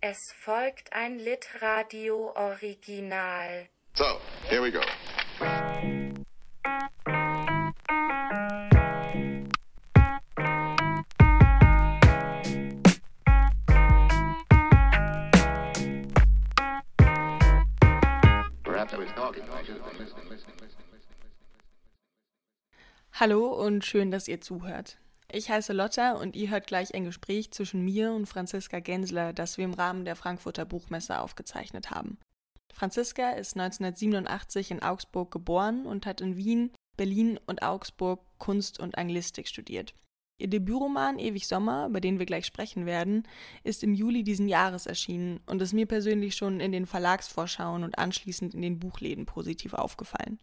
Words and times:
Es 0.00 0.32
folgt 0.32 0.92
ein 0.92 1.18
Litradio 1.18 2.32
Original. 2.36 3.68
So, 3.94 4.04
here 4.48 4.62
we 4.62 4.70
go. 4.70 4.80
Hallo 23.12 23.48
und 23.48 23.84
schön, 23.84 24.12
dass 24.12 24.28
ihr 24.28 24.40
zuhört. 24.40 24.96
Ich 25.30 25.50
heiße 25.50 25.74
Lotta 25.74 26.12
und 26.12 26.36
ihr 26.36 26.48
hört 26.48 26.66
gleich 26.66 26.94
ein 26.94 27.04
Gespräch 27.04 27.50
zwischen 27.50 27.84
mir 27.84 28.12
und 28.12 28.26
Franziska 28.26 28.80
Gensler, 28.80 29.34
das 29.34 29.58
wir 29.58 29.66
im 29.66 29.74
Rahmen 29.74 30.06
der 30.06 30.16
Frankfurter 30.16 30.64
Buchmesse 30.64 31.20
aufgezeichnet 31.20 31.90
haben. 31.90 32.18
Franziska 32.72 33.30
ist 33.32 33.54
1987 33.56 34.70
in 34.70 34.82
Augsburg 34.82 35.30
geboren 35.30 35.84
und 35.84 36.06
hat 36.06 36.22
in 36.22 36.36
Wien, 36.36 36.70
Berlin 36.96 37.38
und 37.46 37.62
Augsburg 37.62 38.20
Kunst 38.38 38.80
und 38.80 38.96
Anglistik 38.96 39.48
studiert. 39.48 39.94
Ihr 40.40 40.48
Debütroman 40.48 41.18
Ewig 41.18 41.46
Sommer, 41.46 41.88
über 41.88 42.00
den 42.00 42.18
wir 42.18 42.26
gleich 42.26 42.46
sprechen 42.46 42.86
werden, 42.86 43.26
ist 43.64 43.82
im 43.82 43.92
Juli 43.92 44.22
diesen 44.22 44.48
Jahres 44.48 44.86
erschienen 44.86 45.40
und 45.46 45.60
ist 45.60 45.72
mir 45.72 45.86
persönlich 45.86 46.36
schon 46.36 46.60
in 46.60 46.72
den 46.72 46.86
Verlagsvorschauen 46.86 47.82
und 47.82 47.98
anschließend 47.98 48.54
in 48.54 48.62
den 48.62 48.78
Buchläden 48.78 49.26
positiv 49.26 49.74
aufgefallen. 49.74 50.38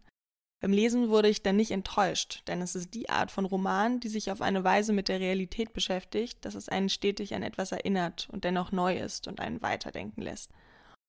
Beim 0.66 0.72
Lesen 0.72 1.10
wurde 1.10 1.28
ich 1.28 1.44
dann 1.44 1.54
nicht 1.54 1.70
enttäuscht, 1.70 2.42
denn 2.48 2.60
es 2.60 2.74
ist 2.74 2.92
die 2.92 3.08
Art 3.08 3.30
von 3.30 3.44
Roman, 3.44 4.00
die 4.00 4.08
sich 4.08 4.32
auf 4.32 4.40
eine 4.40 4.64
Weise 4.64 4.92
mit 4.92 5.06
der 5.06 5.20
Realität 5.20 5.72
beschäftigt, 5.72 6.44
dass 6.44 6.56
es 6.56 6.68
einen 6.68 6.88
stetig 6.88 7.36
an 7.36 7.44
etwas 7.44 7.70
erinnert 7.70 8.28
und 8.32 8.42
dennoch 8.42 8.72
neu 8.72 8.98
ist 8.98 9.28
und 9.28 9.38
einen 9.38 9.62
weiterdenken 9.62 10.22
lässt. 10.22 10.50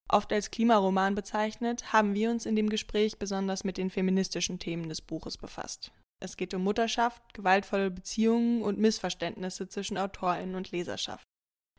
Oft 0.10 0.32
als 0.32 0.52
Klimaroman 0.52 1.16
bezeichnet, 1.16 1.92
haben 1.92 2.14
wir 2.14 2.30
uns 2.30 2.46
in 2.46 2.56
dem 2.56 2.70
Gespräch 2.70 3.18
besonders 3.18 3.64
mit 3.64 3.80
den 3.80 3.90
feministischen 3.90 4.60
Themen 4.60 4.90
des 4.90 5.02
Buches 5.02 5.40
befasst. 5.40 5.92
Es 6.20 6.38
geht 6.38 6.54
um 6.54 6.64
Mutterschaft, 6.64 7.34
gewaltvolle 7.34 7.90
Beziehungen 7.90 8.62
und 8.62 8.78
Missverständnisse 8.78 9.68
zwischen 9.68 9.98
Autorinnen 9.98 10.54
und 10.54 10.70
Leserschaft. 10.70 11.24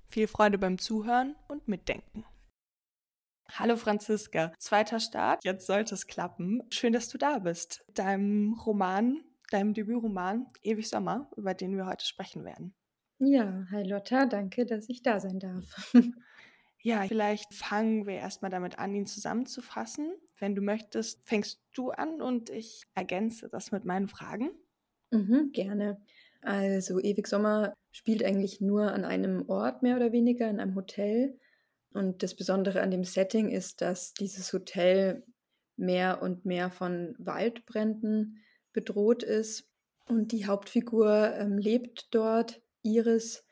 Viel 0.09 0.27
Freude 0.27 0.59
beim 0.59 0.79
Zuhören 0.79 1.37
und 1.47 1.69
Mitdenken. 1.69 2.25
Hallo 3.53 3.77
Franziska, 3.77 4.53
zweiter 4.59 5.01
Start, 5.01 5.45
jetzt 5.45 5.67
sollte 5.67 5.95
es 5.95 6.07
klappen. 6.07 6.63
Schön, 6.71 6.93
dass 6.93 7.09
du 7.09 7.19
da 7.19 7.39
bist. 7.41 7.85
Deinem 7.93 8.55
Roman, 8.55 9.23
deinem 9.51 9.75
Debütroman 9.75 10.47
Ewig 10.63 10.89
Sommer, 10.89 11.31
über 11.37 11.55
den 11.55 11.77
wir 11.77 11.87
heute 11.87 12.07
sprechen 12.07 12.45
werden. 12.45 12.75
Ja, 13.21 13.67
hi 13.71 13.83
Lotta, 13.85 14.27
danke, 14.27 14.65
dass 14.67 14.89
ich 14.89 15.03
da 15.03 15.21
sein 15.21 15.39
darf. 15.39 15.65
Ja, 16.81 17.07
vielleicht 17.07 17.55
fangen 17.55 18.07
wir 18.07 18.15
erstmal 18.15 18.51
damit 18.51 18.79
an, 18.79 18.95
ihn 18.95 19.07
zusammenzufassen. 19.07 20.13
Wenn 20.39 20.55
du 20.55 20.63
möchtest, 20.63 21.27
fängst 21.29 21.61
du 21.75 21.91
an 21.91 22.21
und 22.23 22.51
ich 22.51 22.83
ergänze 22.95 23.49
das 23.49 23.73
mit 23.73 23.85
meinen 23.85 24.09
Fragen. 24.09 24.51
Mhm, 25.11 25.51
gerne. 25.53 26.01
Also 26.43 26.99
Ewig 27.01 27.27
Sommer 27.27 27.75
spielt 27.93 28.23
eigentlich 28.25 28.61
nur 28.61 28.93
an 28.93 29.05
einem 29.05 29.49
Ort 29.49 29.83
mehr 29.83 29.97
oder 29.97 30.13
weniger, 30.13 30.49
in 30.49 30.61
einem 30.61 30.75
Hotel. 30.75 31.39
Und 31.93 32.23
das 32.23 32.35
Besondere 32.35 32.83
an 32.83 32.91
dem 32.91 33.05
Setting 33.05 33.51
ist, 33.51 33.81
dass 33.81 34.13
dieses 34.13 34.53
Hotel 34.53 35.25
mehr 35.77 36.23
und 36.23 36.45
mehr 36.45 36.71
von 36.71 37.15
Waldbränden 37.19 38.43
bedroht 38.73 39.23
ist. 39.23 39.69
Und 40.07 40.33
die 40.33 40.47
Hauptfigur 40.47 41.35
ähm, 41.37 41.59
lebt 41.59 42.09
dort, 42.11 42.61
Iris, 42.83 43.45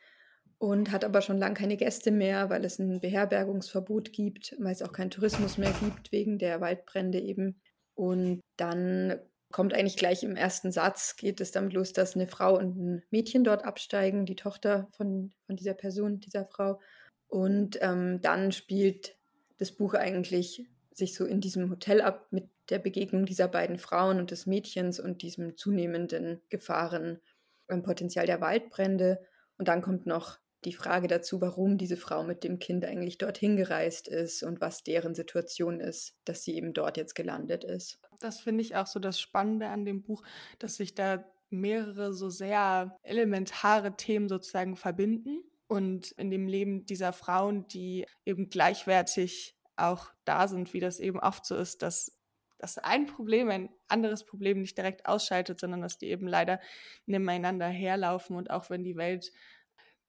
und 0.59 0.91
hat 0.91 1.05
aber 1.05 1.21
schon 1.21 1.39
lange 1.39 1.55
keine 1.55 1.77
Gäste 1.77 2.11
mehr, 2.11 2.49
weil 2.49 2.65
es 2.65 2.79
ein 2.79 3.01
Beherbergungsverbot 3.01 4.13
gibt, 4.13 4.55
weil 4.59 4.73
es 4.73 4.83
auch 4.83 4.93
keinen 4.93 5.11
Tourismus 5.11 5.59
mehr 5.59 5.75
gibt 5.81 6.13
wegen 6.13 6.39
der 6.39 6.61
Waldbrände 6.61 7.21
eben. 7.21 7.61
Und 7.95 8.41
dann 8.57 9.21
kommt 9.53 9.75
eigentlich 9.75 9.97
gleich 9.97 10.23
im 10.23 10.37
ersten 10.37 10.73
Satz, 10.73 11.17
geht 11.17 11.41
es 11.41 11.53
damit 11.53 11.75
los, 11.75 11.93
dass 11.93 12.15
eine 12.15 12.27
Frau 12.27 12.57
und 12.59 12.77
ein 12.77 13.03
Mädchen 13.11 13.45
dort 13.45 13.65
absteigen, 13.65 14.27
die 14.27 14.37
Tochter 14.37 14.89
von, 14.97 15.33
von 15.47 15.57
dieser 15.57 15.75
Person, 15.75 16.21
dieser 16.21 16.47
Frau. 16.47 16.81
Und 17.29 17.79
ähm, 17.81 18.21
dann 18.23 18.53
spielt 18.53 19.17
das 19.59 19.73
Buch 19.73 19.95
eigentlich 19.95 20.67
sich 20.93 21.15
so 21.15 21.25
in 21.25 21.41
diesem 21.41 21.71
Hotel 21.71 22.01
ab 22.01 22.29
mit 22.31 22.49
der 22.71 22.79
Begegnung 22.79 23.27
dieser 23.27 23.49
beiden 23.49 23.79
Frauen 23.79 24.19
und 24.19 24.31
des 24.31 24.47
Mädchens 24.47 24.99
und 24.99 25.23
diesem 25.23 25.57
zunehmenden 25.57 26.41
Gefahrenpotenzial 26.49 28.25
ähm, 28.25 28.27
der 28.27 28.41
Waldbrände. 28.41 29.21
Und 29.59 29.69
dann 29.69 29.83
kommt 29.83 30.07
noch 30.07 30.39
die 30.65 30.73
Frage 30.73 31.07
dazu, 31.07 31.41
warum 31.41 31.79
diese 31.79 31.97
Frau 31.97 32.25
mit 32.25 32.43
dem 32.43 32.59
Kind 32.59 32.85
eigentlich 32.85 33.19
dorthin 33.19 33.57
gereist 33.57 34.09
ist 34.09 34.43
und 34.43 34.61
was 34.61 34.83
deren 34.83 35.15
Situation 35.15 35.81
ist, 35.81 36.17
dass 36.25 36.43
sie 36.43 36.57
eben 36.57 36.73
dort 36.73 36.97
jetzt 36.97 37.15
gelandet 37.15 37.63
ist. 37.63 38.01
Das 38.21 38.41
finde 38.41 38.63
ich 38.63 38.75
auch 38.75 38.87
so 38.87 38.99
das 38.99 39.21
Spannende 39.21 39.69
an 39.69 39.85
dem 39.85 40.03
Buch, 40.03 40.25
dass 40.59 40.77
sich 40.77 40.95
da 40.95 41.25
mehrere 41.51 42.13
so 42.13 42.29
sehr 42.29 42.99
elementare 43.03 43.97
Themen 43.97 44.29
sozusagen 44.29 44.77
verbinden 44.77 45.45
und 45.69 46.13
in 46.13 46.31
dem 46.31 46.47
Leben 46.47 46.87
dieser 46.87 47.13
Frauen, 47.13 47.67
die 47.69 48.07
eben 48.25 48.49
gleichwertig 48.49 49.57
auch 49.77 50.09
da 50.25 50.49
sind, 50.49 50.73
wie 50.73 50.81
das 50.81 51.01
eben 51.01 51.19
oft 51.19 51.45
so 51.45 51.57
ist, 51.57 51.83
dass, 51.83 52.19
dass 52.59 52.79
ein 52.79 53.07
Problem 53.07 53.49
ein 53.51 53.69
anderes 53.89 54.25
Problem 54.25 54.61
nicht 54.61 54.79
direkt 54.79 55.07
ausschaltet, 55.07 55.61
sondern 55.61 55.83
dass 55.83 55.99
die 55.99 56.07
eben 56.07 56.27
leider 56.27 56.61
nebeneinander 57.05 57.67
herlaufen 57.67 58.37
und 58.37 58.51
auch 58.51 58.71
wenn 58.71 58.85
die 58.85 58.97
Welt 58.97 59.33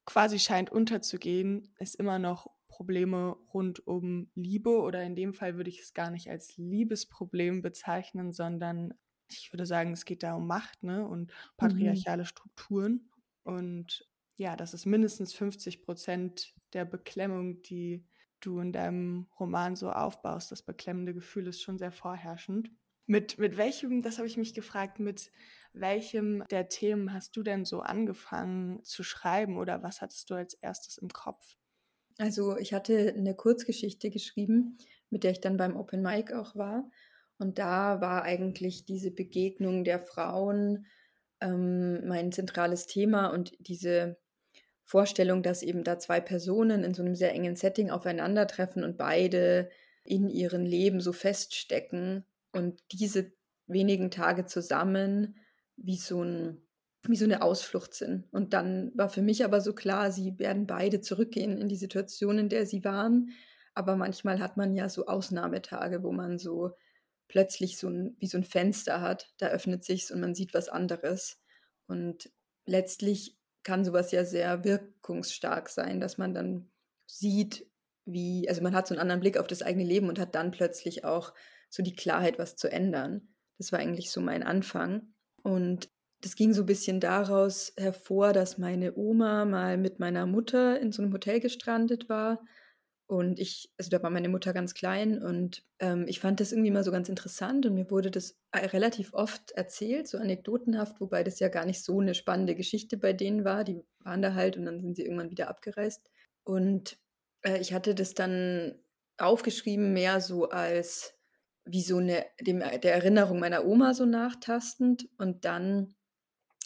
quasi 0.05 0.39
scheint 0.39 0.71
unterzugehen, 0.71 1.73
es 1.79 1.95
immer 1.95 2.17
noch 2.17 2.49
Probleme 2.69 3.35
rund 3.53 3.85
um 3.87 4.29
Liebe 4.35 4.79
oder 4.81 5.03
in 5.03 5.15
dem 5.15 5.33
Fall 5.33 5.57
würde 5.57 5.69
ich 5.69 5.81
es 5.81 5.93
gar 5.93 6.11
nicht 6.11 6.29
als 6.29 6.55
Liebesproblem 6.57 7.61
bezeichnen, 7.61 8.31
sondern 8.31 8.93
ich 9.29 9.51
würde 9.51 9.65
sagen, 9.65 9.93
es 9.93 10.05
geht 10.05 10.23
da 10.23 10.35
um 10.35 10.47
Macht 10.47 10.83
ne, 10.83 11.05
und 11.07 11.27
mhm. 11.27 11.57
patriarchale 11.57 12.23
mhm. 12.23 12.27
Strukturen. 12.27 13.09
Und 13.43 14.07
ja, 14.37 14.55
das 14.55 14.73
ist 14.73 14.85
mindestens 14.85 15.33
50 15.33 15.83
Prozent 15.83 16.53
der 16.73 16.85
Beklemmung, 16.85 17.61
die 17.63 18.05
du 18.39 18.59
in 18.59 18.71
deinem 18.71 19.27
Roman 19.39 19.75
so 19.75 19.91
aufbaust. 19.91 20.51
Das 20.51 20.61
beklemmende 20.61 21.13
Gefühl 21.13 21.47
ist 21.47 21.61
schon 21.61 21.79
sehr 21.79 21.91
vorherrschend. 21.91 22.69
Mit, 23.07 23.39
mit 23.39 23.57
welchem, 23.57 24.01
das 24.01 24.17
habe 24.17 24.27
ich 24.27 24.37
mich 24.37 24.53
gefragt, 24.53 24.99
mit 24.99 25.31
welchem 25.73 26.43
der 26.51 26.69
Themen 26.69 27.13
hast 27.13 27.35
du 27.35 27.41
denn 27.41 27.65
so 27.65 27.79
angefangen 27.79 28.83
zu 28.83 29.03
schreiben 29.03 29.57
oder 29.57 29.81
was 29.81 30.01
hattest 30.01 30.29
du 30.29 30.35
als 30.35 30.53
erstes 30.55 30.97
im 30.97 31.09
Kopf? 31.09 31.57
Also 32.19 32.57
ich 32.57 32.73
hatte 32.73 33.13
eine 33.15 33.35
Kurzgeschichte 33.35 34.09
geschrieben, 34.09 34.77
mit 35.09 35.23
der 35.23 35.31
ich 35.31 35.41
dann 35.41 35.57
beim 35.57 35.75
Open 35.75 36.01
Mic 36.01 36.33
auch 36.33 36.55
war. 36.55 36.89
Und 37.39 37.59
da 37.59 38.01
war 38.01 38.23
eigentlich 38.23 38.85
diese 38.85 39.11
Begegnung 39.11 39.83
der 39.83 39.99
Frauen 39.99 40.85
ähm, 41.39 42.07
mein 42.07 42.31
zentrales 42.31 42.87
Thema 42.87 43.27
und 43.27 43.53
diese 43.59 44.17
Vorstellung, 44.87 45.43
dass 45.43 45.63
eben 45.63 45.83
da 45.83 45.99
zwei 45.99 46.21
Personen 46.21 46.85
in 46.85 46.93
so 46.93 47.03
einem 47.03 47.13
sehr 47.13 47.33
engen 47.33 47.57
Setting 47.57 47.91
aufeinandertreffen 47.91 48.85
und 48.85 48.97
beide 48.97 49.69
in 50.05 50.29
ihren 50.29 50.65
Leben 50.65 51.01
so 51.01 51.11
feststecken 51.11 52.25
und 52.53 52.81
diese 52.93 53.33
wenigen 53.67 54.11
Tage 54.11 54.45
zusammen 54.45 55.35
wie 55.75 55.97
so 55.97 56.23
ein 56.23 56.61
wie 57.03 57.15
so 57.15 57.25
eine 57.25 57.41
Ausflucht 57.41 57.93
sind. 57.93 58.25
Und 58.31 58.53
dann 58.53 58.91
war 58.95 59.09
für 59.09 59.21
mich 59.21 59.45
aber 59.45 59.61
so 59.61 59.73
klar, 59.73 60.11
sie 60.11 60.39
werden 60.39 60.67
beide 60.67 60.99
zurückgehen 61.01 61.57
in 61.57 61.69
die 61.69 61.75
Situation, 61.75 62.37
in 62.37 62.49
der 62.49 62.65
sie 62.65 62.83
waren. 62.83 63.31
Aber 63.73 63.95
manchmal 63.95 64.39
hat 64.39 64.57
man 64.57 64.73
ja 64.73 64.89
so 64.89 65.05
Ausnahmetage, 65.05 66.03
wo 66.03 66.11
man 66.11 66.37
so 66.37 66.71
plötzlich 67.27 67.77
so 67.77 67.89
ein, 67.89 68.15
wie 68.19 68.27
so 68.27 68.37
ein 68.37 68.43
Fenster 68.43 69.01
hat, 69.01 69.31
da 69.37 69.47
öffnet 69.47 69.83
sich's 69.83 70.11
und 70.11 70.19
man 70.19 70.33
sieht 70.35 70.53
was 70.53 70.69
anderes. 70.69 71.39
Und 71.87 72.29
letztlich 72.65 73.37
kann 73.63 73.85
sowas 73.85 74.11
ja 74.11 74.25
sehr 74.25 74.63
wirkungsstark 74.63 75.69
sein, 75.69 75.99
dass 75.99 76.17
man 76.17 76.33
dann 76.33 76.69
sieht, 77.05 77.65
wie, 78.05 78.47
also 78.47 78.61
man 78.61 78.73
hat 78.73 78.87
so 78.87 78.93
einen 78.93 79.01
anderen 79.01 79.21
Blick 79.21 79.37
auf 79.37 79.47
das 79.47 79.61
eigene 79.61 79.83
Leben 79.83 80.07
und 80.07 80.19
hat 80.19 80.35
dann 80.35 80.51
plötzlich 80.51 81.03
auch 81.03 81.33
so 81.69 81.83
die 81.83 81.95
Klarheit, 81.95 82.39
was 82.39 82.55
zu 82.55 82.71
ändern. 82.71 83.27
Das 83.57 83.71
war 83.71 83.79
eigentlich 83.79 84.11
so 84.11 84.21
mein 84.21 84.43
Anfang. 84.43 85.13
Und 85.43 85.89
das 86.21 86.35
ging 86.35 86.53
so 86.53 86.63
ein 86.63 86.67
bisschen 86.67 86.99
daraus 86.99 87.73
hervor, 87.77 88.33
dass 88.33 88.57
meine 88.57 88.95
Oma 88.95 89.45
mal 89.45 89.77
mit 89.77 89.99
meiner 89.99 90.25
Mutter 90.25 90.79
in 90.79 90.91
so 90.91 91.01
einem 91.01 91.13
Hotel 91.13 91.39
gestrandet 91.39 92.09
war 92.09 92.39
und 93.07 93.39
ich, 93.39 93.71
also 93.77 93.89
da 93.89 94.03
war 94.03 94.09
meine 94.09 94.27
Mutter 94.27 94.51
ganz 94.51 94.73
klein 94.73 95.23
und 95.23 95.63
ähm, 95.79 96.05
ich 96.09 96.19
fand 96.19 96.41
das 96.41 96.51
irgendwie 96.51 96.71
mal 96.71 96.83
so 96.83 96.91
ganz 96.91 97.07
interessant 97.07 97.65
und 97.65 97.73
mir 97.73 97.89
wurde 97.89 98.11
das 98.11 98.37
äh, 98.51 98.65
relativ 98.65 99.13
oft 99.13 99.51
erzählt, 99.51 100.09
so 100.09 100.17
anekdotenhaft, 100.17 100.99
wobei 100.99 101.23
das 101.23 101.39
ja 101.39 101.47
gar 101.47 101.65
nicht 101.65 101.83
so 101.83 102.01
eine 102.01 102.13
spannende 102.13 102.53
Geschichte 102.53 102.97
bei 102.97 103.13
denen 103.13 103.45
war. 103.45 103.63
Die 103.63 103.81
waren 103.99 104.21
da 104.21 104.33
halt 104.33 104.57
und 104.57 104.65
dann 104.65 104.81
sind 104.81 104.97
sie 104.97 105.03
irgendwann 105.03 105.31
wieder 105.31 105.47
abgereist. 105.47 106.11
Und 106.43 106.99
äh, 107.43 107.59
ich 107.59 107.73
hatte 107.73 107.95
das 107.95 108.13
dann 108.13 108.75
aufgeschrieben, 109.17 109.93
mehr 109.93 110.19
so 110.19 110.49
als 110.49 111.13
wie 111.63 111.81
so 111.81 111.97
eine, 111.97 112.25
dem, 112.41 112.59
der 112.59 112.93
Erinnerung 112.93 113.39
meiner 113.39 113.65
Oma 113.65 113.93
so 113.93 114.05
nachtastend. 114.05 115.07
Und 115.17 115.45
dann 115.45 115.95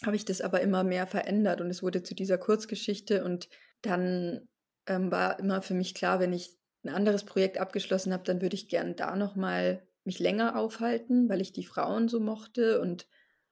habe 0.04 0.16
ich 0.16 0.24
das 0.24 0.40
aber 0.40 0.60
immer 0.60 0.82
mehr 0.82 1.06
verändert 1.06 1.60
und 1.60 1.70
es 1.70 1.84
wurde 1.84 2.02
zu 2.02 2.16
dieser 2.16 2.38
Kurzgeschichte 2.38 3.24
und 3.24 3.48
dann 3.82 4.48
ähm, 4.86 5.10
war 5.10 5.38
immer 5.38 5.62
für 5.62 5.74
mich 5.74 5.94
klar, 5.94 6.20
wenn 6.20 6.32
ich 6.32 6.58
ein 6.84 6.90
anderes 6.90 7.24
Projekt 7.24 7.58
abgeschlossen 7.58 8.12
habe, 8.12 8.24
dann 8.24 8.42
würde 8.42 8.56
ich 8.56 8.68
gern 8.68 8.96
da 8.96 9.16
nochmal 9.16 9.86
mich 10.04 10.18
länger 10.18 10.56
aufhalten, 10.56 11.28
weil 11.28 11.40
ich 11.40 11.52
die 11.52 11.64
Frauen 11.64 12.08
so 12.08 12.18
mochte 12.18 12.80
und 12.80 13.06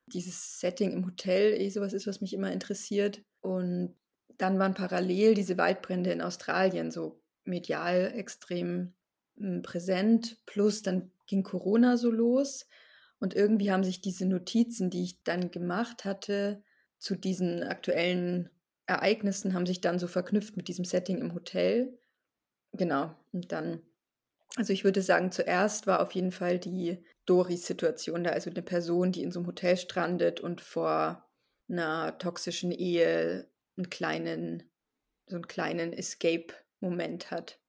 dieses 0.06 0.58
Setting 0.58 0.92
im 0.92 1.06
Hotel 1.06 1.52
eh 1.52 1.68
sowas 1.68 1.92
ist, 1.92 2.06
was 2.06 2.20
mich 2.20 2.34
immer 2.34 2.52
interessiert. 2.52 3.22
Und 3.40 3.94
dann 4.36 4.58
waren 4.58 4.74
parallel 4.74 5.34
diese 5.34 5.58
Waldbrände 5.58 6.10
in 6.10 6.20
Australien 6.20 6.90
so 6.90 7.22
medial 7.44 8.12
extrem 8.14 8.94
hm, 9.36 9.62
präsent. 9.62 10.38
Plus 10.46 10.82
dann 10.82 11.12
ging 11.26 11.42
Corona 11.44 11.96
so 11.96 12.10
los. 12.10 12.66
Und 13.20 13.34
irgendwie 13.34 13.70
haben 13.70 13.84
sich 13.84 14.00
diese 14.00 14.26
Notizen, 14.26 14.90
die 14.90 15.04
ich 15.04 15.22
dann 15.22 15.50
gemacht 15.50 16.04
hatte, 16.04 16.62
zu 16.98 17.14
diesen 17.14 17.62
aktuellen 17.62 18.50
Ereignissen, 18.90 19.54
haben 19.54 19.66
sich 19.66 19.80
dann 19.80 19.98
so 19.98 20.06
verknüpft 20.06 20.56
mit 20.56 20.68
diesem 20.68 20.84
Setting 20.84 21.18
im 21.18 21.34
Hotel. 21.34 21.98
Genau. 22.72 23.14
Und 23.32 23.52
dann, 23.52 23.82
also 24.56 24.72
ich 24.72 24.84
würde 24.84 25.02
sagen, 25.02 25.32
zuerst 25.32 25.86
war 25.86 26.00
auf 26.00 26.12
jeden 26.12 26.32
Fall 26.32 26.58
die 26.58 27.04
Doris-Situation 27.26 28.24
da, 28.24 28.30
also 28.30 28.50
eine 28.50 28.62
Person, 28.62 29.12
die 29.12 29.22
in 29.22 29.30
so 29.30 29.38
einem 29.38 29.46
Hotel 29.46 29.76
strandet 29.76 30.40
und 30.40 30.60
vor 30.60 31.30
einer 31.68 32.18
toxischen 32.18 32.72
Ehe 32.72 33.48
einen 33.76 33.90
kleinen, 33.90 34.70
so 35.26 35.36
einen 35.36 35.46
kleinen 35.46 35.92
Escape-Moment 35.92 37.30
hat. 37.30 37.59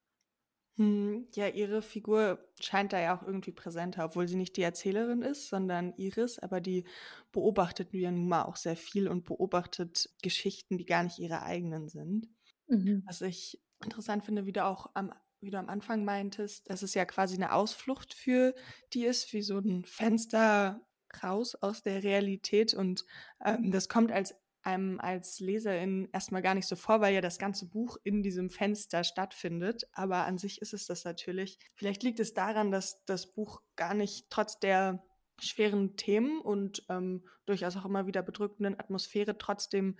Hm, 0.81 1.28
ja, 1.36 1.48
ihre 1.48 1.83
Figur 1.83 2.39
scheint 2.60 2.92
da 2.92 3.00
ja 3.00 3.16
auch 3.16 3.22
irgendwie 3.22 3.51
präsenter, 3.51 4.04
obwohl 4.04 4.28
sie 4.28 4.36
nicht 4.36 4.57
die 4.57 4.63
Erzählerin 4.63 5.22
ist, 5.22 5.48
sondern 5.48 5.94
Iris, 5.98 6.39
aber 6.39 6.60
die 6.60 6.86
beobachtet 7.31 7.94
ja 7.94 8.10
nun 8.10 8.28
mal 8.28 8.45
auch 8.45 8.56
sehr 8.56 8.75
viel 8.75 9.07
und 9.07 9.24
beobachtet 9.24 10.10
Geschichten, 10.24 10.80
die 10.80 10.86
gar 10.88 11.04
nicht 11.04 11.19
ihre 11.19 11.44
eigenen 11.44 11.88
sind. 11.88 12.30
Mhm. 12.68 13.04
Was 13.06 13.22
ich 13.22 13.62
interessant 13.83 14.25
finde, 14.25 14.48
wie 14.48 14.54
du 14.54 14.66
auch 14.66 14.89
am, 14.95 15.13
wie 15.39 15.51
du 15.51 15.60
am 15.60 15.69
Anfang 15.69 16.04
meintest, 16.04 16.68
dass 16.68 16.81
es 16.81 16.95
ja 16.95 17.06
quasi 17.06 17.36
eine 17.36 17.54
Ausflucht 17.54 18.16
für 18.16 18.56
die 18.94 19.06
ist, 19.06 19.31
wie 19.33 19.44
so 19.44 19.60
ein 19.60 19.86
Fenster 19.86 20.81
raus 21.22 21.54
aus 21.54 21.83
der 21.83 22.01
Realität 22.01 22.74
und 22.74 23.06
ähm, 23.45 23.69
das 23.69 23.88
kommt 23.88 24.12
als 24.12 24.33
einem 24.63 25.00
als 25.00 25.40
Leserin 25.40 26.10
erstmal 26.12 26.42
gar 26.42 26.54
nicht 26.54 26.68
so 26.68 26.75
vor, 26.75 27.02
weil 27.02 27.13
ja 27.13 27.22
das 27.22 27.40
ganze 27.40 27.68
Buch 27.68 27.98
in 28.04 28.24
diesem 28.24 28.50
Fenster 28.50 29.04
stattfindet. 29.04 29.88
Aber 29.94 30.25
an 30.25 30.38
sich 30.38 30.62
ist 30.62 30.74
es 30.74 30.86
das 30.86 31.04
natürlich. 31.04 31.58
Vielleicht 31.74 32.04
liegt 32.04 32.19
es 32.19 32.34
daran, 32.34 32.72
dass 32.72 33.04
das 33.06 33.34
Buch 33.34 33.62
gar 33.75 33.94
nicht 33.94 34.30
trotz 34.30 34.60
der 34.60 35.04
schweren 35.40 35.96
Themen 35.96 36.40
und 36.40 36.84
ähm, 36.90 37.24
durchaus 37.46 37.75
auch 37.75 37.86
immer 37.86 38.06
wieder 38.06 38.22
bedrückenden 38.22 38.80
Atmosphäre 38.80 39.38
trotzdem 39.38 39.98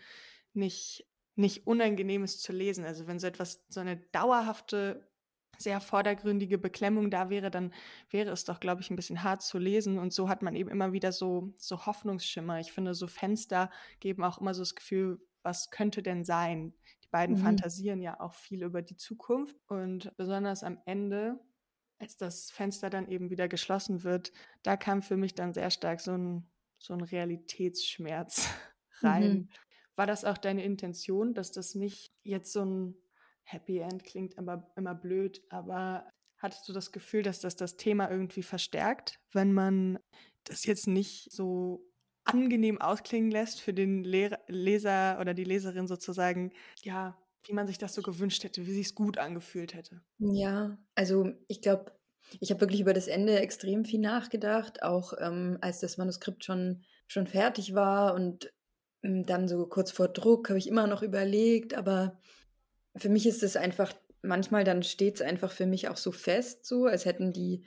nicht, 0.54 1.08
nicht 1.36 1.66
unangenehm 1.66 2.24
ist 2.24 2.42
zu 2.42 2.54
lesen. 2.54 2.86
Also 2.86 3.08
wenn 3.08 3.20
so 3.20 3.28
etwas, 3.28 3.64
so 3.70 3.80
eine 3.80 3.98
dauerhafte 4.12 5.11
sehr 5.62 5.80
vordergründige 5.80 6.58
Beklemmung 6.58 7.12
da 7.12 7.30
wäre, 7.30 7.52
dann 7.52 7.74
wäre 8.10 8.32
es 8.32 8.44
doch, 8.44 8.60
glaube 8.60 8.82
ich, 8.82 8.90
ein 8.90 8.96
bisschen 8.96 9.24
hart 9.24 9.42
zu 9.42 9.58
lesen. 9.58 10.00
Und 10.00 10.14
so 10.14 10.30
hat 10.30 10.42
man 10.42 10.56
eben 10.56 10.70
immer 10.70 10.94
wieder 10.94 11.12
so, 11.12 11.54
so 11.58 11.86
Hoffnungsschimmer. 11.86 12.60
Ich 12.60 12.72
finde, 12.72 12.94
so 12.94 13.08
Fenster 13.08 13.70
geben 14.00 14.24
auch 14.24 14.40
immer 14.40 14.54
so 14.54 14.62
das 14.62 14.76
Gefühl, 14.76 15.20
was 15.44 15.70
könnte 15.70 16.04
denn 16.04 16.24
sein? 16.24 16.74
Die 17.04 17.10
beiden 17.10 17.38
mhm. 17.38 17.42
fantasieren 17.42 18.02
ja 18.02 18.20
auch 18.20 18.34
viel 18.34 18.64
über 18.64 18.82
die 18.82 18.98
Zukunft. 18.98 19.56
Und 19.68 20.16
besonders 20.18 20.64
am 20.64 20.80
Ende, 20.86 21.40
als 22.00 22.18
das 22.18 22.52
Fenster 22.52 22.90
dann 22.90 23.08
eben 23.08 23.30
wieder 23.30 23.48
geschlossen 23.48 24.04
wird, 24.04 24.32
da 24.64 24.78
kam 24.78 25.02
für 25.02 25.18
mich 25.18 25.36
dann 25.36 25.54
sehr 25.54 25.72
stark 25.72 26.02
so 26.02 26.12
ein, 26.12 26.50
so 26.78 26.94
ein 26.94 27.02
Realitätsschmerz 27.02 28.50
rein. 29.02 29.34
Mhm. 29.34 29.50
War 29.96 30.08
das 30.08 30.26
auch 30.26 30.38
deine 30.38 30.64
Intention, 30.64 31.34
dass 31.34 31.52
das 31.52 31.76
nicht 31.76 32.12
jetzt 32.24 32.54
so 32.54 32.64
ein 32.66 32.96
Happy 33.52 33.80
End 33.80 34.04
klingt 34.04 34.38
aber 34.38 34.72
immer 34.76 34.96
blöd, 34.96 35.42
aber 35.50 36.10
hattest 36.38 36.68
du 36.68 36.74
das 36.74 36.92
Gefühl, 36.92 37.24
dass 37.24 37.40
das 37.40 37.56
das 37.56 37.78
Thema 37.78 38.10
irgendwie 38.10 38.44
verstärkt, 38.44 39.20
wenn 39.32 39.54
man 39.54 40.00
das 40.44 40.66
jetzt 40.66 40.88
nicht 40.88 41.32
so 41.32 41.86
angenehm 42.24 42.80
ausklingen 42.80 43.32
lässt 43.32 43.62
für 43.62 43.74
den 43.74 44.04
Lehr 44.04 44.40
Leser 44.48 45.20
oder 45.20 45.34
die 45.34 45.44
Leserin 45.44 45.88
sozusagen, 45.88 46.52
ja, 46.84 47.18
wie 47.46 47.54
man 47.54 47.68
sich 47.68 47.78
das 47.78 47.94
so 47.94 48.02
gewünscht 48.02 48.44
hätte, 48.44 48.66
wie 48.66 48.74
sich 48.74 48.88
es 48.88 48.96
gut 48.96 49.18
angefühlt 49.18 49.74
hätte? 49.74 50.02
Ja, 50.20 50.78
also 50.96 51.32
ich 51.48 51.62
glaube, 51.62 51.92
ich 52.40 52.52
habe 52.52 52.62
wirklich 52.62 52.82
über 52.82 52.94
das 52.94 53.08
Ende 53.08 53.40
extrem 53.40 53.86
viel 53.86 54.00
nachgedacht, 54.00 54.84
auch 54.84 55.14
ähm, 55.20 55.58
als 55.62 55.80
das 55.80 55.98
Manuskript 55.98 56.46
schon, 56.46 56.84
schon 57.08 57.28
fertig 57.28 57.74
war 57.74 58.14
und 58.14 58.54
ähm, 59.04 59.26
dann 59.26 59.48
so 59.48 59.66
kurz 59.66 59.92
vor 59.92 60.08
Druck 60.08 60.50
habe 60.50 60.60
ich 60.60 60.68
immer 60.68 60.88
noch 60.88 61.02
überlegt, 61.02 61.74
aber 61.74 62.20
für 62.96 63.10
mich 63.10 63.26
ist 63.26 63.44
es 63.44 63.56
einfach, 63.56 63.94
manchmal 64.22 64.64
dann 64.64 64.84
steht 64.84 65.16
es 65.16 65.22
einfach 65.22 65.52
für 65.52 65.66
mich 65.66 65.88
auch 65.88 65.98
so 65.98 66.12
fest, 66.12 66.66
so, 66.66 66.86
als 66.86 67.06
hätten 67.06 67.34
die, 67.34 67.66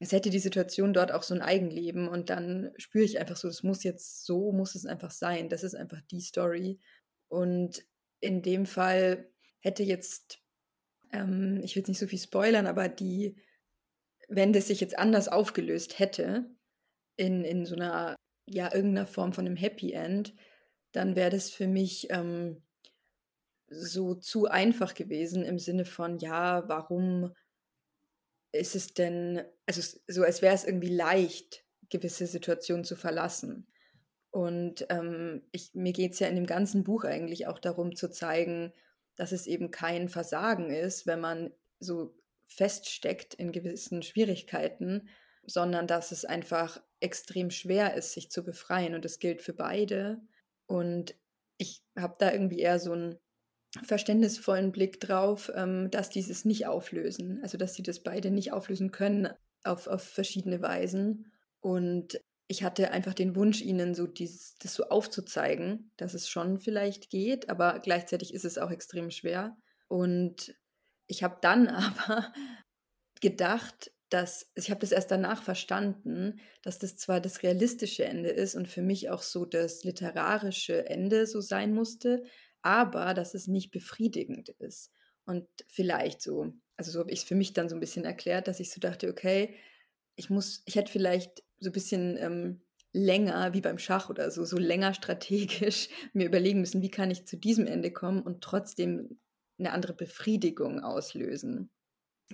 als 0.00 0.12
hätte 0.12 0.30
die 0.30 0.38
Situation 0.38 0.92
dort 0.92 1.12
auch 1.12 1.22
so 1.22 1.34
ein 1.34 1.42
Eigenleben 1.42 2.08
und 2.08 2.30
dann 2.30 2.70
spüre 2.76 3.04
ich 3.04 3.18
einfach 3.18 3.36
so, 3.36 3.48
es 3.48 3.62
muss 3.62 3.82
jetzt 3.82 4.24
so, 4.24 4.52
muss 4.52 4.74
es 4.74 4.86
einfach 4.86 5.10
sein. 5.10 5.48
Das 5.48 5.64
ist 5.64 5.74
einfach 5.74 6.00
die 6.10 6.20
Story. 6.20 6.78
Und 7.28 7.84
in 8.20 8.42
dem 8.42 8.64
Fall 8.64 9.28
hätte 9.60 9.82
jetzt, 9.82 10.40
ähm, 11.12 11.60
ich 11.64 11.74
will 11.74 11.80
jetzt 11.80 11.88
nicht 11.88 11.98
so 11.98 12.06
viel 12.06 12.18
spoilern, 12.18 12.66
aber 12.66 12.88
die, 12.88 13.36
wenn 14.28 14.52
das 14.52 14.68
sich 14.68 14.80
jetzt 14.80 14.98
anders 14.98 15.28
aufgelöst 15.28 15.98
hätte, 15.98 16.48
in, 17.16 17.42
in 17.42 17.66
so 17.66 17.74
einer, 17.74 18.14
ja, 18.46 18.72
irgendeiner 18.72 19.06
Form 19.06 19.32
von 19.32 19.46
einem 19.46 19.56
Happy 19.56 19.92
End, 19.92 20.34
dann 20.92 21.16
wäre 21.16 21.30
das 21.30 21.50
für 21.50 21.66
mich 21.66 22.06
ähm, 22.10 22.62
so 23.70 24.14
zu 24.14 24.46
einfach 24.46 24.94
gewesen 24.94 25.44
im 25.44 25.58
Sinne 25.58 25.84
von, 25.84 26.18
ja, 26.18 26.68
warum 26.68 27.34
ist 28.52 28.74
es 28.74 28.94
denn, 28.94 29.42
also 29.66 29.98
so 30.06 30.22
als 30.22 30.42
wäre 30.42 30.54
es 30.54 30.64
irgendwie 30.64 30.94
leicht, 30.94 31.64
gewisse 31.90 32.26
Situationen 32.26 32.84
zu 32.84 32.96
verlassen. 32.96 33.66
Und 34.30 34.86
ähm, 34.90 35.42
ich, 35.52 35.74
mir 35.74 35.92
geht 35.92 36.12
es 36.12 36.18
ja 36.18 36.28
in 36.28 36.36
dem 36.36 36.46
ganzen 36.46 36.84
Buch 36.84 37.04
eigentlich 37.04 37.46
auch 37.46 37.58
darum 37.58 37.96
zu 37.96 38.10
zeigen, 38.10 38.72
dass 39.16 39.32
es 39.32 39.46
eben 39.46 39.70
kein 39.70 40.08
Versagen 40.08 40.70
ist, 40.70 41.06
wenn 41.06 41.20
man 41.20 41.52
so 41.80 42.14
feststeckt 42.46 43.34
in 43.34 43.52
gewissen 43.52 44.02
Schwierigkeiten, 44.02 45.08
sondern 45.44 45.86
dass 45.86 46.12
es 46.12 46.24
einfach 46.24 46.82
extrem 47.00 47.50
schwer 47.50 47.94
ist, 47.94 48.12
sich 48.12 48.30
zu 48.30 48.44
befreien. 48.44 48.94
Und 48.94 49.04
das 49.04 49.18
gilt 49.18 49.42
für 49.42 49.54
beide. 49.54 50.20
Und 50.66 51.14
ich 51.56 51.82
habe 51.96 52.16
da 52.18 52.32
irgendwie 52.32 52.60
eher 52.60 52.78
so 52.78 52.92
ein 52.92 53.18
verständnisvollen 53.82 54.72
Blick 54.72 55.00
drauf, 55.00 55.50
ähm, 55.54 55.90
dass 55.90 56.10
dieses 56.10 56.44
nicht 56.44 56.66
auflösen. 56.66 57.40
Also 57.42 57.58
dass 57.58 57.74
sie 57.74 57.82
das 57.82 58.02
beide 58.02 58.30
nicht 58.30 58.52
auflösen 58.52 58.90
können 58.90 59.28
auf, 59.64 59.86
auf 59.86 60.02
verschiedene 60.02 60.62
Weisen. 60.62 61.32
Und 61.60 62.20
ich 62.48 62.62
hatte 62.62 62.90
einfach 62.92 63.14
den 63.14 63.36
Wunsch, 63.36 63.60
ihnen 63.60 63.94
so 63.94 64.06
dieses, 64.06 64.56
das 64.58 64.74
so 64.74 64.84
aufzuzeigen, 64.84 65.92
dass 65.96 66.14
es 66.14 66.28
schon 66.28 66.58
vielleicht 66.58 67.10
geht, 67.10 67.50
aber 67.50 67.78
gleichzeitig 67.80 68.32
ist 68.32 68.44
es 68.44 68.56
auch 68.56 68.70
extrem 68.70 69.10
schwer. 69.10 69.56
Und 69.86 70.54
ich 71.06 71.22
habe 71.22 71.38
dann 71.42 71.68
aber 71.68 72.32
gedacht, 73.20 73.92
dass 74.10 74.50
ich 74.54 74.70
habe 74.70 74.80
das 74.80 74.92
erst 74.92 75.10
danach 75.10 75.42
verstanden, 75.42 76.40
dass 76.62 76.78
das 76.78 76.96
zwar 76.96 77.20
das 77.20 77.42
realistische 77.42 78.06
Ende 78.06 78.30
ist 78.30 78.54
und 78.54 78.66
für 78.66 78.80
mich 78.80 79.10
auch 79.10 79.20
so 79.20 79.44
das 79.44 79.84
literarische 79.84 80.88
Ende 80.88 81.26
so 81.26 81.42
sein 81.42 81.74
musste, 81.74 82.22
aber 82.62 83.14
dass 83.14 83.34
es 83.34 83.46
nicht 83.46 83.70
befriedigend 83.70 84.50
ist. 84.58 84.92
Und 85.24 85.46
vielleicht 85.68 86.22
so, 86.22 86.52
also 86.76 86.90
so 86.90 87.00
habe 87.00 87.10
ich 87.10 87.20
es 87.20 87.24
für 87.24 87.34
mich 87.34 87.52
dann 87.52 87.68
so 87.68 87.76
ein 87.76 87.80
bisschen 87.80 88.04
erklärt, 88.04 88.48
dass 88.48 88.60
ich 88.60 88.70
so 88.70 88.80
dachte, 88.80 89.08
okay, 89.08 89.54
ich 90.16 90.30
muss, 90.30 90.62
ich 90.64 90.76
hätte 90.76 90.90
vielleicht 90.90 91.44
so 91.58 91.70
ein 91.70 91.72
bisschen 91.72 92.16
ähm, 92.16 92.62
länger, 92.92 93.52
wie 93.54 93.60
beim 93.60 93.78
Schach 93.78 94.10
oder 94.10 94.30
so, 94.30 94.44
so 94.44 94.56
länger 94.56 94.94
strategisch 94.94 95.88
mir 96.12 96.26
überlegen 96.26 96.60
müssen, 96.60 96.82
wie 96.82 96.90
kann 96.90 97.10
ich 97.10 97.26
zu 97.26 97.36
diesem 97.36 97.66
Ende 97.66 97.92
kommen 97.92 98.22
und 98.22 98.42
trotzdem 98.42 99.20
eine 99.58 99.72
andere 99.72 99.94
Befriedigung 99.94 100.80
auslösen. 100.80 101.70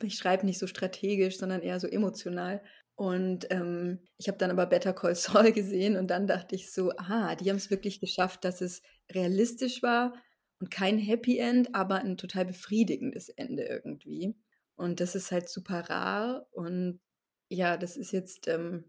Ich 0.02 0.16
schreibe 0.16 0.44
nicht 0.46 0.58
so 0.58 0.66
strategisch, 0.66 1.38
sondern 1.38 1.62
eher 1.62 1.80
so 1.80 1.86
emotional. 1.86 2.62
Und 2.96 3.46
ähm, 3.50 3.98
ich 4.18 4.28
habe 4.28 4.38
dann 4.38 4.50
aber 4.50 4.66
Better 4.66 4.92
Call 4.92 5.14
Saul 5.14 5.52
gesehen 5.52 5.96
und 5.96 6.08
dann 6.08 6.26
dachte 6.26 6.54
ich 6.54 6.70
so, 6.72 6.92
aha, 6.96 7.34
die 7.34 7.50
haben 7.50 7.56
es 7.56 7.70
wirklich 7.70 8.00
geschafft, 8.00 8.44
dass 8.44 8.60
es 8.60 8.82
realistisch 9.12 9.82
war 9.82 10.14
und 10.60 10.70
kein 10.70 10.98
Happy 10.98 11.38
End, 11.38 11.74
aber 11.74 11.96
ein 11.96 12.16
total 12.16 12.44
befriedigendes 12.46 13.28
Ende 13.30 13.64
irgendwie. 13.64 14.36
Und 14.76 15.00
das 15.00 15.14
ist 15.14 15.32
halt 15.32 15.48
super 15.48 15.80
rar 15.90 16.46
und 16.52 17.00
ja, 17.48 17.76
das 17.76 17.96
ist 17.96 18.12
jetzt, 18.12 18.48
ähm, 18.48 18.84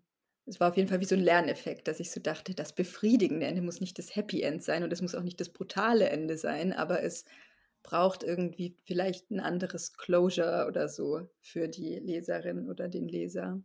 es 0.46 0.60
war 0.60 0.70
auf 0.70 0.78
jeden 0.78 0.88
Fall 0.90 1.02
wie 1.02 1.06
so 1.06 1.16
ein 1.16 1.22
Lerneffekt, 1.22 1.88
dass 1.88 2.00
ich 2.00 2.12
so 2.12 2.20
dachte, 2.20 2.54
das 2.54 2.74
befriedigende 2.74 3.46
Ende 3.48 3.62
muss 3.62 3.82
nicht 3.82 3.98
das 4.00 4.16
Happy 4.16 4.42
End 4.42 4.64
sein 4.64 4.84
und 4.84 4.94
es 4.94 5.02
muss 5.02 5.16
auch 5.16 5.24
nicht 5.24 5.40
das 5.40 5.50
brutale 5.50 6.10
Ende 6.10 6.38
sein, 6.38 6.74
aber 6.74 7.04
es 7.04 7.26
braucht 7.84 8.24
irgendwie 8.24 8.78
vielleicht 8.84 9.30
ein 9.32 9.40
anderes 9.40 9.94
Closure 9.94 10.66
oder 10.68 10.90
so 10.90 11.30
für 11.42 11.68
die 11.68 12.00
Leserin 12.00 12.70
oder 12.70 12.88
den 12.88 13.08
Leser. 13.08 13.62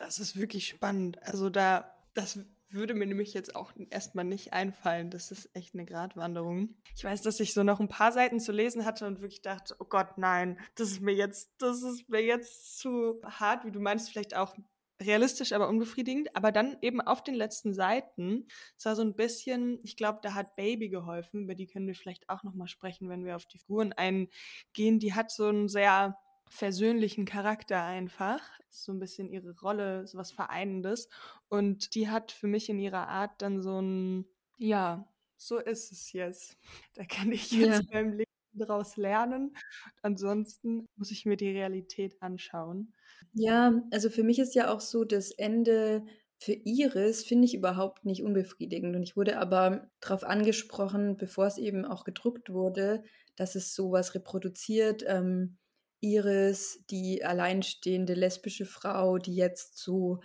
Das 0.00 0.18
ist 0.18 0.38
wirklich 0.38 0.66
spannend. 0.66 1.22
Also 1.22 1.50
da, 1.50 1.94
das 2.14 2.38
würde 2.70 2.94
mir 2.94 3.06
nämlich 3.06 3.34
jetzt 3.34 3.54
auch 3.54 3.72
erstmal 3.90 4.24
nicht 4.24 4.54
einfallen. 4.54 5.10
Das 5.10 5.30
ist 5.30 5.54
echt 5.54 5.74
eine 5.74 5.84
Gratwanderung. 5.84 6.74
Ich 6.96 7.04
weiß, 7.04 7.20
dass 7.20 7.38
ich 7.38 7.52
so 7.52 7.64
noch 7.64 7.80
ein 7.80 7.88
paar 7.88 8.10
Seiten 8.10 8.40
zu 8.40 8.50
lesen 8.50 8.86
hatte 8.86 9.06
und 9.06 9.20
wirklich 9.20 9.42
dachte, 9.42 9.76
oh 9.78 9.84
Gott, 9.84 10.16
nein, 10.16 10.58
das 10.74 10.90
ist 10.90 11.02
mir 11.02 11.12
jetzt, 11.12 11.52
das 11.58 11.82
ist 11.82 12.08
mir 12.08 12.24
jetzt 12.24 12.78
zu 12.78 13.20
hart, 13.24 13.66
wie 13.66 13.72
du 13.72 13.78
meinst, 13.78 14.08
vielleicht 14.08 14.34
auch 14.34 14.56
realistisch, 15.02 15.52
aber 15.52 15.68
unbefriedigend. 15.68 16.34
Aber 16.34 16.50
dann 16.50 16.78
eben 16.80 17.02
auf 17.02 17.22
den 17.22 17.34
letzten 17.34 17.74
Seiten, 17.74 18.46
es 18.78 18.86
war 18.86 18.96
so 18.96 19.02
ein 19.02 19.14
bisschen, 19.14 19.80
ich 19.82 19.98
glaube, 19.98 20.20
da 20.22 20.32
hat 20.32 20.56
Baby 20.56 20.88
geholfen, 20.88 21.42
über 21.42 21.54
die 21.54 21.66
können 21.66 21.86
wir 21.86 21.94
vielleicht 21.94 22.26
auch 22.30 22.42
nochmal 22.42 22.68
sprechen, 22.68 23.10
wenn 23.10 23.26
wir 23.26 23.36
auf 23.36 23.44
die 23.44 23.58
Figuren 23.58 23.92
eingehen. 23.92 24.98
Die 24.98 25.12
hat 25.12 25.30
so 25.30 25.48
einen 25.48 25.68
sehr 25.68 26.16
versöhnlichen 26.50 27.24
Charakter 27.24 27.82
einfach. 27.82 28.42
So 28.68 28.92
ein 28.92 28.98
bisschen 28.98 29.30
ihre 29.30 29.58
Rolle, 29.60 30.06
so 30.06 30.18
was 30.18 30.32
Vereinendes. 30.32 31.08
Und 31.48 31.94
die 31.94 32.10
hat 32.10 32.32
für 32.32 32.48
mich 32.48 32.68
in 32.68 32.78
ihrer 32.78 33.08
Art 33.08 33.40
dann 33.40 33.62
so 33.62 33.80
ein, 33.80 34.26
ja, 34.58 35.08
so 35.36 35.58
ist 35.58 35.92
es 35.92 36.12
jetzt. 36.12 36.58
Da 36.94 37.04
kann 37.04 37.32
ich 37.32 37.50
jetzt 37.52 37.84
ja. 37.84 37.92
beim 37.92 38.12
Leben 38.12 38.30
daraus 38.52 38.96
lernen. 38.96 39.56
Ansonsten 40.02 40.86
muss 40.96 41.10
ich 41.10 41.24
mir 41.24 41.36
die 41.36 41.50
Realität 41.50 42.20
anschauen. 42.20 42.92
Ja, 43.32 43.82
also 43.90 44.10
für 44.10 44.24
mich 44.24 44.38
ist 44.38 44.54
ja 44.54 44.72
auch 44.72 44.80
so, 44.80 45.04
das 45.04 45.30
Ende 45.30 46.04
für 46.36 46.52
Iris 46.52 47.24
finde 47.24 47.44
ich 47.44 47.54
überhaupt 47.54 48.04
nicht 48.04 48.22
unbefriedigend. 48.22 48.96
Und 48.96 49.02
ich 49.02 49.16
wurde 49.16 49.38
aber 49.38 49.88
darauf 50.00 50.24
angesprochen, 50.24 51.16
bevor 51.16 51.46
es 51.46 51.58
eben 51.58 51.84
auch 51.84 52.04
gedruckt 52.04 52.50
wurde, 52.50 53.04
dass 53.36 53.54
es 53.54 53.74
sowas 53.74 54.14
reproduziert. 54.14 55.04
Ähm, 55.06 55.58
Iris, 56.00 56.84
die 56.90 57.24
alleinstehende 57.24 58.14
lesbische 58.14 58.66
Frau, 58.66 59.18
die 59.18 59.34
jetzt 59.34 59.78
so 59.78 60.20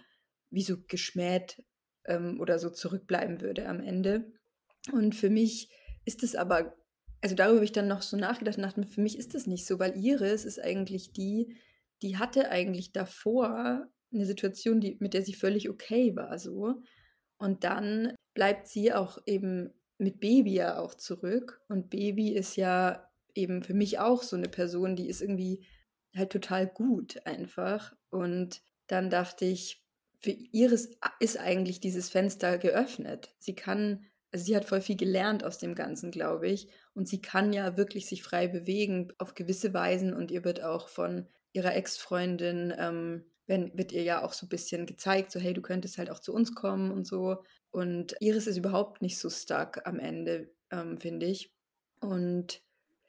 wie 0.49 0.63
so 0.63 0.77
geschmäht 0.87 1.63
ähm, 2.05 2.39
oder 2.39 2.59
so 2.59 2.69
zurückbleiben 2.69 3.41
würde 3.41 3.67
am 3.67 3.81
Ende. 3.81 4.31
Und 4.91 5.15
für 5.15 5.29
mich 5.29 5.69
ist 6.05 6.23
es 6.23 6.35
aber, 6.35 6.75
also 7.21 7.35
darüber 7.35 7.55
habe 7.55 7.65
ich 7.65 7.71
dann 7.71 7.87
noch 7.87 8.01
so 8.01 8.17
nachgedacht 8.17 8.57
und 8.57 8.63
dachte 8.63 8.79
mir, 8.79 8.87
für 8.87 9.01
mich 9.01 9.17
ist 9.17 9.33
das 9.33 9.47
nicht 9.47 9.65
so, 9.65 9.79
weil 9.79 9.97
Iris 9.97 10.45
ist 10.45 10.59
eigentlich 10.59 11.11
die, 11.11 11.57
die 12.01 12.17
hatte 12.17 12.49
eigentlich 12.49 12.91
davor 12.91 13.87
eine 14.13 14.25
Situation, 14.25 14.79
die, 14.79 14.97
mit 14.99 15.13
der 15.13 15.23
sie 15.23 15.33
völlig 15.33 15.69
okay 15.69 16.15
war, 16.15 16.37
so. 16.39 16.75
Und 17.37 17.63
dann 17.63 18.15
bleibt 18.33 18.67
sie 18.67 18.93
auch 18.93 19.17
eben 19.25 19.73
mit 19.97 20.19
Baby 20.19 20.53
ja 20.53 20.79
auch 20.79 20.93
zurück. 20.95 21.61
Und 21.67 21.89
Baby 21.89 22.33
ist 22.33 22.55
ja 22.55 23.04
eben 23.35 23.61
für 23.63 23.73
mich 23.73 23.99
auch 23.99 24.23
so 24.23 24.35
eine 24.35 24.49
Person, 24.49 24.95
die 24.95 25.07
ist 25.07 25.21
irgendwie 25.21 25.65
halt 26.15 26.31
total 26.31 26.67
gut 26.67 27.25
einfach. 27.25 27.93
Und 28.09 28.61
dann 28.87 29.09
dachte 29.09 29.45
ich, 29.45 29.83
für 30.19 30.31
Iris 30.31 30.89
ist 31.19 31.39
eigentlich 31.39 31.79
dieses 31.79 32.09
Fenster 32.09 32.57
geöffnet. 32.57 33.35
Sie 33.37 33.53
kann, 33.53 34.05
also 34.31 34.45
sie 34.45 34.55
hat 34.55 34.65
voll 34.65 34.81
viel 34.81 34.97
gelernt 34.97 35.43
aus 35.43 35.59
dem 35.59 35.75
Ganzen, 35.75 36.11
glaube 36.11 36.47
ich. 36.47 36.69
Und 36.93 37.07
sie 37.07 37.21
kann 37.21 37.53
ja 37.53 37.77
wirklich 37.77 38.07
sich 38.07 38.23
frei 38.23 38.47
bewegen 38.47 39.11
auf 39.17 39.35
gewisse 39.35 39.73
Weisen 39.73 40.13
und 40.13 40.31
ihr 40.31 40.43
wird 40.43 40.63
auch 40.63 40.87
von 40.87 41.27
ihrer 41.53 41.75
Ex-Freundin, 41.75 42.73
ähm, 42.77 43.25
wird 43.47 43.91
ihr 43.91 44.03
ja 44.03 44.23
auch 44.23 44.33
so 44.33 44.47
ein 44.47 44.49
bisschen 44.49 44.87
gezeigt, 44.87 45.31
so 45.31 45.39
hey, 45.39 45.53
du 45.53 45.61
könntest 45.61 45.97
halt 45.97 46.09
auch 46.09 46.19
zu 46.19 46.33
uns 46.33 46.55
kommen 46.55 46.91
und 46.91 47.05
so. 47.05 47.43
Und 47.69 48.15
Iris 48.19 48.47
ist 48.47 48.57
überhaupt 48.57 49.01
nicht 49.01 49.19
so 49.19 49.29
stark 49.29 49.85
am 49.85 49.99
Ende, 49.99 50.51
ähm, 50.71 50.97
finde 50.97 51.27
ich. 51.27 51.53
Und 51.99 52.64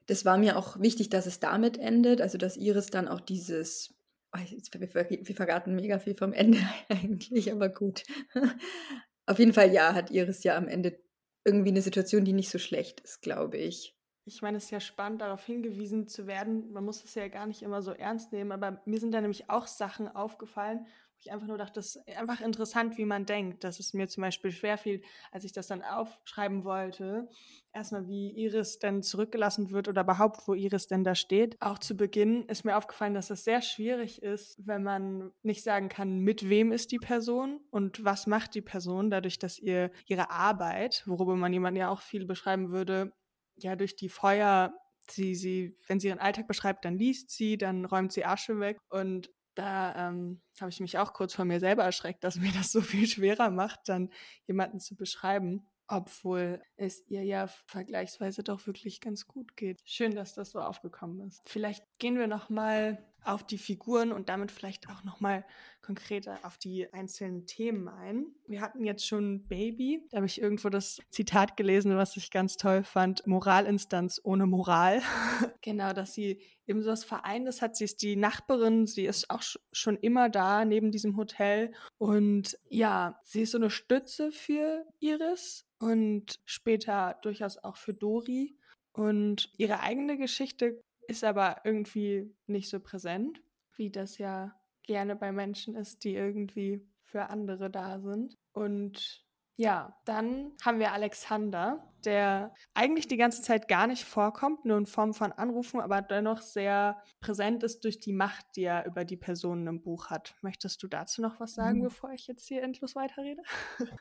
das 0.07 0.25
war 0.25 0.39
mir 0.39 0.57
auch 0.57 0.81
wichtig, 0.81 1.11
dass 1.11 1.27
es 1.27 1.41
damit 1.41 1.79
endet, 1.79 2.21
also 2.21 2.39
dass 2.39 2.57
Iris 2.57 2.87
dann 2.87 3.09
auch 3.09 3.21
dieses, 3.21 3.95
oh, 4.35 4.39
wir, 4.39 5.11
wir 5.11 5.35
verraten 5.35 5.75
mega 5.75 5.99
viel 5.99 6.17
vom 6.17 6.33
Ende 6.33 6.59
eigentlich, 6.89 7.53
aber 7.53 7.69
gut. 7.69 8.03
Auf 9.27 9.39
jeden 9.39 9.53
Fall, 9.53 9.73
ja, 9.73 9.95
hat 9.95 10.11
Iris 10.11 10.45
ja 10.45 10.57
am 10.57 10.69
Ende 10.69 10.99
irgendwie 11.45 11.71
eine 11.71 11.83
Situation, 11.83 12.25
die 12.25 12.33
nicht 12.33 12.51
so 12.51 12.59
schlecht 12.59 13.01
ist, 13.01 13.23
glaube 13.23 13.57
ich 13.57 13.97
ich 14.27 14.43
meine, 14.43 14.57
es 14.57 14.65
ist 14.65 14.71
ja 14.71 14.81
spannend, 14.81 15.21
darauf 15.23 15.47
hingewiesen 15.47 16.09
zu 16.09 16.27
werden. 16.27 16.73
Man 16.73 16.85
muss 16.85 17.05
es 17.05 17.15
ja 17.15 17.29
gar 17.29 17.47
nicht 17.47 17.63
immer 17.63 17.81
so 17.81 17.93
ernst 17.93 18.33
nehmen, 18.33 18.51
aber 18.51 18.83
mir 18.85 18.99
sind 18.99 19.13
da 19.13 19.21
nämlich 19.21 19.49
auch 19.49 19.69
Sachen 19.69 20.09
aufgefallen, 20.09 20.87
wo 21.17 21.21
ich 21.21 21.33
einfach 21.33 21.47
nur 21.47 21.57
dachte, 21.57 21.75
das 21.75 21.97
ist 21.97 22.09
einfach 22.17 22.41
interessant, 22.41 22.99
wie 22.99 23.07
man 23.07 23.25
denkt. 23.25 23.65
Dass 23.65 23.81
es 23.81 23.95
mir 23.95 24.07
zum 24.07 24.21
Beispiel 24.21 24.51
schwerfiel, 24.51 25.03
als 25.33 25.45
ich 25.45 25.53
das 25.53 25.67
dann 25.67 25.83
aufschreiben 25.83 26.65
wollte, 26.65 27.29
erstmal 27.73 28.07
wie 28.07 28.33
Iris 28.33 28.79
denn 28.79 29.03
zurückgelassen 29.03 29.71
wird 29.71 29.89
oder 29.89 30.03
überhaupt, 30.03 30.47
wo 30.47 30.55
Iris 30.55 30.87
denn 30.89 31.05
da 31.05 31.15
steht. 31.15 31.57
Auch 31.61 31.79
zu 31.79 31.97
Beginn 31.97 32.45
ist 32.49 32.65
mir 32.65 32.77
aufgefallen, 32.77 33.15
dass 33.15 33.31
es 33.31 33.45
sehr 33.45 33.63
schwierig 33.63 34.23
ist, 34.23 34.61
wenn 34.67 34.83
man 34.83 35.33
nicht 35.43 35.63
sagen 35.63 35.89
kann, 35.89 36.21
mit 36.21 36.49
wem 36.49 36.71
ist 36.71 36.93
die 36.93 36.99
Person 36.99 37.61
und 37.71 38.05
was 38.05 38.27
macht 38.27 38.55
die 38.55 38.63
Person, 38.63 39.11
dadurch, 39.11 39.39
dass 39.39 39.59
ihr 39.59 39.91
ihre 40.07 40.31
Arbeit, 40.31 41.03
worüber 41.07 41.35
man 41.35 41.53
jemanden 41.53 41.81
ja 41.81 41.89
auch 41.89 42.03
viel 42.03 42.27
beschreiben 42.27 42.71
würde, 42.73 43.13
ja 43.57 43.75
durch 43.75 43.97
die 43.97 44.11
Feuer, 44.11 44.75
sie, 45.11 45.35
sie, 45.35 45.79
wenn 45.87 46.01
sie 46.01 46.09
ihren 46.09 46.19
Alltag 46.19 46.47
beschreibt, 46.47 46.85
dann 46.85 46.99
liest 46.99 47.31
sie, 47.31 47.57
dann 47.57 47.85
räumt 47.85 48.13
sie 48.13 48.25
Asche 48.25 48.59
weg 48.61 48.79
und 48.91 49.31
da 49.57 50.09
ähm, 50.09 50.41
habe 50.61 50.71
ich 50.71 50.81
mich 50.81 50.99
auch 50.99 51.13
kurz 51.13 51.35
von 51.35 51.49
mir 51.49 51.59
selber 51.59 51.83
erschreckt, 51.83 52.23
dass 52.23 52.37
mir 52.41 52.53
das 52.53 52.71
so 52.71 52.81
viel 52.81 53.07
schwerer 53.07 53.51
macht, 53.51 53.89
dann 53.89 54.11
jemanden 54.47 54.79
zu 54.79 54.95
beschreiben, 54.95 55.67
obwohl 55.89 56.63
es 56.77 57.03
ihr 57.09 57.25
ja 57.25 57.47
vergleichsweise 57.67 58.43
doch 58.43 58.67
wirklich 58.67 59.01
ganz 59.01 59.27
gut 59.27 59.57
geht. 59.57 59.83
Schön, 59.85 60.15
dass 60.15 60.35
das 60.35 60.51
so 60.51 60.61
aufgekommen 60.61 61.21
ist. 61.21 61.43
Vielleicht 61.49 61.85
gehen 61.99 62.19
wir 62.19 62.27
noch 62.27 62.51
mal 62.51 63.05
auf 63.27 63.47
die 63.47 63.59
Figuren 63.59 64.13
und 64.13 64.29
damit 64.29 64.51
vielleicht 64.51 64.89
auch 64.89 65.05
noch 65.05 65.21
mal 65.21 65.45
konkreter 65.83 66.39
auf 66.43 66.59
die 66.59 66.93
einzelnen 66.93 67.47
Themen 67.47 67.89
ein. 67.89 68.27
Wir 68.49 68.61
hatten 68.61 68.85
jetzt 68.85 69.07
schon 69.07 69.47
Baby, 69.47 70.03
da 70.11 70.17
habe 70.17 70.27
ich 70.27 70.41
irgendwo 70.41 70.69
das 70.69 70.99
Zitat 71.11 71.57
gelesen, 71.57 71.97
was 71.97 72.17
ich 72.17 72.31
ganz 72.31 72.57
toll 72.57 72.83
fand, 72.83 73.27
Moralinstanz 73.27 74.21
ohne 74.25 74.47
Moral. 74.47 75.01
genau, 75.63 75.93
dass 75.93 76.13
sie 76.13 76.43
eben 76.67 76.83
so 76.83 76.91
was 76.91 77.05
vereint 77.05 77.47
ist, 77.47 77.63
hat 77.63 77.77
sie 77.77 77.85
ist 77.85 78.03
die 78.03 78.17
Nachbarin, 78.17 78.87
sie 78.87 79.07
ist 79.07 79.31
auch 79.31 79.43
schon 79.73 79.97
immer 79.97 80.29
da 80.29 80.65
neben 80.65 80.91
diesem 80.91 81.17
Hotel 81.17 81.73
und 81.99 82.59
ja, 82.69 83.21
sie 83.25 83.43
ist 83.43 83.53
so 83.53 83.59
eine 83.59 83.71
Stütze 83.71 84.33
für 84.33 84.85
Iris 84.99 85.67
und 85.79 86.41
später 86.45 87.19
durchaus 87.23 87.59
auch 87.59 87.77
für 87.77 87.95
Dori. 87.95 88.59
Und 88.93 89.51
ihre 89.59 89.81
eigene 89.81 90.17
Geschichte 90.17 90.81
ist 91.09 91.25
aber 91.25 91.63
irgendwie 91.65 92.35
nicht 92.47 92.69
so 92.69 92.81
präsent, 92.81 93.41
wie 93.77 93.91
das 93.91 94.19
ja 94.19 94.55
gerne 94.83 95.17
bei 95.17 95.33
Menschen 95.33 95.75
ist, 95.75 96.05
die 96.05 96.15
irgendwie 96.15 96.87
für 97.03 97.29
andere 97.31 97.71
da 97.71 98.01
sind. 98.01 98.37
Und 98.53 99.27
ja, 99.59 99.97
dann 100.05 100.53
haben 100.63 100.79
wir 100.79 100.93
Alexander, 100.93 101.91
der 102.05 102.55
eigentlich 102.75 103.09
die 103.09 103.17
ganze 103.17 103.41
Zeit 103.41 103.69
gar 103.69 103.87
nicht 103.87 104.05
vorkommt, 104.05 104.67
nur 104.67 104.77
in 104.77 104.85
Form 104.85 105.15
von 105.15 105.33
Anrufen, 105.33 105.81
aber 105.81 106.03
dennoch 106.03 106.43
sehr 106.43 107.03
präsent 107.21 107.63
ist 107.63 107.83
durch 107.85 107.99
die 107.99 108.13
Macht, 108.13 108.45
die 108.55 108.65
er 108.65 108.85
über 108.85 109.07
die 109.07 109.17
Personen 109.17 109.67
im 109.67 109.83
Buch 109.83 110.11
hat. 110.11 110.35
Möchtest 110.43 110.83
du 110.83 110.89
dazu 110.89 111.23
noch 111.23 111.41
was 111.41 111.55
sagen, 111.55 111.79
mhm. 111.79 111.85
bevor 111.85 112.13
ich 112.13 112.27
jetzt 112.27 112.47
hier 112.47 112.63
endlos 112.63 112.95
weiterrede? 112.95 113.43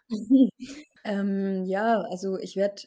ähm, 1.05 1.63
ja, 1.65 2.01
also 2.01 2.37
ich 2.37 2.57
werde 2.57 2.81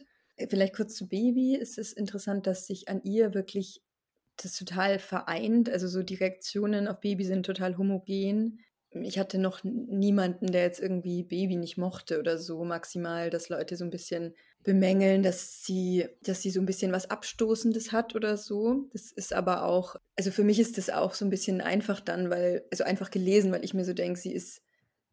vielleicht 0.50 0.76
kurz 0.76 0.94
zu 0.94 1.08
Baby. 1.08 1.58
Es 1.60 1.78
ist 1.78 1.94
interessant, 1.94 2.46
dass 2.46 2.66
sich 2.66 2.88
an 2.88 3.00
ihr 3.02 3.32
wirklich 3.32 3.82
das 4.44 4.56
total 4.56 4.98
vereint. 4.98 5.68
Also 5.70 5.88
so 5.88 6.02
die 6.02 6.14
Reaktionen 6.14 6.88
auf 6.88 7.00
Baby 7.00 7.24
sind 7.24 7.44
total 7.44 7.76
homogen. 7.78 8.60
Ich 8.90 9.18
hatte 9.18 9.38
noch 9.38 9.62
niemanden, 9.64 10.50
der 10.50 10.62
jetzt 10.62 10.80
irgendwie 10.80 11.22
Baby 11.22 11.56
nicht 11.56 11.76
mochte 11.76 12.18
oder 12.18 12.38
so. 12.38 12.64
Maximal, 12.64 13.30
dass 13.30 13.48
Leute 13.48 13.76
so 13.76 13.84
ein 13.84 13.90
bisschen 13.90 14.34
bemängeln, 14.62 15.22
dass 15.22 15.62
sie, 15.62 16.06
dass 16.22 16.42
sie 16.42 16.50
so 16.50 16.60
ein 16.60 16.66
bisschen 16.66 16.92
was 16.92 17.10
Abstoßendes 17.10 17.92
hat 17.92 18.14
oder 18.14 18.36
so. 18.36 18.88
Das 18.92 19.12
ist 19.12 19.32
aber 19.32 19.64
auch, 19.64 19.96
also 20.16 20.30
für 20.30 20.44
mich 20.44 20.58
ist 20.58 20.78
das 20.78 20.90
auch 20.90 21.14
so 21.14 21.24
ein 21.24 21.30
bisschen 21.30 21.60
einfach 21.60 22.00
dann, 22.00 22.30
weil, 22.30 22.64
also 22.70 22.84
einfach 22.84 23.10
gelesen, 23.10 23.52
weil 23.52 23.64
ich 23.64 23.74
mir 23.74 23.84
so 23.84 23.92
denke, 23.92 24.18
sie 24.18 24.32
ist 24.32 24.62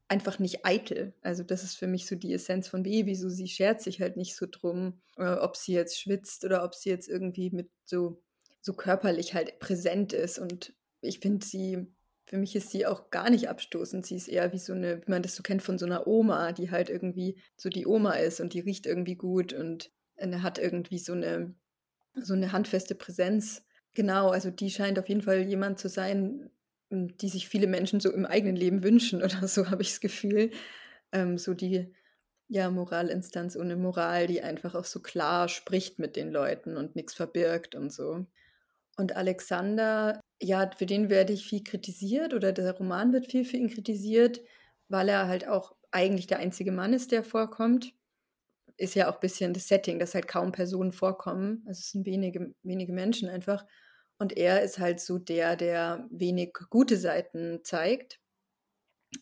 einfach 0.07 0.39
nicht 0.39 0.65
eitel. 0.65 1.13
Also 1.21 1.43
das 1.43 1.63
ist 1.63 1.75
für 1.75 1.87
mich 1.87 2.05
so 2.07 2.15
die 2.15 2.33
Essenz 2.33 2.67
von 2.67 2.83
Baby. 2.83 3.15
So 3.15 3.29
sie 3.29 3.47
schert 3.47 3.81
sich 3.81 4.01
halt 4.01 4.17
nicht 4.17 4.35
so 4.35 4.45
drum, 4.49 5.01
äh, 5.17 5.25
ob 5.25 5.57
sie 5.57 5.73
jetzt 5.73 5.99
schwitzt 5.99 6.45
oder 6.45 6.63
ob 6.63 6.75
sie 6.75 6.89
jetzt 6.89 7.09
irgendwie 7.09 7.49
mit 7.49 7.69
so 7.85 8.21
so 8.65 8.73
körperlich 8.73 9.35
halt 9.35 9.59
präsent 9.59 10.11
ist. 10.11 10.39
Und 10.39 10.73
ich 11.01 11.19
finde 11.19 11.45
sie, 11.45 11.85
für 12.25 12.37
mich 12.37 12.55
ist 12.55 12.71
sie 12.71 12.87
auch 12.87 13.11
gar 13.11 13.29
nicht 13.29 13.47
abstoßend. 13.47 14.07
Sie 14.07 14.15
ist 14.15 14.27
eher 14.27 14.51
wie 14.53 14.57
so 14.57 14.73
eine, 14.73 15.05
wie 15.05 15.11
man 15.11 15.21
das 15.21 15.35
so 15.35 15.43
kennt 15.43 15.61
von 15.61 15.77
so 15.77 15.85
einer 15.85 16.07
Oma, 16.07 16.51
die 16.51 16.71
halt 16.71 16.89
irgendwie 16.89 17.37
so 17.55 17.69
die 17.69 17.85
Oma 17.85 18.13
ist 18.13 18.41
und 18.41 18.53
die 18.53 18.61
riecht 18.61 18.87
irgendwie 18.87 19.15
gut 19.15 19.53
und 19.53 19.91
hat 20.17 20.57
irgendwie 20.57 20.97
so 20.97 21.13
eine, 21.13 21.53
so 22.15 22.33
eine 22.33 22.53
handfeste 22.53 22.95
Präsenz. 22.95 23.63
Genau, 23.93 24.29
also 24.29 24.49
die 24.49 24.71
scheint 24.71 24.97
auf 24.97 25.09
jeden 25.09 25.21
Fall 25.21 25.41
jemand 25.41 25.77
zu 25.77 25.87
sein, 25.87 26.49
die 26.89 27.29
sich 27.29 27.47
viele 27.47 27.67
Menschen 27.67 27.99
so 27.99 28.11
im 28.11 28.25
eigenen 28.25 28.55
Leben 28.55 28.83
wünschen 28.83 29.21
oder 29.23 29.47
so, 29.47 29.69
habe 29.69 29.83
ich 29.83 29.89
das 29.89 29.99
Gefühl. 29.99 30.49
Ähm, 31.11 31.37
so 31.37 31.53
die 31.53 31.93
ja, 32.47 32.71
Moralinstanz 32.71 33.55
ohne 33.55 33.75
Moral, 33.75 34.25
die 34.25 34.41
einfach 34.41 34.73
auch 34.73 34.85
so 34.85 35.01
klar 35.01 35.49
spricht 35.49 35.99
mit 35.99 36.15
den 36.15 36.31
Leuten 36.31 36.77
und 36.77 36.95
nichts 36.95 37.13
verbirgt 37.13 37.75
und 37.75 37.93
so. 37.93 38.25
Und 38.97 39.15
Alexander, 39.15 40.21
ja, 40.41 40.69
für 40.75 40.85
den 40.85 41.09
werde 41.09 41.33
ich 41.33 41.47
viel 41.47 41.63
kritisiert 41.63 42.33
oder 42.33 42.51
der 42.51 42.71
Roman 42.77 43.11
wird 43.13 43.29
viel 43.31 43.45
für 43.45 43.57
ihn 43.57 43.69
kritisiert, 43.69 44.41
weil 44.87 45.09
er 45.09 45.27
halt 45.27 45.47
auch 45.47 45.75
eigentlich 45.91 46.27
der 46.27 46.39
einzige 46.39 46.71
Mann 46.71 46.93
ist, 46.93 47.11
der 47.11 47.23
vorkommt. 47.23 47.93
Ist 48.77 48.95
ja 48.95 49.09
auch 49.09 49.15
ein 49.15 49.21
bisschen 49.21 49.53
das 49.53 49.67
Setting, 49.67 49.99
dass 49.99 50.13
halt 50.13 50.27
kaum 50.27 50.51
Personen 50.51 50.91
vorkommen. 50.91 51.63
Also 51.65 51.79
es 51.79 51.91
sind 51.91 52.05
wenige, 52.05 52.53
wenige 52.63 52.93
Menschen 52.93 53.29
einfach. 53.29 53.65
Und 54.17 54.37
er 54.37 54.61
ist 54.63 54.79
halt 54.79 54.99
so 54.99 55.17
der, 55.17 55.55
der 55.55 56.07
wenig 56.09 56.53
gute 56.69 56.97
Seiten 56.97 57.61
zeigt. 57.63 58.19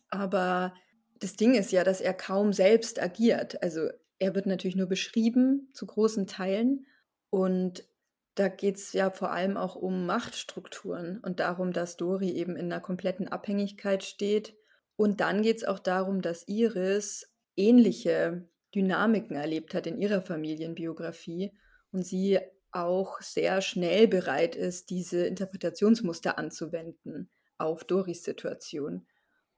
Aber 0.10 0.74
das 1.20 1.36
Ding 1.36 1.56
ist 1.56 1.72
ja, 1.72 1.84
dass 1.84 2.02
er 2.02 2.14
kaum 2.14 2.54
selbst 2.54 3.02
agiert. 3.02 3.62
Also 3.64 3.90
er 4.20 4.36
wird 4.36 4.46
natürlich 4.46 4.76
nur 4.76 4.88
beschrieben 4.88 5.70
zu 5.74 5.86
großen 5.86 6.28
Teilen. 6.28 6.86
Und 7.30 7.88
da 8.36 8.48
geht 8.48 8.78
es 8.78 8.94
ja 8.94 9.12
vor 9.12 9.32
allem 9.32 9.58
auch 9.58 9.76
um 9.76 10.06
Machtstrukturen 10.06 11.20
und 11.20 11.40
darum, 11.40 11.72
dass 11.72 11.98
Dori 11.98 12.32
eben 12.32 12.56
in 12.56 12.72
einer 12.72 12.82
kompletten 12.82 13.28
Abhängigkeit 13.28 14.04
steht. 14.04 14.56
Und 14.96 15.22
dann 15.22 15.42
geht 15.44 15.58
es 15.58 15.64
auch 15.64 15.80
darum, 15.80 16.22
dass 16.22 16.48
Iris 16.48 17.32
ähnliche 17.56 18.48
Dynamiken 18.74 19.36
erlebt 19.36 19.74
hat 19.74 19.86
in 19.86 20.00
ihrer 20.00 20.22
Familienbiografie 20.22 21.52
und 21.92 22.06
sie 22.06 22.40
auch 22.72 23.22
sehr 23.22 23.62
schnell 23.62 24.08
bereit 24.08 24.56
ist, 24.56 24.90
diese 24.90 25.28
Interpretationsmuster 25.28 26.40
anzuwenden 26.40 27.30
auf 27.60 27.84
Doris 27.84 28.24
Situation. 28.24 29.06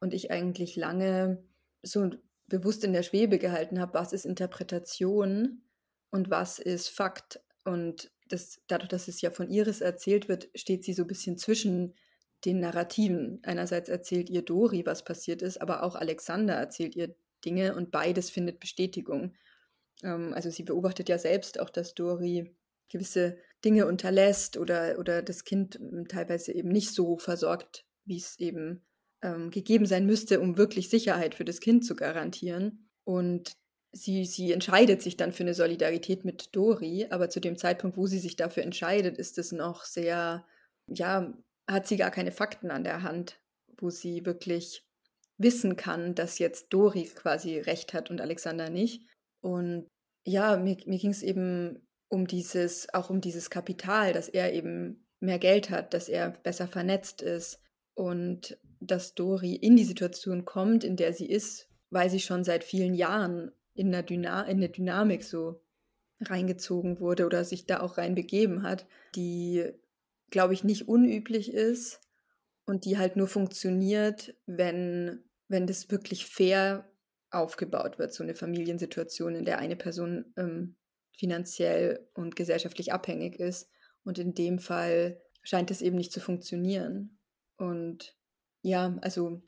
Und 0.02 0.14
ich 0.14 0.32
eigentlich 0.32 0.76
lange 0.76 1.44
so 1.82 2.10
bewusst 2.48 2.84
in 2.84 2.92
der 2.92 3.04
Schwebe 3.04 3.40
gehalten 3.40 3.80
habe, 3.80 3.94
was 3.94 4.12
ist 4.12 4.26
Interpretation 4.26 5.64
und 6.12 6.30
was 6.30 6.60
ist 6.60 6.90
Fakt. 6.90 7.40
Und 7.64 8.12
das, 8.28 8.62
dadurch, 8.68 8.90
dass 8.90 9.08
es 9.08 9.22
ja 9.22 9.32
von 9.32 9.50
Iris 9.50 9.82
erzählt 9.82 10.28
wird, 10.28 10.50
steht 10.56 10.84
sie 10.84 10.94
so 10.94 11.04
ein 11.04 11.08
bisschen 11.08 11.38
zwischen 11.38 11.96
den 12.44 12.60
Narrativen. 12.60 13.40
Einerseits 13.44 13.90
erzählt 13.90 14.30
ihr 14.30 14.42
Dori, 14.42 14.86
was 14.86 15.04
passiert 15.04 15.42
ist, 15.42 15.62
aber 15.62 15.84
auch 15.84 15.96
Alexander 15.96 16.54
erzählt 16.56 16.96
ihr 16.96 17.16
Dinge 17.44 17.76
und 17.76 17.92
beides 17.92 18.30
findet 18.30 18.60
Bestätigung. 18.60 19.36
Ähm, 20.04 20.34
also 20.34 20.50
sie 20.50 20.64
beobachtet 20.64 21.10
ja 21.10 21.18
selbst 21.18 21.60
auch, 21.60 21.70
dass 21.70 21.94
Dori 21.94 22.56
gewisse 22.90 23.38
Dinge 23.64 23.88
unterlässt 23.88 24.58
oder, 24.58 25.00
oder 25.00 25.22
das 25.22 25.44
Kind 25.44 25.76
hm, 25.76 26.08
teilweise 26.08 26.54
eben 26.54 26.70
nicht 26.70 26.94
so 26.94 27.18
versorgt, 27.18 27.86
wie 28.06 28.18
es 28.18 28.40
eben 28.40 28.86
ähm, 29.22 29.50
gegeben 29.50 29.86
sein 29.86 30.06
müsste, 30.06 30.40
um 30.40 30.58
wirklich 30.58 30.90
Sicherheit 30.90 31.36
für 31.36 31.46
das 31.46 31.60
Kind 31.60 31.86
zu 31.86 31.96
garantieren. 31.96 32.90
Und 33.04 33.58
sie, 33.96 34.26
sie 34.26 34.52
entscheidet 34.52 35.02
sich 35.02 35.16
dann 35.16 35.32
für 35.32 35.44
eine 35.44 35.54
Solidarität 35.54 36.26
mit 36.26 36.56
Dori, 36.56 37.08
aber 37.10 37.30
zu 37.30 37.40
dem 37.40 37.58
Zeitpunkt, 37.58 37.98
wo 37.98 38.06
sie 38.08 38.20
sich 38.20 38.36
dafür 38.36 38.64
entscheidet, 38.64 39.18
ist 39.18 39.38
es 39.38 39.52
noch 39.52 39.86
sehr, 39.86 40.46
ja, 40.88 41.34
hat 41.68 41.88
sie 41.88 41.98
gar 41.98 42.12
keine 42.12 42.32
Fakten 42.32 42.72
an 42.72 42.84
der 42.84 43.04
Hand, 43.04 43.40
wo 43.78 43.90
sie 43.90 44.26
wirklich 44.26 44.86
wissen 45.38 45.78
kann, 45.78 46.14
dass 46.14 46.40
jetzt 46.40 46.74
Dori 46.74 47.06
quasi 47.06 47.58
recht 47.58 47.94
hat 47.94 48.10
und 48.10 48.22
Alexander 48.22 48.70
nicht. 48.70 49.08
Und 49.42 49.88
ja, 50.26 50.58
mir, 50.58 50.78
mir 50.86 51.00
ging 51.00 51.12
es 51.12 51.24
eben 51.24 51.88
um 52.10 52.28
dieses, 52.28 52.94
auch 52.94 53.10
um 53.10 53.22
dieses 53.22 53.50
Kapital, 53.50 54.14
dass 54.14 54.28
er 54.28 54.54
eben 54.54 55.08
mehr 55.22 55.40
Geld 55.40 55.70
hat, 55.70 55.94
dass 55.94 56.10
er 56.10 56.32
besser 56.32 56.68
vernetzt 56.68 57.22
ist 57.22 57.62
und 57.96 58.58
dass 58.82 59.16
Dori 59.16 59.56
in 59.56 59.78
die 59.78 59.86
Situation 59.86 60.44
kommt, 60.44 60.84
in 60.84 60.98
der 60.98 61.14
sie 61.14 61.30
ist, 61.30 61.70
weil 61.90 62.10
sie 62.10 62.20
schon 62.20 62.44
seit 62.44 62.64
vielen 62.64 62.94
Jahren 62.94 63.52
in 63.76 63.94
eine, 63.94 64.04
Dyna 64.04 64.44
in 64.44 64.58
eine 64.58 64.70
Dynamik 64.70 65.24
so 65.24 65.62
reingezogen 66.22 67.00
wurde 67.00 67.26
oder 67.26 67.44
sich 67.44 67.66
da 67.66 67.82
auch 67.82 67.98
reinbegeben 67.98 68.64
hat, 68.64 68.88
die, 69.16 69.70
glaube 70.30 70.54
ich, 70.54 70.64
nicht 70.64 70.88
unüblich 70.88 71.54
ist 71.54 72.00
und 72.66 72.86
die 72.86 72.98
halt 72.98 73.16
nur 73.16 73.28
funktioniert, 73.28 74.34
wenn, 74.46 75.24
wenn 75.48 75.68
das 75.68 75.92
wirklich 75.92 76.26
fair 76.26 76.90
aufgebaut 77.32 78.00
wird, 78.00 78.14
so 78.14 78.24
eine 78.24 78.34
Familiensituation, 78.34 79.36
in 79.36 79.46
der 79.46 79.60
eine 79.60 79.76
Person 79.76 80.34
ähm, 80.38 80.76
finanziell 81.18 82.08
und 82.14 82.36
gesellschaftlich 82.36 82.94
abhängig 82.94 83.40
ist. 83.40 83.70
Und 84.04 84.18
in 84.20 84.34
dem 84.34 84.60
Fall 84.60 85.22
scheint 85.42 85.70
es 85.70 85.82
eben 85.82 85.98
nicht 85.98 86.14
zu 86.14 86.22
funktionieren. 86.22 87.18
Und 87.58 88.16
ja, 88.62 88.98
also 89.02 89.42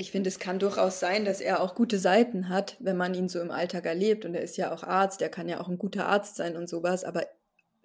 ich 0.00 0.10
finde, 0.12 0.28
es 0.28 0.38
kann 0.38 0.58
durchaus 0.58 0.98
sein, 0.98 1.26
dass 1.26 1.42
er 1.42 1.60
auch 1.60 1.74
gute 1.74 1.98
Seiten 1.98 2.48
hat, 2.48 2.78
wenn 2.80 2.96
man 2.96 3.12
ihn 3.12 3.28
so 3.28 3.38
im 3.38 3.50
Alltag 3.50 3.84
erlebt. 3.84 4.24
Und 4.24 4.34
er 4.34 4.40
ist 4.40 4.56
ja 4.56 4.72
auch 4.72 4.82
Arzt, 4.82 5.20
er 5.20 5.28
kann 5.28 5.46
ja 5.46 5.60
auch 5.60 5.68
ein 5.68 5.76
guter 5.76 6.06
Arzt 6.06 6.36
sein 6.36 6.56
und 6.56 6.70
sowas. 6.70 7.04
Aber 7.04 7.26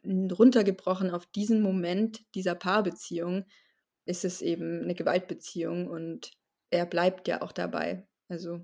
runtergebrochen 0.05 1.11
auf 1.11 1.25
diesen 1.25 1.61
Moment 1.61 2.23
dieser 2.33 2.55
Paarbeziehung 2.55 3.43
ist 4.05 4.23
es 4.23 4.41
eben 4.41 4.83
eine 4.83 4.95
Gewaltbeziehung 4.95 5.89
und 5.89 6.31
er 6.69 6.85
bleibt 6.85 7.27
ja 7.27 7.41
auch 7.41 7.51
dabei. 7.51 8.07
Also 8.29 8.61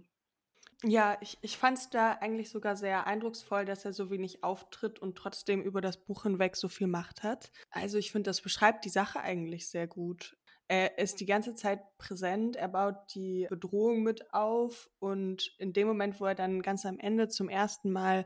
ja, 0.84 1.18
ich, 1.20 1.38
ich 1.42 1.58
fand 1.58 1.78
es 1.78 1.90
da 1.90 2.14
eigentlich 2.14 2.50
sogar 2.50 2.78
sehr 2.78 3.06
eindrucksvoll, 3.06 3.66
dass 3.66 3.84
er 3.84 3.92
so 3.92 4.10
wenig 4.10 4.46
auftritt 4.46 5.00
und 5.00 5.18
trotzdem 5.18 5.62
über 5.62 5.82
das 5.82 5.98
Buch 5.98 6.24
hinweg 6.24 6.56
so 6.56 6.70
viel 6.70 6.88
Macht 6.88 7.22
hat. 7.22 7.52
Also 7.70 7.98
ich 7.98 8.14
finde, 8.14 8.30
das 8.30 8.42
beschreibt 8.42 8.86
die 8.86 8.90
Sache 8.90 9.20
eigentlich 9.20 9.68
sehr 9.68 9.88
gut. 9.88 10.38
Er 10.72 10.98
ist 11.00 11.20
die 11.20 11.26
ganze 11.26 11.54
Zeit 11.54 11.82
präsent, 11.98 12.56
er 12.56 12.70
baut 12.70 12.96
die 13.14 13.46
Bedrohung 13.50 14.04
mit 14.04 14.34
auf 14.34 14.90
und 15.00 15.54
in 15.58 15.74
dem 15.74 15.86
Moment, 15.86 16.22
wo 16.22 16.26
er 16.26 16.34
dann 16.34 16.62
ganz 16.62 16.86
am 16.86 16.98
Ende 16.98 17.28
zum 17.28 17.50
ersten 17.50 17.92
Mal 17.92 18.24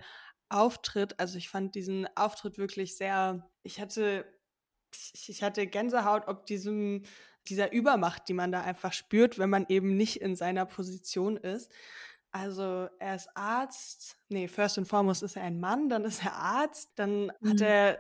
auftritt, 0.47 1.19
also 1.19 1.39
ich 1.39 1.49
fand 1.49 1.73
diesen 1.73 2.07
Auftritt 2.15 2.59
wirklich 2.59 2.97
sehr, 2.97 3.49
ich 3.63 3.81
hatte, 3.81 4.31
ich 5.11 5.41
hatte 5.41 5.65
Gänsehaut 5.65 6.27
ob 6.27 6.45
diesem, 6.45 7.01
dieser 7.47 7.71
Übermacht, 7.71 8.29
die 8.29 8.35
man 8.35 8.51
da 8.51 8.61
einfach 8.61 8.93
spürt, 8.93 9.39
wenn 9.39 9.49
man 9.49 9.65
eben 9.67 9.97
nicht 9.97 10.21
in 10.21 10.35
seiner 10.35 10.67
Position 10.67 11.37
ist. 11.37 11.71
Also 12.29 12.89
er 12.99 13.15
ist 13.15 13.29
Arzt, 13.33 14.19
nee, 14.29 14.47
first 14.47 14.77
and 14.77 14.87
foremost 14.87 15.23
ist 15.23 15.35
er 15.35 15.41
ein 15.41 15.59
Mann, 15.59 15.89
dann 15.89 16.05
ist 16.05 16.23
er 16.23 16.35
Arzt, 16.35 16.91
dann 16.93 17.31
mhm. 17.39 17.49
hat 17.49 17.61
er 17.61 17.99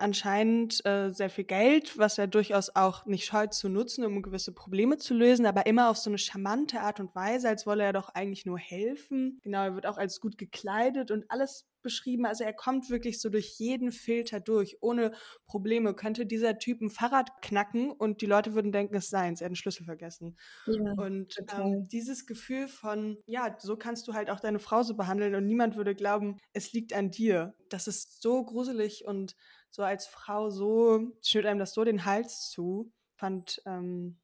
anscheinend 0.00 0.84
äh, 0.84 1.10
sehr 1.10 1.30
viel 1.30 1.44
Geld, 1.44 1.96
was 1.98 2.18
er 2.18 2.26
durchaus 2.26 2.74
auch 2.74 3.06
nicht 3.06 3.24
scheut 3.24 3.54
zu 3.54 3.68
nutzen, 3.68 4.04
um 4.04 4.22
gewisse 4.22 4.52
Probleme 4.52 4.98
zu 4.98 5.14
lösen, 5.14 5.46
aber 5.46 5.66
immer 5.66 5.90
auf 5.90 5.96
so 5.96 6.10
eine 6.10 6.18
charmante 6.18 6.80
Art 6.80 7.00
und 7.00 7.14
Weise, 7.14 7.48
als 7.48 7.66
wolle 7.66 7.84
er 7.84 7.92
doch 7.92 8.10
eigentlich 8.10 8.46
nur 8.46 8.58
helfen. 8.58 9.40
Genau, 9.42 9.64
er 9.64 9.74
wird 9.74 9.86
auch 9.86 9.98
als 9.98 10.20
gut 10.20 10.38
gekleidet 10.38 11.10
und 11.10 11.30
alles 11.30 11.66
beschrieben. 11.82 12.26
Also 12.26 12.44
er 12.44 12.52
kommt 12.52 12.90
wirklich 12.90 13.20
so 13.20 13.28
durch 13.28 13.58
jeden 13.58 13.92
Filter 13.92 14.40
durch, 14.40 14.78
ohne 14.82 15.12
Probleme. 15.46 15.94
Könnte 15.94 16.26
dieser 16.26 16.58
Typ 16.58 16.80
ein 16.80 16.90
Fahrrad 16.90 17.42
knacken 17.42 17.90
und 17.90 18.20
die 18.20 18.26
Leute 18.26 18.54
würden 18.54 18.72
denken, 18.72 18.94
es 18.96 19.08
sei 19.08 19.20
seins, 19.20 19.40
er 19.40 19.46
hat 19.46 19.50
einen 19.50 19.56
Schlüssel 19.56 19.84
vergessen. 19.84 20.36
Ja, 20.66 20.92
und 20.92 21.36
ähm, 21.56 21.84
dieses 21.90 22.26
Gefühl 22.26 22.68
von, 22.68 23.18
ja, 23.26 23.56
so 23.58 23.76
kannst 23.76 24.08
du 24.08 24.14
halt 24.14 24.30
auch 24.30 24.40
deine 24.40 24.58
Frau 24.58 24.82
so 24.82 24.94
behandeln 24.94 25.34
und 25.34 25.46
niemand 25.46 25.76
würde 25.76 25.94
glauben, 25.94 26.38
es 26.52 26.72
liegt 26.72 26.92
an 26.92 27.10
dir. 27.10 27.54
Das 27.68 27.86
ist 27.86 28.22
so 28.22 28.44
gruselig 28.44 29.04
und 29.04 29.36
so 29.70 29.82
als 29.82 30.06
Frau 30.06 30.50
so, 30.50 31.12
schnürt 31.24 31.46
einem 31.46 31.58
das 31.58 31.72
so 31.72 31.84
den 31.84 32.04
Hals 32.04 32.50
zu. 32.50 32.92
Fand, 33.16 33.62
ähm, 33.66 34.18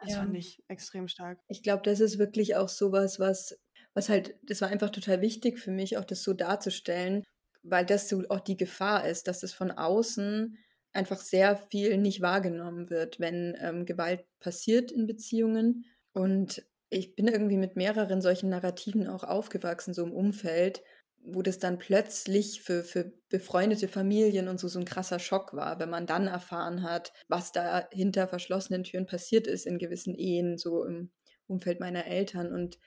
das 0.00 0.12
ja. 0.12 0.18
fand 0.18 0.36
ich 0.36 0.62
extrem 0.68 1.08
stark. 1.08 1.38
Ich 1.48 1.62
glaube, 1.62 1.82
das 1.84 2.00
ist 2.00 2.18
wirklich 2.18 2.56
auch 2.56 2.68
sowas, 2.68 3.18
was 3.18 3.56
was 3.94 4.08
halt, 4.08 4.34
das 4.42 4.60
war 4.60 4.68
einfach 4.68 4.90
total 4.90 5.20
wichtig 5.20 5.58
für 5.58 5.70
mich, 5.70 5.98
auch 5.98 6.04
das 6.04 6.22
so 6.22 6.32
darzustellen, 6.32 7.24
weil 7.62 7.84
das 7.84 8.08
so 8.08 8.22
auch 8.28 8.40
die 8.40 8.56
Gefahr 8.56 9.06
ist, 9.06 9.28
dass 9.28 9.42
es 9.42 9.52
von 9.52 9.70
außen 9.70 10.58
einfach 10.92 11.20
sehr 11.20 11.56
viel 11.56 11.96
nicht 11.98 12.20
wahrgenommen 12.20 12.90
wird, 12.90 13.20
wenn 13.20 13.56
ähm, 13.60 13.86
Gewalt 13.86 14.24
passiert 14.40 14.90
in 14.92 15.06
Beziehungen. 15.06 15.84
Und 16.12 16.66
ich 16.90 17.14
bin 17.14 17.28
irgendwie 17.28 17.56
mit 17.56 17.76
mehreren 17.76 18.20
solchen 18.20 18.50
Narrativen 18.50 19.06
auch 19.08 19.24
aufgewachsen, 19.24 19.94
so 19.94 20.04
im 20.04 20.12
Umfeld, 20.12 20.82
wo 21.24 21.42
das 21.42 21.58
dann 21.58 21.78
plötzlich 21.78 22.62
für, 22.62 22.82
für 22.82 23.12
befreundete 23.28 23.88
Familien 23.88 24.48
und 24.48 24.58
so 24.58 24.68
so 24.68 24.78
ein 24.78 24.84
krasser 24.84 25.18
Schock 25.18 25.54
war, 25.54 25.78
wenn 25.78 25.90
man 25.90 26.06
dann 26.06 26.26
erfahren 26.26 26.82
hat, 26.82 27.12
was 27.28 27.52
da 27.52 27.88
hinter 27.92 28.26
verschlossenen 28.26 28.82
Türen 28.84 29.06
passiert 29.06 29.46
ist 29.46 29.66
in 29.66 29.78
gewissen 29.78 30.14
Ehen, 30.14 30.58
so 30.58 30.84
im 30.84 31.10
Umfeld 31.46 31.80
meiner 31.80 32.06
Eltern. 32.06 32.52
Und 32.52 32.78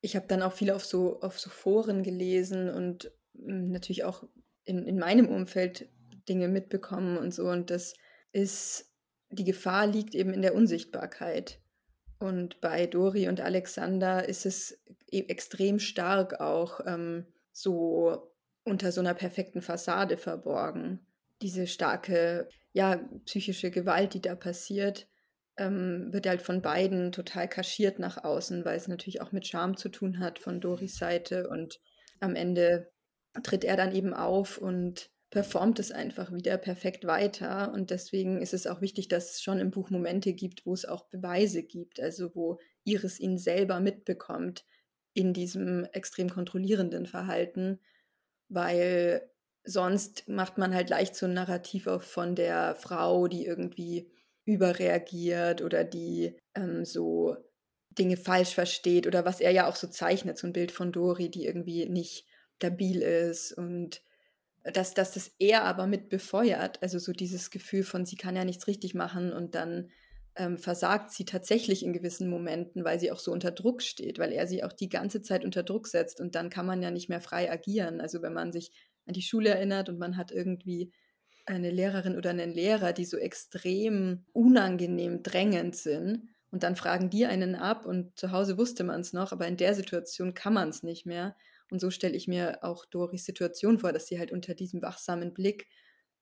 ich 0.00 0.14
habe 0.14 0.26
dann 0.26 0.42
auch 0.42 0.52
viel 0.52 0.70
auf 0.70 0.84
so, 0.84 1.20
auf 1.20 1.38
so 1.38 1.48
Foren 1.48 2.02
gelesen 2.02 2.68
und 2.68 3.10
hm, 3.34 3.70
natürlich 3.70 4.04
auch 4.04 4.24
in, 4.64 4.86
in 4.86 4.98
meinem 4.98 5.28
Umfeld 5.28 5.88
Dinge 6.28 6.48
mitbekommen 6.48 7.16
und 7.16 7.32
so. 7.32 7.48
Und 7.48 7.70
das 7.70 7.94
ist, 8.32 8.92
die 9.30 9.44
Gefahr 9.44 9.86
liegt 9.86 10.14
eben 10.14 10.34
in 10.34 10.42
der 10.42 10.54
Unsichtbarkeit. 10.54 11.60
Und 12.18 12.60
bei 12.60 12.86
Dori 12.86 13.28
und 13.28 13.40
Alexander 13.40 14.28
ist 14.28 14.44
es 14.44 14.78
e, 15.10 15.20
extrem 15.28 15.78
stark 15.78 16.40
auch 16.40 16.80
ähm, 16.84 17.26
so 17.60 18.32
unter 18.64 18.92
so 18.92 19.00
einer 19.00 19.14
perfekten 19.14 19.62
Fassade 19.62 20.16
verborgen. 20.16 21.06
Diese 21.42 21.66
starke, 21.66 22.48
ja, 22.72 23.00
psychische 23.24 23.70
Gewalt, 23.70 24.14
die 24.14 24.20
da 24.20 24.34
passiert 24.34 25.08
ähm, 25.58 26.12
wird 26.12 26.26
halt 26.26 26.40
von 26.40 26.62
beiden 26.62 27.12
total 27.12 27.48
kaschiert 27.48 27.98
nach 27.98 28.24
außen, 28.24 28.64
weil 28.64 28.76
es 28.76 28.88
natürlich 28.88 29.20
auch 29.20 29.32
mit 29.32 29.46
Scham 29.46 29.76
zu 29.76 29.88
tun 29.88 30.20
hat 30.20 30.38
von 30.38 30.60
Doris 30.60 30.96
Seite. 30.96 31.48
Und 31.48 31.80
am 32.20 32.34
Ende 32.34 32.90
tritt 33.42 33.64
er 33.64 33.76
dann 33.76 33.94
eben 33.94 34.14
auf 34.14 34.58
und 34.58 35.10
performt 35.30 35.78
es 35.78 35.92
einfach 35.92 36.32
wieder 36.32 36.56
perfekt 36.56 37.04
weiter. 37.04 37.72
Und 37.72 37.90
deswegen 37.90 38.40
ist 38.40 38.54
es 38.54 38.66
auch 38.66 38.80
wichtig, 38.80 39.08
dass 39.08 39.32
es 39.32 39.42
schon 39.42 39.58
im 39.58 39.70
Buch 39.70 39.90
Momente 39.90 40.32
gibt, 40.32 40.64
wo 40.64 40.72
es 40.72 40.84
auch 40.84 41.08
Beweise 41.08 41.62
gibt, 41.62 42.00
also 42.00 42.34
wo 42.34 42.58
Iris 42.84 43.20
ihn 43.20 43.36
selber 43.36 43.80
mitbekommt 43.80 44.64
in 45.18 45.32
diesem 45.32 45.84
extrem 45.86 46.30
kontrollierenden 46.30 47.04
Verhalten, 47.04 47.80
weil 48.48 49.28
sonst 49.64 50.28
macht 50.28 50.58
man 50.58 50.72
halt 50.72 50.90
leicht 50.90 51.16
so 51.16 51.26
ein 51.26 51.34
Narrativ 51.34 51.88
auf 51.88 52.04
von 52.04 52.36
der 52.36 52.76
Frau, 52.76 53.26
die 53.26 53.44
irgendwie 53.44 54.12
überreagiert 54.44 55.60
oder 55.60 55.82
die 55.82 56.36
ähm, 56.54 56.84
so 56.84 57.36
Dinge 57.90 58.16
falsch 58.16 58.54
versteht 58.54 59.08
oder 59.08 59.24
was 59.24 59.40
er 59.40 59.50
ja 59.50 59.66
auch 59.68 59.74
so 59.74 59.88
zeichnet, 59.88 60.38
so 60.38 60.46
ein 60.46 60.52
Bild 60.52 60.70
von 60.70 60.92
Dori, 60.92 61.32
die 61.32 61.46
irgendwie 61.46 61.88
nicht 61.88 62.24
stabil 62.54 63.02
ist 63.02 63.52
und 63.52 64.00
dass, 64.62 64.94
dass 64.94 65.14
das 65.14 65.32
er 65.40 65.64
aber 65.64 65.88
mit 65.88 66.10
befeuert, 66.10 66.80
also 66.80 67.00
so 67.00 67.12
dieses 67.12 67.50
Gefühl 67.50 67.82
von, 67.82 68.06
sie 68.06 68.16
kann 68.16 68.36
ja 68.36 68.44
nichts 68.44 68.68
richtig 68.68 68.94
machen 68.94 69.32
und 69.32 69.56
dann 69.56 69.90
ähm, 70.38 70.56
versagt 70.56 71.10
sie 71.10 71.24
tatsächlich 71.24 71.84
in 71.84 71.92
gewissen 71.92 72.30
Momenten, 72.30 72.84
weil 72.84 73.00
sie 73.00 73.10
auch 73.10 73.18
so 73.18 73.32
unter 73.32 73.50
Druck 73.50 73.82
steht, 73.82 74.18
weil 74.18 74.32
er 74.32 74.46
sie 74.46 74.62
auch 74.62 74.72
die 74.72 74.88
ganze 74.88 75.20
Zeit 75.20 75.44
unter 75.44 75.64
Druck 75.64 75.88
setzt 75.88 76.20
und 76.20 76.36
dann 76.36 76.48
kann 76.48 76.64
man 76.64 76.80
ja 76.80 76.90
nicht 76.92 77.08
mehr 77.08 77.20
frei 77.20 77.50
agieren. 77.50 78.00
Also 78.00 78.22
wenn 78.22 78.32
man 78.32 78.52
sich 78.52 78.70
an 79.06 79.14
die 79.14 79.22
Schule 79.22 79.50
erinnert 79.50 79.88
und 79.88 79.98
man 79.98 80.16
hat 80.16 80.30
irgendwie 80.30 80.92
eine 81.44 81.70
Lehrerin 81.70 82.16
oder 82.16 82.30
einen 82.30 82.52
Lehrer, 82.52 82.92
die 82.92 83.04
so 83.04 83.16
extrem 83.16 84.26
unangenehm 84.32 85.22
drängend 85.24 85.74
sind 85.74 86.28
und 86.50 86.62
dann 86.62 86.76
fragen 86.76 87.10
die 87.10 87.26
einen 87.26 87.56
ab 87.56 87.84
und 87.84 88.16
zu 88.16 88.30
Hause 88.30 88.56
wusste 88.56 88.84
man 88.84 89.00
es 89.00 89.12
noch, 89.12 89.32
aber 89.32 89.48
in 89.48 89.56
der 89.56 89.74
Situation 89.74 90.34
kann 90.34 90.54
man 90.54 90.68
es 90.68 90.84
nicht 90.84 91.04
mehr. 91.04 91.36
Und 91.70 91.80
so 91.80 91.90
stelle 91.90 92.16
ich 92.16 92.28
mir 92.28 92.62
auch 92.62 92.86
Doris 92.86 93.24
Situation 93.24 93.80
vor, 93.80 93.92
dass 93.92 94.06
sie 94.06 94.18
halt 94.18 94.30
unter 94.30 94.54
diesem 94.54 94.82
wachsamen 94.82 95.34
Blick 95.34 95.66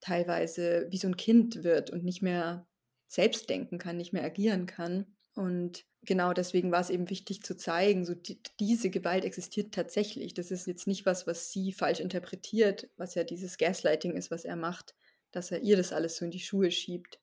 teilweise 0.00 0.87
wie 0.90 0.98
so 0.98 1.07
ein 1.07 1.16
Kind 1.16 1.62
wird 1.62 1.90
und 1.90 2.02
nicht 2.02 2.22
mehr 2.22 2.66
selbst 3.09 3.49
denken 3.51 3.79
kann, 3.79 3.97
nicht 3.97 4.12
mehr 4.12 4.25
agieren 4.25 4.66
kann. 4.66 5.16
Und 5.35 5.85
genau 6.03 6.33
deswegen 6.33 6.73
war 6.73 6.81
es 6.81 6.90
eben 6.90 7.11
wichtig 7.11 7.42
zu 7.42 7.57
zeigen, 7.57 8.05
so 8.05 8.14
die, 8.14 8.40
diese 8.59 8.90
Gewalt 8.90 9.25
existiert 9.25 9.75
tatsächlich. 9.75 10.35
Das 10.35 10.51
ist 10.51 10.66
jetzt 10.66 10.87
nicht 10.87 11.07
was, 11.07 11.27
was 11.27 11.51
sie 11.51 11.73
falsch 11.73 12.01
interpretiert, 12.01 12.88
was 12.97 13.14
ja 13.14 13.25
dieses 13.25 13.59
Gaslighting 13.59 14.16
ist, 14.16 14.31
was 14.31 14.45
er 14.45 14.57
macht, 14.57 14.95
dass 15.31 15.51
er 15.51 15.61
ihr 15.61 15.77
das 15.77 15.92
alles 15.92 16.16
so 16.16 16.25
in 16.25 16.31
die 16.31 16.40
Schuhe 16.40 16.71
schiebt. 16.71 17.21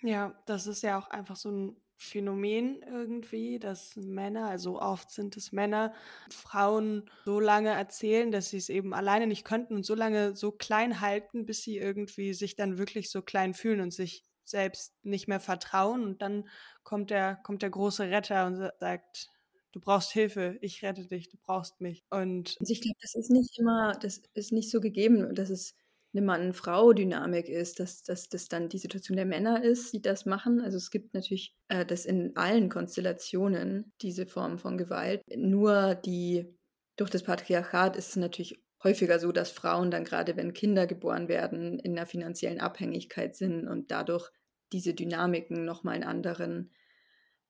Ja, 0.00 0.42
das 0.46 0.66
ist 0.66 0.82
ja 0.82 0.98
auch 0.98 1.08
einfach 1.08 1.36
so 1.36 1.50
ein 1.50 1.76
Phänomen 1.96 2.82
irgendwie, 2.82 3.60
dass 3.60 3.94
Männer, 3.94 4.48
also 4.48 4.80
oft 4.80 5.12
sind 5.12 5.36
es 5.36 5.52
Männer, 5.52 5.94
Frauen 6.32 7.08
so 7.24 7.38
lange 7.38 7.70
erzählen, 7.70 8.32
dass 8.32 8.50
sie 8.50 8.56
es 8.56 8.68
eben 8.68 8.92
alleine 8.92 9.28
nicht 9.28 9.44
könnten 9.44 9.76
und 9.76 9.86
so 9.86 9.94
lange 9.94 10.34
so 10.34 10.50
klein 10.50 11.00
halten, 11.00 11.46
bis 11.46 11.62
sie 11.62 11.78
irgendwie 11.78 12.34
sich 12.34 12.56
dann 12.56 12.78
wirklich 12.78 13.10
so 13.10 13.22
klein 13.22 13.54
fühlen 13.54 13.80
und 13.80 13.92
sich 13.92 14.24
selbst 14.52 14.94
nicht 15.02 15.26
mehr 15.26 15.40
vertrauen. 15.40 16.04
Und 16.04 16.22
dann 16.22 16.48
kommt 16.84 17.10
der, 17.10 17.36
kommt 17.42 17.62
der 17.62 17.70
große 17.70 18.04
Retter 18.04 18.46
und 18.46 18.56
sagt, 18.78 19.28
du 19.72 19.80
brauchst 19.80 20.12
Hilfe, 20.12 20.58
ich 20.60 20.82
rette 20.84 21.06
dich, 21.06 21.28
du 21.28 21.36
brauchst 21.36 21.80
mich. 21.80 22.04
Und 22.10 22.56
also 22.60 22.72
ich 22.72 22.80
glaube, 22.80 22.98
das 23.02 23.16
ist 23.16 23.30
nicht 23.30 23.58
immer, 23.58 23.92
das 24.00 24.22
ist 24.34 24.52
nicht 24.52 24.70
so 24.70 24.80
gegeben, 24.80 25.34
dass 25.34 25.50
es 25.50 25.74
eine 26.14 26.22
Mann-Frau-Dynamik 26.22 27.48
ist, 27.48 27.80
dass, 27.80 28.02
dass 28.02 28.28
das 28.28 28.48
dann 28.48 28.68
die 28.68 28.78
Situation 28.78 29.16
der 29.16 29.26
Männer 29.26 29.64
ist, 29.64 29.92
die 29.92 30.02
das 30.02 30.26
machen. 30.26 30.60
Also 30.60 30.76
es 30.76 30.90
gibt 30.90 31.14
natürlich 31.14 31.56
äh, 31.68 31.86
das 31.86 32.04
in 32.04 32.36
allen 32.36 32.68
Konstellationen, 32.68 33.92
diese 34.02 34.26
Form 34.26 34.58
von 34.58 34.76
Gewalt. 34.76 35.22
Nur 35.34 35.94
die, 35.94 36.54
durch 36.96 37.10
das 37.10 37.22
Patriarchat 37.22 37.96
ist 37.96 38.10
es 38.10 38.16
natürlich 38.16 38.62
häufiger 38.84 39.18
so, 39.18 39.32
dass 39.32 39.50
Frauen 39.50 39.90
dann 39.90 40.04
gerade, 40.04 40.36
wenn 40.36 40.52
Kinder 40.52 40.86
geboren 40.86 41.28
werden, 41.28 41.78
in 41.78 41.96
einer 41.96 42.06
finanziellen 42.06 42.60
Abhängigkeit 42.60 43.36
sind 43.36 43.66
und 43.66 43.90
dadurch 43.90 44.30
diese 44.72 44.94
Dynamiken 44.94 45.64
nochmal 45.64 45.94
einen 45.94 46.04
anderen, 46.04 46.70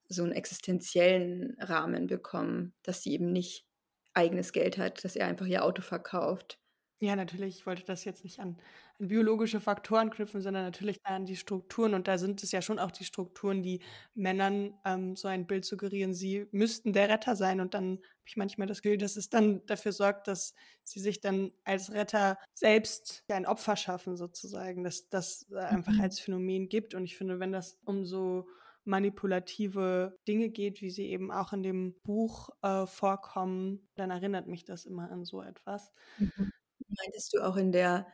so 0.09 0.23
einen 0.23 0.33
existenziellen 0.33 1.57
Rahmen 1.59 2.07
bekommen, 2.07 2.75
dass 2.83 3.03
sie 3.03 3.13
eben 3.13 3.33
nicht 3.33 3.67
eigenes 4.15 4.53
Geld 4.53 4.79
hat, 4.79 5.05
dass 5.05 5.17
er 5.17 5.27
einfach 5.27 5.47
ihr 5.47 5.65
Auto 5.65 5.83
verkauft 5.83 6.59
ja, 7.03 7.17
natürlich. 7.17 7.57
Ich 7.57 7.67
wollte 7.67 7.83
das 7.83 8.05
jetzt 8.05 8.23
nicht 8.23 8.38
an, 8.38 8.57
an 9.01 9.09
biologische 9.09 9.59
Faktoren 9.59 10.11
knüpfen, 10.11 10.41
sondern 10.41 10.62
natürlich 10.62 11.05
an 11.05 11.27
die 11.27 11.35
Strukturen. 11.35 11.95
Und 11.95 12.07
da 12.07 12.17
sind 12.17 12.45
es 12.45 12.53
ja 12.53 12.62
schon 12.62 12.79
auch 12.79 12.93
die 12.93 13.05
Strukturen, 13.05 13.65
die 13.65 13.81
Männern 14.15 14.75
ähm, 14.85 15.17
so 15.17 15.27
ein 15.27 15.49
Bild 15.49 15.65
suggerieren, 15.65 16.15
sie 16.15 16.47
müssten 16.53 16.93
der 16.93 17.09
Retter 17.09 17.35
sein. 17.35 17.61
Und 17.61 17.75
dann 17.75 17.95
habe 17.95 18.27
ich 18.27 18.37
manchmal 18.37 18.69
das 18.69 18.83
Gefühl, 18.83 18.99
dass 18.99 19.17
es 19.17 19.29
dann 19.29 19.67
dafür 19.67 19.91
sorgt, 19.91 20.29
dass 20.29 20.55
sie 20.85 21.01
sich 21.01 21.21
dann 21.21 21.51
als 21.65 21.93
Retter 21.93 22.38
selbst 22.55 23.25
ein 23.27 23.47
Opfer 23.47 23.75
schaffen, 23.75 24.17
sozusagen, 24.17 24.85
dass 24.85 25.09
das 25.09 25.51
äh, 25.51 25.57
einfach 25.57 25.95
mhm. 25.95 26.03
als 26.03 26.21
Phänomen 26.21 26.69
gibt. 26.69 26.95
Und 26.95 27.03
ich 27.03 27.17
finde, 27.17 27.41
wenn 27.41 27.51
das 27.51 27.81
um 27.85 28.07
so 28.07 28.47
manipulative 28.85 30.19
Dinge 30.29 30.51
geht, 30.51 30.83
wie 30.83 30.91
sie 30.91 31.07
eben 31.07 31.33
auch 31.33 31.53
in 31.53 31.65
dem 31.65 31.95
Buch 32.05 32.51
äh, 32.62 32.87
vorkommen, 32.87 33.88
dann 33.97 34.11
erinnert 34.12 34.47
mich 34.47 34.65
das 34.65 34.87
immer 34.87 35.11
an 35.11 35.25
so 35.25 35.43
etwas. 35.43 35.93
Mhm. 36.19 36.52
Meintest 36.99 37.33
du 37.35 37.41
auch 37.43 37.57
in 37.57 37.73
der 37.73 38.07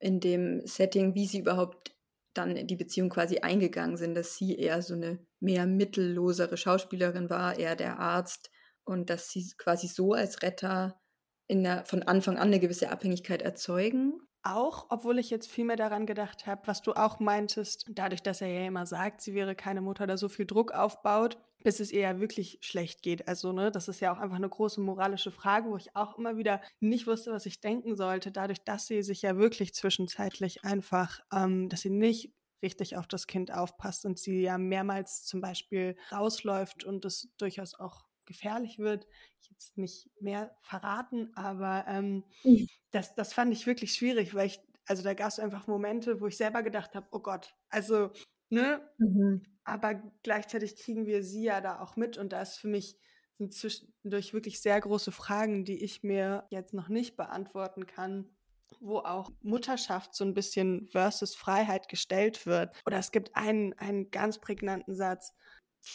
in 0.00 0.20
dem 0.20 0.66
Setting, 0.66 1.14
wie 1.14 1.26
sie 1.26 1.38
überhaupt 1.40 1.96
dann 2.34 2.56
in 2.56 2.66
die 2.66 2.76
Beziehung 2.76 3.08
quasi 3.10 3.38
eingegangen 3.38 3.96
sind, 3.96 4.14
dass 4.14 4.36
sie 4.36 4.56
eher 4.58 4.82
so 4.82 4.94
eine 4.94 5.24
mehr 5.40 5.66
mittellosere 5.66 6.56
Schauspielerin 6.56 7.30
war, 7.30 7.58
eher 7.58 7.76
der 7.76 7.98
Arzt 8.00 8.50
und 8.84 9.08
dass 9.10 9.30
sie 9.30 9.52
quasi 9.58 9.88
so 9.88 10.12
als 10.14 10.42
Retter 10.42 11.00
der, 11.48 11.84
von 11.86 12.02
Anfang 12.02 12.36
an 12.38 12.48
eine 12.48 12.60
gewisse 12.60 12.90
Abhängigkeit 12.90 13.42
erzeugen? 13.42 14.20
Auch, 14.46 14.86
obwohl 14.90 15.18
ich 15.18 15.30
jetzt 15.30 15.50
viel 15.50 15.64
mehr 15.64 15.76
daran 15.76 16.04
gedacht 16.04 16.46
habe, 16.46 16.66
was 16.66 16.82
du 16.82 16.92
auch 16.92 17.18
meintest, 17.18 17.86
dadurch, 17.88 18.22
dass 18.22 18.42
er 18.42 18.48
ja 18.48 18.66
immer 18.66 18.84
sagt, 18.84 19.22
sie 19.22 19.32
wäre 19.34 19.54
keine 19.54 19.80
Mutter, 19.80 20.06
da 20.06 20.18
so 20.18 20.28
viel 20.28 20.44
Druck 20.44 20.72
aufbaut, 20.72 21.38
bis 21.62 21.80
es 21.80 21.90
ihr 21.90 22.00
ja 22.02 22.20
wirklich 22.20 22.58
schlecht 22.60 23.02
geht. 23.02 23.26
Also, 23.26 23.52
ne, 23.52 23.70
das 23.70 23.88
ist 23.88 24.00
ja 24.00 24.12
auch 24.12 24.18
einfach 24.18 24.36
eine 24.36 24.50
große 24.50 24.82
moralische 24.82 25.30
Frage, 25.30 25.70
wo 25.70 25.78
ich 25.78 25.96
auch 25.96 26.18
immer 26.18 26.36
wieder 26.36 26.60
nicht 26.78 27.06
wusste, 27.06 27.32
was 27.32 27.46
ich 27.46 27.62
denken 27.62 27.96
sollte, 27.96 28.30
dadurch, 28.30 28.62
dass 28.64 28.86
sie 28.86 29.02
sich 29.02 29.22
ja 29.22 29.38
wirklich 29.38 29.74
zwischenzeitlich 29.74 30.62
einfach, 30.62 31.20
ähm, 31.32 31.70
dass 31.70 31.80
sie 31.80 31.90
nicht 31.90 32.34
richtig 32.62 32.98
auf 32.98 33.06
das 33.06 33.26
Kind 33.26 33.50
aufpasst 33.50 34.04
und 34.04 34.18
sie 34.18 34.42
ja 34.42 34.58
mehrmals 34.58 35.24
zum 35.24 35.40
Beispiel 35.40 35.96
rausläuft 36.12 36.84
und 36.84 37.06
es 37.06 37.32
durchaus 37.38 37.74
auch 37.74 38.04
gefährlich 38.26 38.78
wird. 38.78 39.06
Ich 39.40 39.50
jetzt 39.50 39.78
nicht 39.78 40.10
mehr 40.20 40.56
verraten, 40.62 41.30
aber 41.34 41.84
ähm, 41.88 42.24
mhm. 42.42 42.68
das, 42.90 43.14
das 43.14 43.32
fand 43.32 43.52
ich 43.52 43.66
wirklich 43.66 43.94
schwierig, 43.94 44.34
weil 44.34 44.46
ich, 44.46 44.60
also 44.86 45.02
da 45.02 45.14
gab 45.14 45.28
es 45.28 45.38
einfach 45.38 45.66
Momente, 45.66 46.20
wo 46.20 46.26
ich 46.26 46.36
selber 46.36 46.62
gedacht 46.62 46.94
habe, 46.94 47.06
oh 47.12 47.20
Gott, 47.20 47.54
also, 47.70 48.10
ne? 48.50 48.80
Mhm. 48.98 49.42
Aber 49.64 49.94
gleichzeitig 50.22 50.76
kriegen 50.76 51.06
wir 51.06 51.22
sie 51.22 51.44
ja 51.44 51.60
da 51.60 51.80
auch 51.80 51.96
mit 51.96 52.18
und 52.18 52.32
da 52.32 52.42
ist 52.42 52.58
für 52.58 52.68
mich 52.68 52.98
sind 53.38 53.52
zwischendurch 53.52 54.32
wirklich 54.32 54.60
sehr 54.60 54.80
große 54.80 55.10
Fragen, 55.10 55.64
die 55.64 55.82
ich 55.82 56.02
mir 56.02 56.46
jetzt 56.50 56.74
noch 56.74 56.88
nicht 56.88 57.16
beantworten 57.16 57.86
kann, 57.86 58.30
wo 58.80 58.98
auch 58.98 59.30
Mutterschaft 59.42 60.14
so 60.14 60.24
ein 60.24 60.34
bisschen 60.34 60.86
versus 60.88 61.34
Freiheit 61.34 61.88
gestellt 61.88 62.46
wird. 62.46 62.76
Oder 62.86 62.98
es 62.98 63.10
gibt 63.10 63.34
einen, 63.34 63.72
einen 63.74 64.10
ganz 64.10 64.38
prägnanten 64.38 64.94
Satz, 64.94 65.34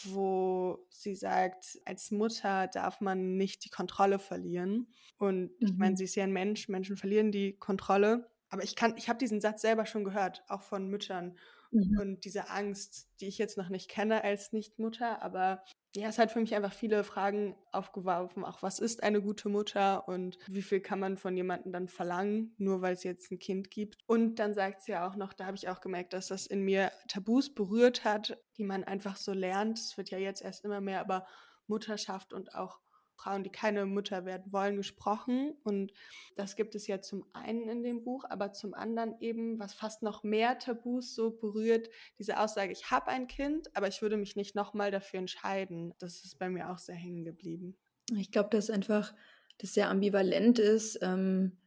wo 0.04 0.86
sie 0.90 1.14
sagt, 1.14 1.78
als 1.84 2.10
Mutter 2.10 2.68
darf 2.68 3.00
man 3.00 3.36
nicht 3.36 3.64
die 3.64 3.70
Kontrolle 3.70 4.18
verlieren. 4.18 4.88
Und 5.18 5.50
ich 5.58 5.72
meine, 5.76 5.92
mhm. 5.92 5.96
sie 5.96 6.04
ist 6.04 6.14
ja 6.14 6.24
ein 6.24 6.32
Mensch, 6.32 6.68
Menschen 6.68 6.96
verlieren 6.96 7.32
die 7.32 7.58
Kontrolle. 7.58 8.30
Aber 8.48 8.62
ich 8.62 8.76
kann, 8.76 8.96
ich 8.96 9.08
habe 9.08 9.18
diesen 9.18 9.40
Satz 9.40 9.62
selber 9.62 9.86
schon 9.86 10.04
gehört, 10.04 10.42
auch 10.48 10.62
von 10.62 10.88
Müttern. 10.88 11.36
Mhm. 11.70 11.98
Und 12.00 12.24
diese 12.24 12.50
Angst, 12.50 13.08
die 13.20 13.26
ich 13.26 13.38
jetzt 13.38 13.56
noch 13.56 13.68
nicht 13.68 13.88
kenne 13.88 14.24
als 14.24 14.52
Nichtmutter, 14.52 15.22
aber 15.22 15.62
ja, 15.94 16.08
es 16.08 16.18
hat 16.18 16.30
für 16.30 16.40
mich 16.40 16.54
einfach 16.54 16.72
viele 16.72 17.02
Fragen 17.02 17.56
aufgeworfen. 17.72 18.44
Auch 18.44 18.62
was 18.62 18.78
ist 18.78 19.02
eine 19.02 19.20
gute 19.20 19.48
Mutter 19.48 20.06
und 20.06 20.38
wie 20.46 20.62
viel 20.62 20.80
kann 20.80 21.00
man 21.00 21.16
von 21.16 21.36
jemandem 21.36 21.72
dann 21.72 21.88
verlangen, 21.88 22.54
nur 22.58 22.80
weil 22.80 22.94
es 22.94 23.02
jetzt 23.02 23.32
ein 23.32 23.40
Kind 23.40 23.70
gibt. 23.70 23.98
Und 24.06 24.36
dann 24.36 24.54
sagt 24.54 24.82
sie 24.82 24.92
ja 24.92 25.08
auch 25.08 25.16
noch, 25.16 25.32
da 25.32 25.46
habe 25.46 25.56
ich 25.56 25.68
auch 25.68 25.80
gemerkt, 25.80 26.12
dass 26.12 26.28
das 26.28 26.46
in 26.46 26.62
mir 26.62 26.92
Tabus 27.08 27.52
berührt 27.52 28.04
hat, 28.04 28.38
die 28.56 28.64
man 28.64 28.84
einfach 28.84 29.16
so 29.16 29.32
lernt. 29.32 29.78
Es 29.78 29.96
wird 29.96 30.10
ja 30.10 30.18
jetzt 30.18 30.42
erst 30.42 30.64
immer 30.64 30.80
mehr 30.80 31.02
über 31.02 31.26
Mutterschaft 31.66 32.32
und 32.32 32.54
auch 32.54 32.78
Frauen, 33.20 33.44
die 33.44 33.50
keine 33.50 33.86
Mutter 33.86 34.24
werden 34.24 34.52
wollen, 34.52 34.76
gesprochen. 34.76 35.54
Und 35.62 35.92
das 36.36 36.56
gibt 36.56 36.74
es 36.74 36.86
ja 36.86 37.00
zum 37.00 37.24
einen 37.32 37.68
in 37.68 37.82
dem 37.82 38.02
Buch, 38.02 38.24
aber 38.28 38.52
zum 38.52 38.74
anderen 38.74 39.14
eben, 39.20 39.58
was 39.58 39.74
fast 39.74 40.02
noch 40.02 40.22
mehr 40.22 40.58
Tabus 40.58 41.14
so 41.14 41.30
berührt, 41.30 41.90
diese 42.18 42.38
Aussage, 42.38 42.72
ich 42.72 42.90
habe 42.90 43.08
ein 43.08 43.26
Kind, 43.26 43.74
aber 43.76 43.88
ich 43.88 44.02
würde 44.02 44.16
mich 44.16 44.36
nicht 44.36 44.54
nochmal 44.54 44.90
dafür 44.90 45.20
entscheiden. 45.20 45.94
Das 45.98 46.24
ist 46.24 46.38
bei 46.38 46.48
mir 46.48 46.70
auch 46.70 46.78
sehr 46.78 46.94
hängen 46.94 47.24
geblieben. 47.24 47.76
Ich 48.16 48.30
glaube, 48.30 48.50
dass 48.50 48.70
einfach 48.70 49.14
das 49.58 49.74
sehr 49.74 49.90
ambivalent 49.90 50.58
ist 50.58 50.98
ähm, 51.02 51.58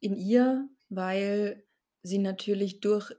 in 0.00 0.16
ihr, 0.16 0.68
weil 0.88 1.64
sie 2.02 2.18
natürlich 2.18 2.80
durch 2.80 3.12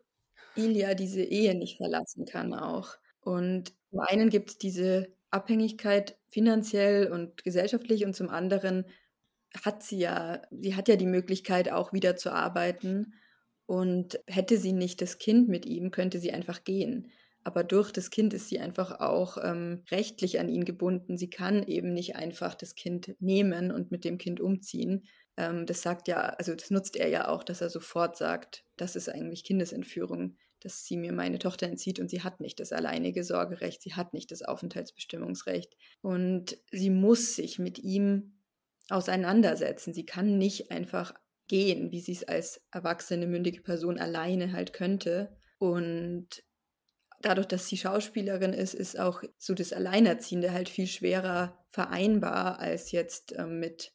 Ilya 0.56 0.94
diese 0.94 1.24
Ehe 1.24 1.56
nicht 1.56 1.78
verlassen 1.78 2.26
kann 2.26 2.54
auch. 2.54 2.96
Und 3.20 3.74
zum 3.90 4.00
einen 4.00 4.30
gibt 4.30 4.52
es 4.52 4.58
diese 4.58 5.14
Abhängigkeit 5.32 6.18
finanziell 6.30 7.12
und 7.12 7.44
gesellschaftlich 7.44 8.06
und 8.06 8.16
zum 8.16 8.30
anderen 8.30 8.86
hat 9.64 9.84
sie 9.84 10.00
ja, 10.00 10.42
sie 10.52 10.76
hat 10.76 10.88
ja 10.88 10.96
die 10.96 11.06
Möglichkeit 11.06 11.72
auch 11.72 11.94
wieder 11.94 12.16
zu 12.16 12.32
arbeiten 12.32 13.14
und 13.66 14.20
hätte 14.28 14.58
sie 14.58 14.74
nicht 14.74 15.02
das 15.02 15.18
Kind 15.18 15.50
mit 15.50 15.66
ihm, 15.66 15.92
könnte 15.92 16.20
sie 16.20 16.32
einfach 16.32 16.64
gehen. 16.64 17.12
aber 17.44 17.64
durch 17.64 17.92
das 17.92 18.10
Kind 18.12 18.34
ist 18.34 18.50
sie 18.50 18.60
einfach 18.60 19.00
auch 19.00 19.38
ähm, 19.44 19.84
rechtlich 19.90 20.40
an 20.40 20.50
ihn 20.50 20.66
gebunden. 20.66 21.18
Sie 21.18 21.30
kann 21.30 21.64
eben 21.64 21.94
nicht 21.94 22.16
einfach 22.16 22.54
das 22.56 22.76
Kind 22.76 23.16
nehmen 23.20 23.72
und 23.72 23.92
mit 23.92 24.06
dem 24.06 24.18
Kind 24.18 24.40
umziehen. 24.40 25.06
Ähm, 25.38 25.66
das 25.66 25.82
sagt 25.82 26.08
ja, 26.08 26.18
also 26.18 26.54
das 26.54 26.70
nutzt 26.70 26.96
er 26.96 27.08
ja 27.10 27.28
auch, 27.30 27.44
dass 27.44 27.62
er 27.62 27.70
sofort 27.70 28.16
sagt, 28.18 28.64
das 28.78 28.96
ist 28.96 29.10
eigentlich 29.10 29.44
Kindesentführung, 29.44 30.38
dass 30.62 30.86
sie 30.86 30.96
mir 30.96 31.12
meine 31.12 31.40
Tochter 31.40 31.68
entzieht 31.68 32.00
und 32.00 32.10
sie 32.10 32.22
hat 32.22 32.40
nicht 32.40 32.60
das 32.60 32.72
alleinige 32.72 33.24
Sorgerecht, 33.24 33.82
sie 33.82 33.94
hat 33.94 34.14
nicht 34.14 34.32
das 34.32 34.44
Aufenthaltsbestimmungsrecht. 34.44 35.76
Und 36.02 36.58
sie 36.72 36.90
muss 36.90 37.36
sich 37.36 37.60
mit 37.60 37.80
ihm 37.80 38.34
auseinandersetzen. 38.90 39.94
Sie 39.94 40.06
kann 40.06 40.38
nicht 40.38 40.72
einfach 40.72 41.14
gehen, 41.48 41.92
wie 41.92 42.00
sie 42.00 42.14
es 42.14 42.24
als 42.24 42.62
erwachsene, 42.72 43.28
mündige 43.28 43.62
Person 43.62 43.98
alleine 43.98 44.54
halt 44.54 44.72
könnte. 44.72 45.36
Und 45.58 46.44
dadurch, 47.22 47.48
dass 47.48 47.68
sie 47.68 47.78
Schauspielerin 47.78 48.54
ist, 48.54 48.74
ist 48.74 49.00
auch 49.00 49.24
so 49.38 49.54
das 49.54 49.74
Alleinerziehende 49.74 50.52
halt 50.54 50.70
viel 50.70 50.88
schwerer 50.88 51.58
vereinbar 51.70 52.60
als 52.60 52.92
jetzt 52.92 53.34
ähm, 53.38 53.60
mit, 53.60 53.94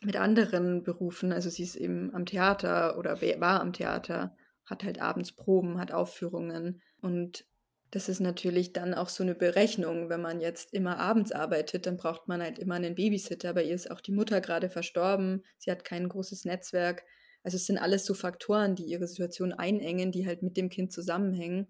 mit 0.00 0.16
anderen 0.16 0.82
Berufen. 0.82 1.32
Also 1.32 1.50
sie 1.50 1.62
ist 1.62 1.76
eben 1.76 2.14
am 2.14 2.26
Theater 2.26 2.98
oder 2.98 3.20
war 3.22 3.60
am 3.60 3.72
Theater, 3.72 4.36
hat 4.68 4.84
halt 4.84 5.00
abends 5.00 5.32
Proben, 5.32 5.78
hat 5.78 5.92
Aufführungen 5.92 6.82
und 7.00 7.44
das 7.90 8.08
ist 8.08 8.20
natürlich 8.20 8.72
dann 8.74 8.92
auch 8.92 9.08
so 9.08 9.22
eine 9.22 9.34
Berechnung. 9.34 10.10
Wenn 10.10 10.20
man 10.20 10.40
jetzt 10.40 10.74
immer 10.74 10.98
abends 10.98 11.32
arbeitet, 11.32 11.86
dann 11.86 11.96
braucht 11.96 12.28
man 12.28 12.42
halt 12.42 12.58
immer 12.58 12.74
einen 12.74 12.94
Babysitter. 12.94 13.54
Bei 13.54 13.64
ihr 13.64 13.74
ist 13.74 13.90
auch 13.90 14.02
die 14.02 14.12
Mutter 14.12 14.42
gerade 14.42 14.68
verstorben. 14.68 15.42
Sie 15.56 15.70
hat 15.70 15.84
kein 15.84 16.08
großes 16.08 16.44
Netzwerk. 16.44 17.04
Also 17.42 17.56
es 17.56 17.64
sind 17.64 17.78
alles 17.78 18.04
so 18.04 18.12
Faktoren, 18.12 18.74
die 18.74 18.84
ihre 18.84 19.06
Situation 19.06 19.54
einengen, 19.54 20.12
die 20.12 20.26
halt 20.26 20.42
mit 20.42 20.56
dem 20.58 20.68
Kind 20.68 20.92
zusammenhängen. 20.92 21.66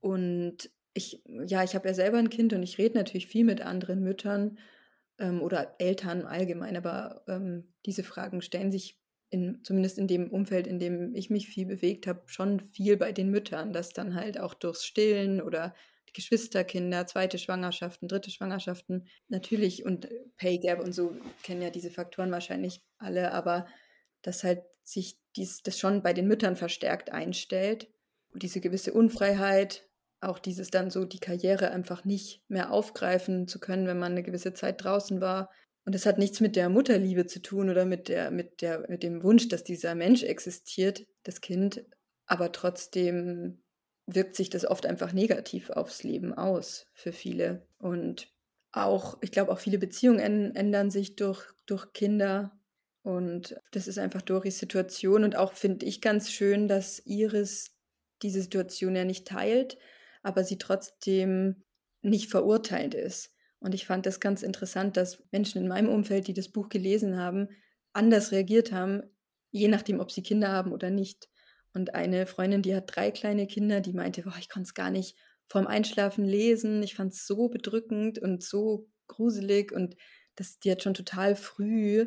Und 0.00 0.70
ich, 0.92 1.22
ja, 1.46 1.64
ich 1.64 1.74
habe 1.74 1.88
ja 1.88 1.94
selber 1.94 2.18
ein 2.18 2.28
Kind 2.28 2.52
und 2.52 2.62
ich 2.62 2.76
rede 2.76 2.98
natürlich 2.98 3.26
viel 3.26 3.44
mit 3.44 3.62
anderen 3.62 4.02
Müttern 4.02 4.58
ähm, 5.18 5.40
oder 5.40 5.76
Eltern 5.78 6.26
allgemein, 6.26 6.76
aber 6.76 7.22
ähm, 7.28 7.72
diese 7.86 8.02
Fragen 8.02 8.42
stellen 8.42 8.72
sich 8.72 8.98
in, 9.32 9.60
zumindest 9.64 9.98
in 9.98 10.06
dem 10.06 10.30
Umfeld, 10.30 10.66
in 10.66 10.78
dem 10.78 11.14
ich 11.14 11.30
mich 11.30 11.48
viel 11.48 11.66
bewegt 11.66 12.06
habe, 12.06 12.22
schon 12.26 12.60
viel 12.70 12.96
bei 12.96 13.12
den 13.12 13.30
Müttern, 13.30 13.72
dass 13.72 13.90
dann 13.90 14.14
halt 14.14 14.38
auch 14.38 14.54
durchs 14.54 14.84
Stillen 14.84 15.40
oder 15.40 15.74
Geschwisterkinder, 16.12 17.06
zweite 17.06 17.38
Schwangerschaften, 17.38 18.06
dritte 18.08 18.30
Schwangerschaften, 18.30 19.08
natürlich 19.28 19.84
und 19.86 20.08
Pay 20.36 20.58
Gap 20.58 20.80
und 20.80 20.92
so 20.92 21.16
kennen 21.42 21.62
ja 21.62 21.70
diese 21.70 21.90
Faktoren 21.90 22.30
wahrscheinlich 22.30 22.82
alle, 22.98 23.32
aber 23.32 23.66
dass 24.20 24.44
halt 24.44 24.62
sich 24.84 25.18
dies, 25.36 25.62
das 25.62 25.78
schon 25.78 26.02
bei 26.02 26.12
den 26.12 26.28
Müttern 26.28 26.56
verstärkt 26.56 27.10
einstellt. 27.10 27.88
Und 28.32 28.42
diese 28.42 28.60
gewisse 28.60 28.92
Unfreiheit, 28.92 29.88
auch 30.20 30.38
dieses 30.38 30.70
dann 30.70 30.90
so 30.90 31.04
die 31.04 31.18
Karriere 31.18 31.70
einfach 31.70 32.04
nicht 32.04 32.42
mehr 32.48 32.70
aufgreifen 32.70 33.48
zu 33.48 33.58
können, 33.58 33.86
wenn 33.86 33.98
man 33.98 34.12
eine 34.12 34.22
gewisse 34.22 34.54
Zeit 34.54 34.84
draußen 34.84 35.20
war. 35.20 35.50
Und 35.84 35.94
das 35.94 36.06
hat 36.06 36.18
nichts 36.18 36.40
mit 36.40 36.54
der 36.54 36.68
Mutterliebe 36.68 37.26
zu 37.26 37.42
tun 37.42 37.68
oder 37.68 37.84
mit, 37.84 38.08
der, 38.08 38.30
mit, 38.30 38.62
der, 38.62 38.88
mit 38.88 39.02
dem 39.02 39.22
Wunsch, 39.22 39.48
dass 39.48 39.64
dieser 39.64 39.94
Mensch 39.94 40.22
existiert, 40.22 41.06
das 41.24 41.40
Kind, 41.40 41.84
aber 42.26 42.52
trotzdem 42.52 43.62
wirkt 44.06 44.36
sich 44.36 44.50
das 44.50 44.64
oft 44.64 44.86
einfach 44.86 45.12
negativ 45.12 45.70
aufs 45.70 46.02
Leben 46.02 46.34
aus 46.34 46.86
für 46.92 47.12
viele. 47.12 47.66
Und 47.78 48.32
auch, 48.72 49.18
ich 49.20 49.32
glaube, 49.32 49.52
auch 49.52 49.58
viele 49.58 49.78
Beziehungen 49.78 50.54
ändern 50.54 50.90
sich 50.90 51.16
durch, 51.16 51.44
durch 51.66 51.92
Kinder. 51.92 52.58
Und 53.02 53.56
das 53.72 53.88
ist 53.88 53.98
einfach 53.98 54.22
Doris 54.22 54.58
Situation. 54.58 55.24
Und 55.24 55.36
auch 55.36 55.52
finde 55.52 55.86
ich 55.86 56.00
ganz 56.00 56.30
schön, 56.30 56.68
dass 56.68 57.00
Iris 57.04 57.76
diese 58.22 58.40
Situation 58.40 58.96
ja 58.96 59.04
nicht 59.04 59.26
teilt, 59.26 59.78
aber 60.22 60.44
sie 60.44 60.58
trotzdem 60.58 61.64
nicht 62.02 62.30
verurteilt 62.30 62.94
ist. 62.94 63.31
Und 63.62 63.74
ich 63.74 63.86
fand 63.86 64.06
das 64.06 64.18
ganz 64.18 64.42
interessant, 64.42 64.96
dass 64.96 65.22
Menschen 65.30 65.62
in 65.62 65.68
meinem 65.68 65.88
Umfeld, 65.88 66.26
die 66.26 66.34
das 66.34 66.48
Buch 66.48 66.68
gelesen 66.68 67.16
haben, 67.16 67.48
anders 67.92 68.32
reagiert 68.32 68.72
haben, 68.72 69.02
je 69.52 69.68
nachdem, 69.68 70.00
ob 70.00 70.10
sie 70.10 70.22
Kinder 70.22 70.48
haben 70.48 70.72
oder 70.72 70.90
nicht. 70.90 71.28
Und 71.72 71.94
eine 71.94 72.26
Freundin, 72.26 72.62
die 72.62 72.74
hat 72.74 72.94
drei 72.94 73.10
kleine 73.12 73.46
Kinder, 73.46 73.80
die 73.80 73.92
meinte, 73.92 74.22
boah, 74.22 74.34
ich 74.38 74.48
konnte 74.48 74.66
es 74.66 74.74
gar 74.74 74.90
nicht 74.90 75.16
vorm 75.48 75.66
Einschlafen 75.66 76.24
lesen. 76.24 76.82
Ich 76.82 76.94
fand 76.94 77.12
es 77.12 77.26
so 77.26 77.48
bedrückend 77.48 78.18
und 78.18 78.42
so 78.42 78.90
gruselig 79.06 79.70
und 79.72 79.96
das, 80.34 80.58
die 80.58 80.70
hat 80.72 80.82
schon 80.82 80.94
total 80.94 81.36
früh 81.36 82.06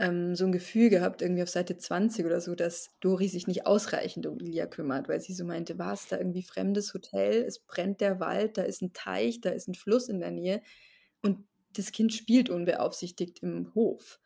ähm, 0.00 0.34
so 0.34 0.46
ein 0.46 0.52
Gefühl 0.52 0.88
gehabt, 0.88 1.20
irgendwie 1.20 1.42
auf 1.42 1.50
Seite 1.50 1.76
20 1.76 2.24
oder 2.24 2.40
so, 2.40 2.54
dass 2.54 2.96
Dori 3.00 3.28
sich 3.28 3.46
nicht 3.46 3.66
ausreichend 3.66 4.26
um 4.26 4.40
Ilia 4.40 4.66
kümmert, 4.66 5.08
weil 5.08 5.20
sie 5.20 5.34
so 5.34 5.44
meinte, 5.44 5.78
war 5.78 5.92
es 5.92 6.08
da 6.08 6.16
irgendwie 6.16 6.42
fremdes 6.42 6.94
Hotel, 6.94 7.44
es 7.44 7.58
brennt 7.60 8.00
der 8.00 8.18
Wald, 8.18 8.56
da 8.56 8.62
ist 8.62 8.80
ein 8.80 8.94
Teich, 8.94 9.42
da 9.42 9.50
ist 9.50 9.68
ein 9.68 9.74
Fluss 9.74 10.08
in 10.08 10.20
der 10.20 10.30
Nähe 10.30 10.62
und 11.22 11.46
das 11.74 11.92
Kind 11.92 12.14
spielt 12.14 12.48
unbeaufsichtigt 12.48 13.42
im 13.42 13.74
Hof. 13.74 14.18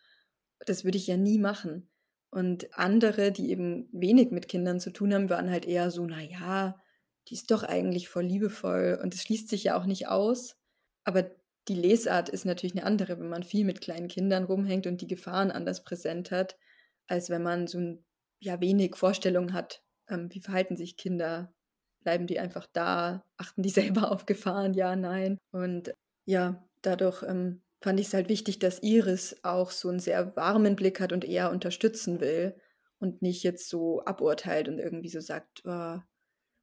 Das 0.65 0.85
würde 0.85 0.97
ich 0.97 1.09
ja 1.09 1.17
nie 1.17 1.39
machen. 1.39 1.91
Und 2.31 2.77
andere, 2.79 3.33
die 3.33 3.51
eben 3.51 3.89
wenig 3.93 4.31
mit 4.31 4.49
Kindern 4.49 4.81
zu 4.81 4.91
tun 4.91 5.13
haben, 5.13 5.29
waren 5.29 5.51
halt 5.51 5.67
eher 5.67 5.91
so, 5.91 6.07
naja, 6.07 6.81
die 7.29 7.35
ist 7.35 7.51
doch 7.51 7.65
eigentlich 7.65 8.09
voll 8.09 8.25
liebevoll 8.25 8.99
und 9.03 9.15
es 9.15 9.23
schließt 9.23 9.49
sich 9.49 9.65
ja 9.65 9.77
auch 9.77 9.87
nicht 9.87 10.09
aus. 10.09 10.57
Aber 11.05 11.31
die 11.69 11.75
Lesart 11.75 12.29
ist 12.29 12.45
natürlich 12.45 12.77
eine 12.77 12.85
andere, 12.85 13.19
wenn 13.19 13.29
man 13.29 13.43
viel 13.43 13.65
mit 13.65 13.81
kleinen 13.81 14.09
Kindern 14.09 14.45
rumhängt 14.45 14.87
und 14.87 15.01
die 15.01 15.07
Gefahren 15.07 15.51
anders 15.51 15.83
präsent 15.83 16.31
hat, 16.31 16.59
als 17.07 17.31
wenn 17.31 17.43
man 17.43 17.67
so 17.67 17.79
ein, 17.79 18.05
ja, 18.41 18.61
wenig 18.61 18.97
Vorstellung 18.97 19.53
hat, 19.53 19.83
ähm, 20.09 20.29
wie 20.33 20.41
verhalten 20.41 20.77
sich 20.77 20.97
Kinder, 20.97 21.55
bleiben 22.03 22.27
die 22.27 22.39
einfach 22.39 22.67
da, 22.73 23.25
achten 23.37 23.63
die 23.63 23.71
selber 23.71 24.13
auf 24.13 24.27
Gefahren, 24.27 24.75
ja, 24.75 24.95
nein. 24.97 25.39
Und 25.53 25.93
ja, 26.27 26.63
dadurch 26.83 27.23
ähm, 27.23 27.63
fand 27.81 28.01
ich 28.01 28.09
es 28.09 28.15
halt 28.15 28.29
wichtig, 28.29 28.59
dass 28.59 28.83
Iris 28.83 29.37
auch 29.43 29.71
so 29.71 29.89
einen 29.89 30.01
sehr 30.01 30.37
warmen 30.37 30.77
Blick 30.77 31.01
hat 31.01 31.13
und 31.13 31.25
eher 31.25 31.51
unterstützen 31.51 32.21
will 32.21 32.55
und 32.99 33.23
nicht 33.23 33.43
jetzt 33.43 33.69
so 33.69 34.05
aburteilt 34.05 34.69
und 34.69 34.79
irgendwie 34.79 35.09
so 35.09 35.21
sagt, 35.21 35.63
oh, 35.67 35.99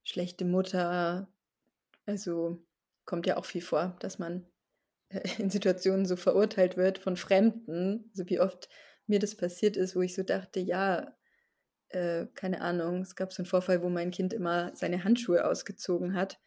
schlechte 0.03 0.45
Mutter. 0.45 1.27
Also 2.05 2.63
kommt 3.05 3.25
ja 3.27 3.37
auch 3.37 3.45
viel 3.45 3.61
vor, 3.61 3.95
dass 3.99 4.19
man 4.19 4.50
in 5.37 5.49
Situationen 5.49 6.05
so 6.05 6.15
verurteilt 6.15 6.77
wird 6.77 6.97
von 6.97 7.17
Fremden, 7.17 8.09
so 8.13 8.29
wie 8.29 8.39
oft 8.39 8.69
mir 9.07 9.19
das 9.19 9.35
passiert 9.35 9.77
ist, 9.77 9.95
wo 9.95 10.01
ich 10.01 10.15
so 10.15 10.23
dachte, 10.23 10.59
ja, 10.59 11.15
äh, 11.89 12.27
keine 12.33 12.61
Ahnung, 12.61 13.01
es 13.01 13.15
gab 13.15 13.33
so 13.33 13.41
einen 13.41 13.47
Vorfall, 13.47 13.81
wo 13.81 13.89
mein 13.89 14.11
Kind 14.11 14.33
immer 14.33 14.71
seine 14.75 15.03
Handschuhe 15.03 15.45
ausgezogen 15.45 16.15
hat 16.15 16.39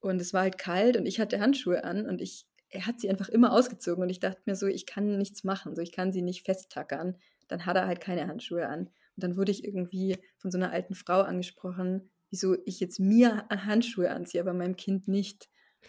und 0.00 0.20
es 0.20 0.32
war 0.32 0.42
halt 0.42 0.58
kalt 0.58 0.96
und 0.96 1.06
ich 1.06 1.18
hatte 1.18 1.40
Handschuhe 1.40 1.82
an 1.84 2.06
und 2.06 2.20
ich, 2.20 2.46
er 2.68 2.86
hat 2.86 3.00
sie 3.00 3.10
einfach 3.10 3.28
immer 3.28 3.52
ausgezogen 3.52 4.02
und 4.02 4.10
ich 4.10 4.20
dachte 4.20 4.42
mir 4.44 4.56
so, 4.56 4.66
ich 4.66 4.86
kann 4.86 5.18
nichts 5.18 5.44
machen, 5.44 5.74
so 5.74 5.82
ich 5.82 5.92
kann 5.92 6.12
sie 6.12 6.22
nicht 6.22 6.44
festtackern, 6.44 7.16
dann 7.48 7.66
hat 7.66 7.76
er 7.76 7.86
halt 7.86 8.00
keine 8.00 8.26
Handschuhe 8.26 8.68
an. 8.68 8.90
Und 9.16 9.22
dann 9.22 9.36
wurde 9.36 9.52
ich 9.52 9.64
irgendwie 9.64 10.18
von 10.38 10.50
so 10.50 10.58
einer 10.58 10.72
alten 10.72 10.94
Frau 10.94 11.20
angesprochen, 11.20 12.10
wieso 12.30 12.56
ich 12.64 12.80
jetzt 12.80 12.98
mir 12.98 13.46
Handschuhe 13.48 14.10
anziehe, 14.10 14.40
aber 14.40 14.54
meinem 14.54 14.76
Kind 14.76 15.08
nicht. 15.08 15.48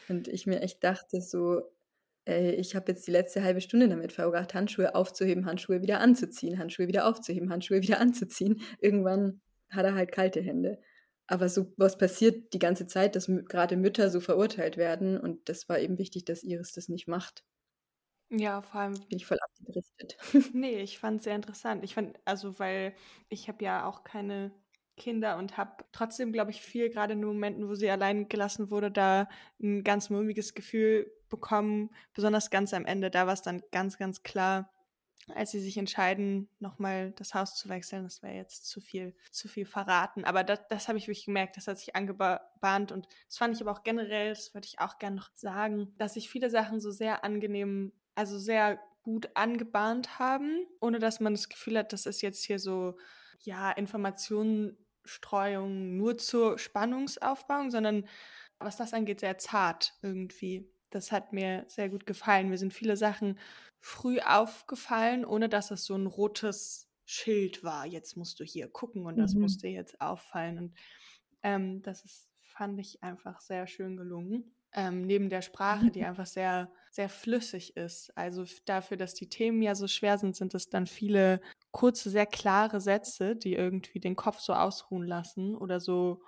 Und 0.10 0.28
ich 0.28 0.46
mir 0.46 0.62
echt 0.62 0.84
dachte 0.84 1.22
so, 1.22 1.64
äh, 2.28 2.52
ich 2.52 2.76
habe 2.76 2.92
jetzt 2.92 3.08
die 3.08 3.12
letzte 3.12 3.44
halbe 3.44 3.62
Stunde 3.62 3.88
damit 3.88 4.12
verbracht, 4.12 4.54
Handschuhe 4.54 4.96
aufzuheben, 4.96 5.46
Handschuhe 5.46 5.82
wieder 5.82 6.00
anzuziehen, 6.00 6.60
Handschuhe 6.60 6.88
wieder 6.88 7.08
aufzuheben, 7.08 7.50
Handschuhe 7.50 7.82
wieder 7.82 8.00
anzuziehen. 8.02 8.62
Irgendwann 8.80 9.42
hat 9.70 9.86
er 9.86 9.96
halt 9.96 10.12
kalte 10.12 10.42
Hände. 10.42 10.80
Aber 11.28 11.50
so 11.50 11.74
was 11.78 11.98
passiert 11.98 12.54
die 12.54 12.60
ganze 12.60 12.86
Zeit, 12.86 13.16
dass 13.16 13.28
gerade 13.48 13.78
Mütter 13.78 14.10
so 14.10 14.20
verurteilt 14.20 14.78
werden 14.78 15.20
und 15.20 15.50
das 15.50 15.68
war 15.68 15.80
eben 15.80 15.98
wichtig, 15.98 16.26
dass 16.26 16.44
Iris 16.44 16.74
das 16.74 16.88
nicht 16.88 17.08
macht. 17.08 17.44
Ja, 18.30 18.62
vor 18.62 18.82
allem 18.82 18.94
bin 18.94 19.18
ich 19.18 19.26
voll 19.26 19.40
abgedriftet. 19.40 20.18
nee, 20.54 20.80
ich 20.82 21.00
fand 21.00 21.18
es 21.18 21.24
sehr 21.24 21.36
interessant. 21.36 21.84
Ich 21.84 21.96
fand, 21.96 22.20
also 22.26 22.60
weil 22.60 22.94
ich 23.30 23.48
habe 23.48 23.64
ja 23.64 23.86
auch 23.88 24.04
keine 24.04 24.52
Kinder 24.98 25.38
und 25.38 25.58
habe 25.58 25.84
trotzdem, 25.92 26.32
glaube 26.32 26.52
ich, 26.52 26.62
viel, 26.62 26.90
gerade 26.90 27.14
in 27.14 27.22
den 27.22 27.28
Momenten, 27.28 27.68
wo 27.68 27.76
sie 27.76 27.90
allein 27.90 28.30
gelassen 28.30 28.70
wurde, 28.72 28.92
da 28.92 29.28
ein 29.62 29.84
ganz 29.84 30.10
mulmiges 30.10 30.54
Gefühl 30.54 31.12
bekommen, 31.30 31.90
besonders 32.14 32.50
ganz 32.50 32.74
am 32.74 32.86
Ende. 32.86 33.12
Da 33.12 33.28
war 33.28 33.34
es 33.34 33.42
dann 33.42 33.62
ganz, 33.72 33.98
ganz 33.98 34.24
klar, 34.24 34.70
als 35.34 35.52
sie 35.52 35.60
sich 35.60 35.78
entscheiden, 35.78 36.50
nochmal 36.60 37.12
das 37.12 37.34
Haus 37.34 37.56
zu 37.56 37.70
wechseln. 37.70 38.04
Das 38.04 38.22
wäre 38.22 38.36
jetzt 38.36 38.68
zu 38.68 38.80
viel, 38.80 39.16
zu 39.32 39.48
viel 39.48 39.66
verraten. 39.66 40.24
Aber 40.24 40.44
das, 40.44 40.60
das 40.70 40.88
habe 40.88 41.00
ich 41.00 41.08
wirklich 41.08 41.26
gemerkt, 41.26 41.58
das 41.58 41.68
hat 41.68 41.80
sich 41.80 41.96
angebahnt 41.96 42.92
und 42.92 43.08
das 43.28 43.38
fand 43.38 43.56
ich 43.56 43.62
aber 43.62 43.72
auch 43.72 43.82
generell, 43.84 44.30
das 44.30 44.54
würde 44.54 44.68
ich 44.68 44.80
auch 44.80 45.00
gerne 45.00 45.16
noch 45.16 45.32
sagen, 45.34 45.96
dass 45.98 46.14
sich 46.14 46.30
viele 46.30 46.52
Sachen 46.52 46.80
so 46.80 46.92
sehr 46.92 47.24
angenehm, 47.24 47.92
also 48.14 48.38
sehr 48.38 48.80
gut 49.04 49.30
angebahnt 49.36 50.20
haben, 50.20 50.68
ohne 50.80 51.00
dass 51.00 51.20
man 51.20 51.34
das 51.34 51.50
Gefühl 51.50 51.80
hat, 51.80 51.92
das 51.94 52.06
ist 52.06 52.22
jetzt 52.22 52.44
hier 52.44 52.60
so, 52.60 52.98
ja, 53.42 53.72
Informationenstreuung 53.72 55.98
nur 55.98 56.18
zur 56.18 56.58
Spannungsaufbauung, 56.58 57.72
sondern 57.72 58.08
was 58.60 58.78
das 58.78 58.94
angeht, 58.94 59.20
sehr 59.20 59.38
zart 59.38 59.94
irgendwie. 60.02 60.72
Das 60.90 61.12
hat 61.12 61.34
mir 61.34 61.66
sehr 61.68 61.90
gut 61.90 62.06
gefallen. 62.06 62.50
Mir 62.50 62.58
sind 62.58 62.74
viele 62.74 62.98
Sachen 62.98 63.40
früh 63.80 64.20
aufgefallen, 64.20 65.26
ohne 65.26 65.50
dass 65.50 65.72
es 65.72 65.86
so 65.86 65.96
ein 65.96 66.08
rotes 66.08 66.90
Schild 67.06 67.64
war. 67.64 67.86
Jetzt 67.86 68.18
musst 68.18 68.40
du 68.40 68.44
hier 68.44 68.68
gucken 68.68 69.06
und 69.06 69.18
das 69.18 69.34
mhm. 69.34 69.42
muss 69.42 69.58
dir 69.58 69.72
jetzt 69.72 70.02
auffallen. 70.02 70.58
Und 70.58 70.74
ähm, 71.44 71.82
das 71.84 72.04
ist, 72.04 72.30
fand 72.42 72.80
ich 72.80 73.04
einfach 73.04 73.42
sehr 73.42 73.68
schön 73.68 73.96
gelungen. 73.98 74.56
Ähm, 74.78 75.04
neben 75.04 75.30
der 75.30 75.42
Sprache, 75.42 75.90
die 75.90 76.04
einfach 76.04 76.26
sehr, 76.26 76.70
sehr 76.92 77.08
flüssig 77.08 77.78
ist. 77.78 78.12
Also 78.18 78.44
dafür, 78.66 78.98
dass 78.98 79.14
die 79.14 79.30
Themen 79.30 79.62
ja 79.62 79.74
so 79.74 79.88
schwer 79.88 80.18
sind, 80.18 80.36
sind 80.36 80.54
es 80.54 80.68
dann 80.70 80.86
viele 80.86 81.40
kurze, 81.72 82.10
sehr 82.10 82.26
klare 82.26 82.82
Sätze, 82.82 83.36
die 83.36 83.54
irgendwie 83.54 84.00
den 84.00 84.18
Kopf 84.18 84.40
so 84.40 84.54
ausruhen 84.54 85.08
lassen 85.08 85.56
oder 85.56 85.80
so 85.80 86.24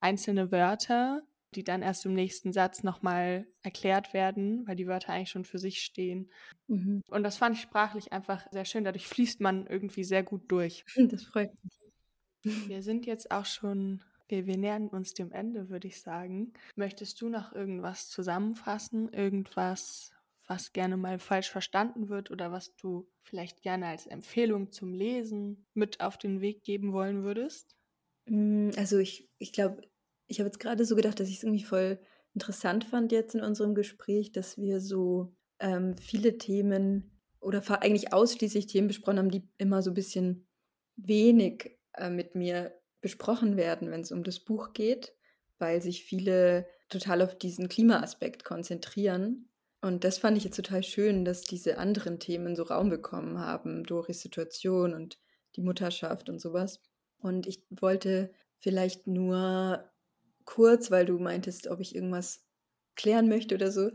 einzelne 0.00 0.50
Wörter, 0.50 1.22
die 1.54 1.64
dann 1.64 1.82
erst 1.82 2.06
im 2.06 2.14
nächsten 2.14 2.52
Satz 2.52 2.82
nochmal 2.82 3.46
erklärt 3.62 4.14
werden, 4.14 4.66
weil 4.66 4.76
die 4.76 4.86
Wörter 4.86 5.12
eigentlich 5.12 5.30
schon 5.30 5.44
für 5.44 5.58
sich 5.58 5.82
stehen. 5.82 6.30
Mhm. 6.68 7.02
Und 7.08 7.22
das 7.22 7.36
fand 7.36 7.56
ich 7.56 7.62
sprachlich 7.62 8.12
einfach 8.12 8.46
sehr 8.50 8.64
schön. 8.64 8.84
Dadurch 8.84 9.06
fließt 9.06 9.40
man 9.40 9.66
irgendwie 9.66 10.04
sehr 10.04 10.22
gut 10.22 10.50
durch. 10.50 10.84
Das 11.12 11.24
freut 11.24 11.52
mich. 11.62 12.68
Wir 12.68 12.82
sind 12.82 13.06
jetzt 13.06 13.30
auch 13.30 13.44
schon, 13.44 14.02
wir, 14.28 14.46
wir 14.46 14.56
nähern 14.56 14.88
uns 14.88 15.14
dem 15.14 15.30
Ende, 15.30 15.68
würde 15.68 15.88
ich 15.88 16.00
sagen. 16.00 16.52
Möchtest 16.74 17.20
du 17.20 17.28
noch 17.28 17.52
irgendwas 17.52 18.08
zusammenfassen? 18.08 19.12
Irgendwas, 19.12 20.12
was 20.46 20.72
gerne 20.72 20.96
mal 20.96 21.18
falsch 21.18 21.50
verstanden 21.50 22.08
wird 22.08 22.30
oder 22.30 22.50
was 22.50 22.74
du 22.76 23.08
vielleicht 23.22 23.62
gerne 23.62 23.86
als 23.86 24.06
Empfehlung 24.06 24.72
zum 24.72 24.92
Lesen 24.92 25.66
mit 25.74 26.00
auf 26.00 26.18
den 26.18 26.40
Weg 26.40 26.64
geben 26.64 26.92
wollen 26.92 27.22
würdest? 27.22 27.76
Mm, 28.26 28.70
also 28.76 28.98
ich, 28.98 29.28
ich 29.38 29.52
glaube, 29.52 29.82
ich 30.26 30.38
habe 30.38 30.48
jetzt 30.48 30.60
gerade 30.60 30.84
so 30.84 30.96
gedacht, 30.96 31.20
dass 31.20 31.28
ich 31.28 31.36
es 31.36 31.42
irgendwie 31.42 31.64
voll 31.64 31.98
interessant 32.34 32.84
fand 32.84 33.12
jetzt 33.12 33.34
in 33.34 33.42
unserem 33.42 33.74
Gespräch, 33.74 34.32
dass 34.32 34.56
wir 34.56 34.80
so 34.80 35.34
ähm, 35.58 35.96
viele 35.98 36.38
Themen 36.38 37.10
oder 37.40 37.62
eigentlich 37.82 38.12
ausschließlich 38.12 38.66
Themen 38.66 38.88
besprochen 38.88 39.18
haben, 39.18 39.30
die 39.30 39.48
immer 39.58 39.82
so 39.82 39.90
ein 39.90 39.94
bisschen 39.94 40.46
wenig 40.96 41.78
äh, 41.94 42.08
mit 42.08 42.34
mir 42.34 42.74
besprochen 43.00 43.56
werden, 43.56 43.90
wenn 43.90 44.00
es 44.00 44.12
um 44.12 44.22
das 44.22 44.40
Buch 44.40 44.72
geht, 44.72 45.12
weil 45.58 45.82
sich 45.82 46.04
viele 46.04 46.66
total 46.88 47.22
auf 47.22 47.36
diesen 47.36 47.68
Klimaaspekt 47.68 48.44
konzentrieren. 48.44 49.48
Und 49.80 50.04
das 50.04 50.18
fand 50.18 50.36
ich 50.36 50.44
jetzt 50.44 50.56
total 50.56 50.84
schön, 50.84 51.24
dass 51.24 51.42
diese 51.42 51.78
anderen 51.78 52.20
Themen 52.20 52.54
so 52.54 52.62
Raum 52.62 52.88
bekommen 52.88 53.38
haben, 53.38 53.82
Doris 53.84 54.20
Situation 54.20 54.94
und 54.94 55.18
die 55.56 55.62
Mutterschaft 55.62 56.28
und 56.28 56.40
sowas. 56.40 56.80
Und 57.18 57.46
ich 57.46 57.64
wollte 57.70 58.32
vielleicht 58.58 59.08
nur 59.08 59.91
kurz, 60.44 60.90
weil 60.90 61.06
du 61.06 61.18
meintest, 61.18 61.68
ob 61.68 61.80
ich 61.80 61.94
irgendwas 61.94 62.44
klären 62.94 63.28
möchte 63.28 63.54
oder 63.54 63.70
so, 63.70 63.90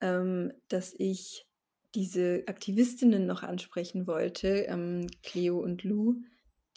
ähm, 0.00 0.52
dass 0.68 0.94
ich 0.96 1.46
diese 1.94 2.44
Aktivistinnen 2.46 3.26
noch 3.26 3.42
ansprechen 3.42 4.06
wollte, 4.06 4.66
ähm, 4.68 5.06
Cleo 5.22 5.58
und 5.58 5.82
Lou, 5.82 6.16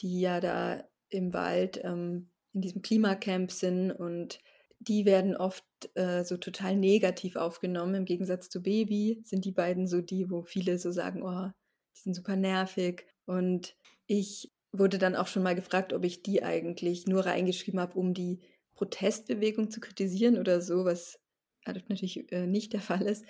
die 0.02 0.22
ja 0.22 0.40
da 0.40 0.84
im 1.10 1.34
Wald 1.34 1.80
ähm, 1.84 2.32
in 2.54 2.62
diesem 2.62 2.82
Klimacamp 2.82 3.52
sind 3.52 3.92
und 3.92 4.40
die 4.80 5.06
werden 5.06 5.36
oft 5.36 5.64
äh, 5.96 6.24
so 6.24 6.38
total 6.38 6.76
negativ 6.76 7.36
aufgenommen. 7.36 7.96
Im 7.96 8.06
Gegensatz 8.06 8.50
zu 8.50 8.62
Baby 8.62 9.22
sind 9.24 9.46
die 9.46 9.52
beiden 9.52 9.88
so 9.88 10.02
die, 10.02 10.30
wo 10.30 10.42
viele 10.44 10.78
so 10.78 10.92
sagen, 10.92 11.24
oh, 11.24 11.50
die 11.96 12.02
sind 12.02 12.16
super 12.16 12.36
nervig. 12.36 13.06
Und 13.26 13.78
ich 14.08 14.52
wurde 14.74 14.98
dann 14.98 15.16
auch 15.16 15.28
schon 15.28 15.44
mal 15.44 15.56
gefragt, 15.56 15.94
ob 15.94 16.04
ich 16.04 16.22
die 16.22 16.44
eigentlich 16.44 17.08
nur 17.08 17.26
reingeschrieben 17.26 17.80
habe, 17.80 17.98
um 17.98 18.14
die 18.14 18.42
Protestbewegung 18.76 19.70
zu 19.70 19.80
kritisieren 19.80 20.38
oder 20.38 20.62
so, 20.62 20.86
was 20.86 21.20
natürlich 21.66 22.32
äh, 22.32 22.48
nicht 22.48 22.74
der 22.74 22.82
Fall 22.82 23.04
ist. 23.04 23.26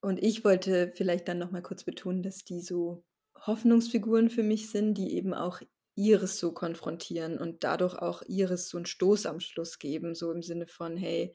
Und 0.00 0.22
ich 0.22 0.44
wollte 0.44 0.92
vielleicht 0.94 1.28
dann 1.28 1.38
noch 1.38 1.50
mal 1.50 1.62
kurz 1.62 1.84
betonen, 1.84 2.22
dass 2.22 2.44
die 2.44 2.60
so 2.60 3.04
Hoffnungsfiguren 3.46 4.30
für 4.30 4.42
mich 4.42 4.70
sind, 4.70 4.94
die 4.94 5.14
eben 5.14 5.34
auch 5.34 5.60
Iris 5.94 6.38
so 6.38 6.52
konfrontieren 6.52 7.38
und 7.38 7.64
dadurch 7.64 7.94
auch 7.96 8.22
Iris 8.26 8.68
so 8.68 8.78
einen 8.78 8.86
Stoß 8.86 9.26
am 9.26 9.40
Schluss 9.40 9.78
geben, 9.78 10.14
so 10.14 10.32
im 10.32 10.42
Sinne 10.42 10.66
von, 10.66 10.96
hey, 10.96 11.34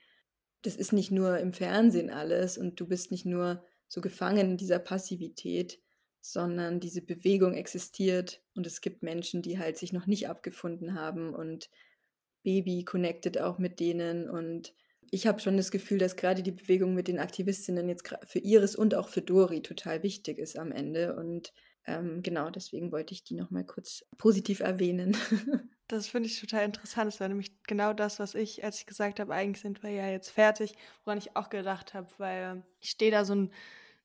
das 0.63 0.75
ist 0.75 0.93
nicht 0.93 1.11
nur 1.11 1.37
im 1.37 1.53
Fernsehen 1.53 2.09
alles 2.09 2.57
und 2.57 2.79
du 2.79 2.87
bist 2.87 3.11
nicht 3.11 3.25
nur 3.25 3.63
so 3.87 4.01
gefangen 4.01 4.51
in 4.51 4.57
dieser 4.57 4.79
Passivität, 4.79 5.79
sondern 6.19 6.79
diese 6.79 7.01
Bewegung 7.01 7.53
existiert 7.53 8.41
und 8.55 8.65
es 8.65 8.81
gibt 8.81 9.03
Menschen, 9.03 9.41
die 9.41 9.59
halt 9.59 9.77
sich 9.77 9.93
noch 9.93 10.07
nicht 10.07 10.27
abgefunden 10.27 10.95
haben 10.95 11.33
und 11.33 11.69
Baby 12.43 12.83
connected 12.83 13.39
auch 13.39 13.57
mit 13.57 13.79
denen 13.79 14.29
und 14.29 14.73
ich 15.09 15.25
habe 15.25 15.39
schon 15.39 15.55
das 15.55 15.71
Gefühl, 15.71 15.99
dass 15.99 16.17
gerade 16.17 16.43
die 16.43 16.51
Bewegung 16.51 16.93
mit 16.93 17.07
den 17.07 17.19
Aktivistinnen 17.19 17.87
jetzt 17.87 18.13
für 18.25 18.39
Iris 18.39 18.75
und 18.75 18.93
auch 18.93 19.07
für 19.07 19.21
Dori 19.21 19.61
total 19.61 20.03
wichtig 20.03 20.37
ist 20.37 20.57
am 20.57 20.71
Ende 20.71 21.15
und 21.15 21.53
ähm, 21.85 22.21
genau, 22.21 22.49
deswegen 22.49 22.91
wollte 22.91 23.13
ich 23.13 23.23
die 23.23 23.35
nochmal 23.35 23.65
kurz 23.65 24.03
positiv 24.17 24.59
erwähnen. 24.59 25.15
Das 25.89 26.09
finde 26.09 26.27
ich 26.27 26.37
total 26.37 26.65
interessant. 26.65 27.07
Das 27.07 27.21
war 27.21 27.29
nämlich 27.29 27.63
genau 27.63 27.93
das, 27.93 28.19
was 28.19 28.35
ich, 28.35 28.61
als 28.61 28.79
ich 28.79 28.85
gesagt 28.85 29.21
habe, 29.21 29.33
eigentlich 29.33 29.61
sind 29.61 29.83
wir 29.83 29.89
ja 29.89 30.09
jetzt 30.09 30.29
fertig, 30.29 30.73
woran 31.05 31.17
ich 31.17 31.37
auch 31.37 31.49
gedacht 31.49 31.93
habe, 31.93 32.09
weil 32.17 32.65
ich 32.81 32.89
stehe 32.89 33.09
da 33.09 33.23
so 33.23 33.35
ein 33.35 33.53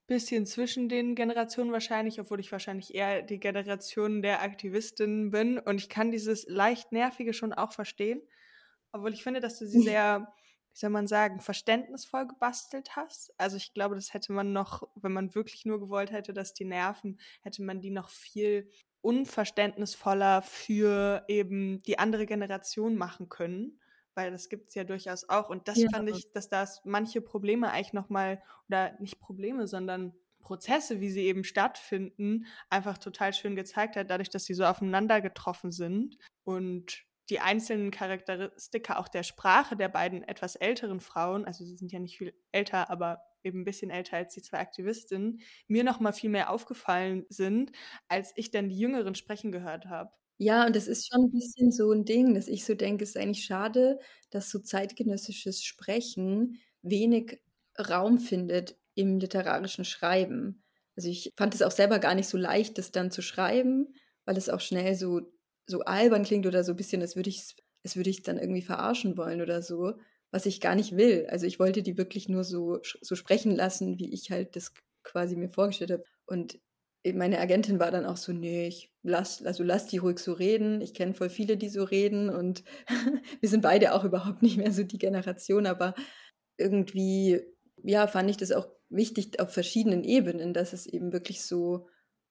bisschen 0.06 0.46
zwischen 0.46 0.88
den 0.88 1.14
Generationen 1.14 1.72
wahrscheinlich, 1.72 2.20
obwohl 2.20 2.40
ich 2.40 2.52
wahrscheinlich 2.52 2.94
eher 2.94 3.22
die 3.22 3.40
Generation 3.40 4.22
der 4.22 4.42
Aktivistinnen 4.42 5.30
bin. 5.30 5.58
Und 5.58 5.78
ich 5.78 5.88
kann 5.88 6.10
dieses 6.10 6.46
leicht 6.48 6.92
nervige 6.92 7.32
schon 7.32 7.52
auch 7.52 7.72
verstehen, 7.72 8.20
obwohl 8.92 9.12
ich 9.12 9.22
finde, 9.22 9.40
dass 9.40 9.58
du 9.58 9.66
sie 9.66 9.80
sehr 9.80 10.32
wie 10.72 10.78
soll 10.78 10.90
man 10.90 11.06
sagen, 11.06 11.40
verständnisvoll 11.40 12.26
gebastelt 12.26 12.96
hast. 12.96 13.32
Also 13.38 13.58
ich 13.58 13.74
glaube, 13.74 13.94
das 13.94 14.14
hätte 14.14 14.32
man 14.32 14.52
noch, 14.52 14.88
wenn 14.94 15.12
man 15.12 15.34
wirklich 15.34 15.66
nur 15.66 15.78
gewollt 15.78 16.12
hätte, 16.12 16.32
dass 16.32 16.54
die 16.54 16.64
Nerven, 16.64 17.20
hätte 17.42 17.62
man 17.62 17.80
die 17.80 17.90
noch 17.90 18.08
viel 18.08 18.70
unverständnisvoller 19.02 20.42
für 20.42 21.24
eben 21.28 21.82
die 21.82 21.98
andere 21.98 22.24
Generation 22.24 22.96
machen 22.96 23.28
können. 23.28 23.80
Weil 24.14 24.30
das 24.30 24.48
gibt 24.48 24.68
es 24.68 24.74
ja 24.74 24.84
durchaus 24.84 25.28
auch. 25.28 25.48
Und 25.48 25.68
das 25.68 25.78
ja. 25.78 25.88
fand 25.90 26.10
ich, 26.10 26.30
dass 26.32 26.48
das 26.48 26.82
manche 26.84 27.20
Probleme 27.20 27.70
eigentlich 27.70 27.92
nochmal, 27.92 28.42
oder 28.68 28.94
nicht 29.00 29.20
Probleme, 29.20 29.66
sondern 29.66 30.14
Prozesse, 30.40 31.00
wie 31.00 31.10
sie 31.10 31.22
eben 31.22 31.44
stattfinden, 31.44 32.46
einfach 32.68 32.98
total 32.98 33.32
schön 33.32 33.56
gezeigt 33.56 33.96
hat, 33.96 34.10
dadurch, 34.10 34.30
dass 34.30 34.44
sie 34.44 34.54
so 34.54 34.64
aufeinander 34.64 35.20
getroffen 35.20 35.72
sind. 35.72 36.18
Und 36.44 37.04
die 37.30 37.40
einzelnen 37.40 37.90
Charakteristika 37.90 38.98
auch 38.98 39.08
der 39.08 39.22
Sprache 39.22 39.76
der 39.76 39.88
beiden 39.88 40.22
etwas 40.22 40.56
älteren 40.56 41.00
Frauen, 41.00 41.44
also 41.44 41.64
sie 41.64 41.76
sind 41.76 41.92
ja 41.92 41.98
nicht 41.98 42.18
viel 42.18 42.34
älter, 42.50 42.90
aber 42.90 43.22
eben 43.44 43.60
ein 43.60 43.64
bisschen 43.64 43.90
älter 43.90 44.16
als 44.16 44.34
die 44.34 44.42
zwei 44.42 44.58
Aktivistinnen, 44.58 45.40
mir 45.66 45.84
noch 45.84 46.00
mal 46.00 46.12
viel 46.12 46.30
mehr 46.30 46.50
aufgefallen 46.50 47.24
sind, 47.28 47.72
als 48.08 48.32
ich 48.36 48.50
dann 48.50 48.68
die 48.68 48.78
Jüngeren 48.78 49.14
sprechen 49.14 49.52
gehört 49.52 49.86
habe. 49.86 50.12
Ja, 50.40 50.66
und 50.66 50.74
das 50.74 50.88
ist 50.88 51.08
schon 51.08 51.24
ein 51.26 51.30
bisschen 51.30 51.70
so 51.70 51.92
ein 51.92 52.04
Ding, 52.04 52.34
dass 52.34 52.48
ich 52.48 52.64
so 52.64 52.74
denke, 52.74 53.04
es 53.04 53.10
ist 53.10 53.16
eigentlich 53.16 53.44
schade, 53.44 53.98
dass 54.30 54.50
so 54.50 54.58
zeitgenössisches 54.58 55.62
Sprechen 55.62 56.58
wenig 56.82 57.40
Raum 57.78 58.18
findet 58.18 58.76
im 58.94 59.18
literarischen 59.18 59.84
Schreiben. 59.84 60.62
Also 60.96 61.08
ich 61.08 61.30
fand 61.36 61.54
es 61.54 61.62
auch 61.62 61.70
selber 61.70 61.98
gar 61.98 62.14
nicht 62.14 62.28
so 62.28 62.36
leicht, 62.38 62.76
das 62.78 62.90
dann 62.92 63.10
zu 63.10 63.22
schreiben, 63.22 63.94
weil 64.24 64.36
es 64.36 64.48
auch 64.48 64.60
schnell 64.60 64.94
so 64.94 65.20
so 65.66 65.80
albern 65.82 66.24
klingt 66.24 66.44
oder 66.46 66.64
so 66.64 66.72
ein 66.72 66.76
bisschen, 66.76 67.00
als 67.02 67.14
würde 67.16 67.30
ich 67.30 67.54
es 67.84 67.96
würde 67.96 68.12
dann 68.24 68.38
irgendwie 68.38 68.62
verarschen 68.62 69.16
wollen 69.16 69.40
oder 69.40 69.62
so, 69.62 69.94
was 70.32 70.44
ich 70.46 70.60
gar 70.60 70.74
nicht 70.74 70.96
will. 70.96 71.26
Also 71.30 71.46
ich 71.46 71.58
wollte 71.60 71.82
die 71.82 71.96
wirklich 71.98 72.28
nur 72.28 72.42
so, 72.44 72.80
so 73.00 73.14
sprechen 73.16 73.54
lassen, 73.54 73.98
wie 73.98 74.12
ich 74.12 74.30
halt 74.30 74.56
das 74.56 74.72
quasi 75.04 75.36
mir 75.36 75.48
vorgestellt 75.48 75.92
habe. 75.92 76.04
Und 76.26 76.58
meine 77.14 77.40
Agentin 77.40 77.80
war 77.80 77.90
dann 77.90 78.06
auch 78.06 78.16
so, 78.16 78.32
nee, 78.32 78.68
ich 78.68 78.92
lass, 79.02 79.44
also 79.44 79.64
lass 79.64 79.86
die 79.86 79.98
ruhig 79.98 80.18
so 80.18 80.32
reden. 80.32 80.80
Ich 80.80 80.94
kenne 80.94 81.14
voll 81.14 81.30
viele, 81.30 81.56
die 81.56 81.68
so 81.68 81.82
reden 81.82 82.30
und 82.30 82.62
wir 83.40 83.48
sind 83.48 83.62
beide 83.62 83.94
auch 83.94 84.04
überhaupt 84.04 84.42
nicht 84.42 84.56
mehr 84.56 84.72
so 84.72 84.84
die 84.84 84.98
Generation, 84.98 85.66
aber 85.66 85.94
irgendwie, 86.56 87.40
ja, 87.82 88.06
fand 88.06 88.30
ich 88.30 88.36
das 88.36 88.52
auch 88.52 88.68
wichtig 88.88 89.40
auf 89.40 89.52
verschiedenen 89.52 90.04
Ebenen, 90.04 90.54
dass 90.54 90.72
es 90.72 90.86
eben 90.86 91.12
wirklich 91.12 91.42
so 91.42 91.88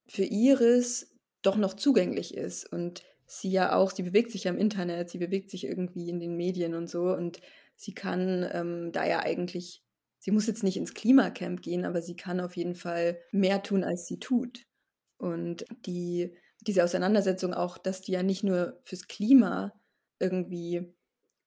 für 0.07 0.23
Iris 0.23 1.15
doch 1.41 1.57
noch 1.57 1.73
zugänglich 1.73 2.35
ist 2.35 2.71
und 2.71 3.03
sie 3.25 3.51
ja 3.51 3.75
auch, 3.75 3.91
sie 3.91 4.03
bewegt 4.03 4.31
sich 4.31 4.43
ja 4.43 4.51
im 4.51 4.57
Internet, 4.57 5.09
sie 5.09 5.17
bewegt 5.17 5.49
sich 5.49 5.65
irgendwie 5.65 6.09
in 6.09 6.19
den 6.19 6.35
Medien 6.35 6.75
und 6.75 6.89
so 6.89 7.13
und 7.13 7.41
sie 7.75 7.93
kann 7.93 8.47
ähm, 8.51 8.91
da 8.91 9.05
ja 9.05 9.19
eigentlich, 9.19 9.80
sie 10.21 10.31
muss 10.31 10.47
jetzt 10.47 10.63
nicht 10.63 10.77
ins 10.77 10.93
Klimacamp 10.93 11.61
gehen, 11.61 11.83
aber 11.83 12.01
sie 12.01 12.15
kann 12.15 12.39
auf 12.39 12.55
jeden 12.55 12.75
Fall 12.75 13.19
mehr 13.31 13.63
tun, 13.63 13.83
als 13.83 14.05
sie 14.05 14.19
tut. 14.19 14.65
Und 15.17 15.65
die, 15.85 16.37
diese 16.61 16.83
Auseinandersetzung 16.83 17.53
auch, 17.53 17.79
dass 17.79 18.01
die 18.01 18.11
ja 18.11 18.21
nicht 18.21 18.43
nur 18.43 18.79
fürs 18.83 19.07
Klima 19.07 19.73
irgendwie 20.19 20.93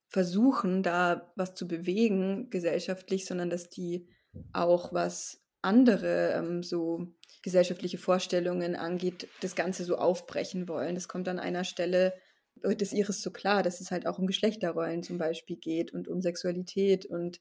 versuchen, 0.08 0.82
da 0.82 1.32
was 1.36 1.54
zu 1.54 1.68
bewegen 1.68 2.50
gesellschaftlich, 2.50 3.26
sondern 3.26 3.48
dass 3.48 3.70
die 3.70 4.08
auch 4.52 4.92
was 4.92 5.40
andere 5.62 6.32
ähm, 6.32 6.64
so 6.64 7.14
gesellschaftliche 7.42 7.98
Vorstellungen 7.98 8.74
angeht, 8.74 9.28
das 9.40 9.54
Ganze 9.54 9.84
so 9.84 9.96
aufbrechen 9.96 10.68
wollen. 10.68 10.96
Das 10.96 11.06
kommt 11.06 11.28
an 11.28 11.38
einer 11.38 11.62
Stelle, 11.62 12.12
wird 12.56 12.82
es 12.82 12.92
ihres 12.92 13.22
so 13.22 13.30
klar, 13.30 13.62
dass 13.62 13.80
es 13.80 13.92
halt 13.92 14.06
auch 14.06 14.18
um 14.18 14.26
Geschlechterrollen 14.26 15.04
zum 15.04 15.18
Beispiel 15.18 15.56
geht 15.56 15.92
und 15.92 16.08
um 16.08 16.20
Sexualität 16.20 17.06
und 17.06 17.40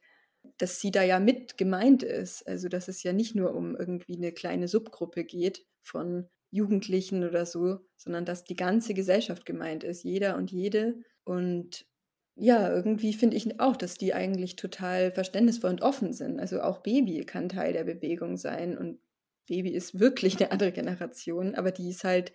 dass 0.58 0.80
sie 0.80 0.92
da 0.92 1.04
ja 1.04 1.20
mit 1.20 1.58
gemeint 1.58 2.04
ist. 2.04 2.48
Also 2.48 2.70
dass 2.70 2.88
es 2.88 3.04
ja 3.04 3.14
nicht 3.14 3.36
nur 3.36 3.54
um 3.56 3.76
irgendwie 3.76 4.18
eine 4.18 4.32
kleine 4.32 4.68
Subgruppe 4.68 5.24
geht 5.24 5.66
von 5.82 6.28
Jugendlichen 6.52 7.24
oder 7.24 7.46
so, 7.46 7.80
sondern 7.98 8.26
dass 8.26 8.44
die 8.44 8.56
ganze 8.56 8.94
Gesellschaft 8.94 9.46
gemeint 9.46 9.84
ist, 9.84 10.04
jeder 10.04 10.38
und 10.38 10.52
jede. 10.52 10.96
Und 11.24 11.88
ja, 12.36 12.70
irgendwie 12.72 13.14
finde 13.14 13.38
ich 13.38 13.60
auch, 13.60 13.76
dass 13.76 13.96
die 13.96 14.14
eigentlich 14.14 14.56
total 14.56 15.12
verständnisvoll 15.12 15.72
und 15.72 15.82
offen 15.82 16.14
sind. 16.14 16.40
Also 16.40 16.62
auch 16.62 16.80
Baby 16.80 17.26
kann 17.26 17.50
Teil 17.50 17.74
der 17.74 17.84
Bewegung 17.84 18.38
sein 18.38 18.78
und 18.78 19.00
Baby 19.48 19.72
ist 19.72 20.00
wirklich 20.00 20.40
eine 20.40 20.52
andere 20.52 20.72
Generation, 20.72 21.56
aber 21.56 21.72
die 21.72 21.90
ist 21.90 22.04
halt, 22.04 22.34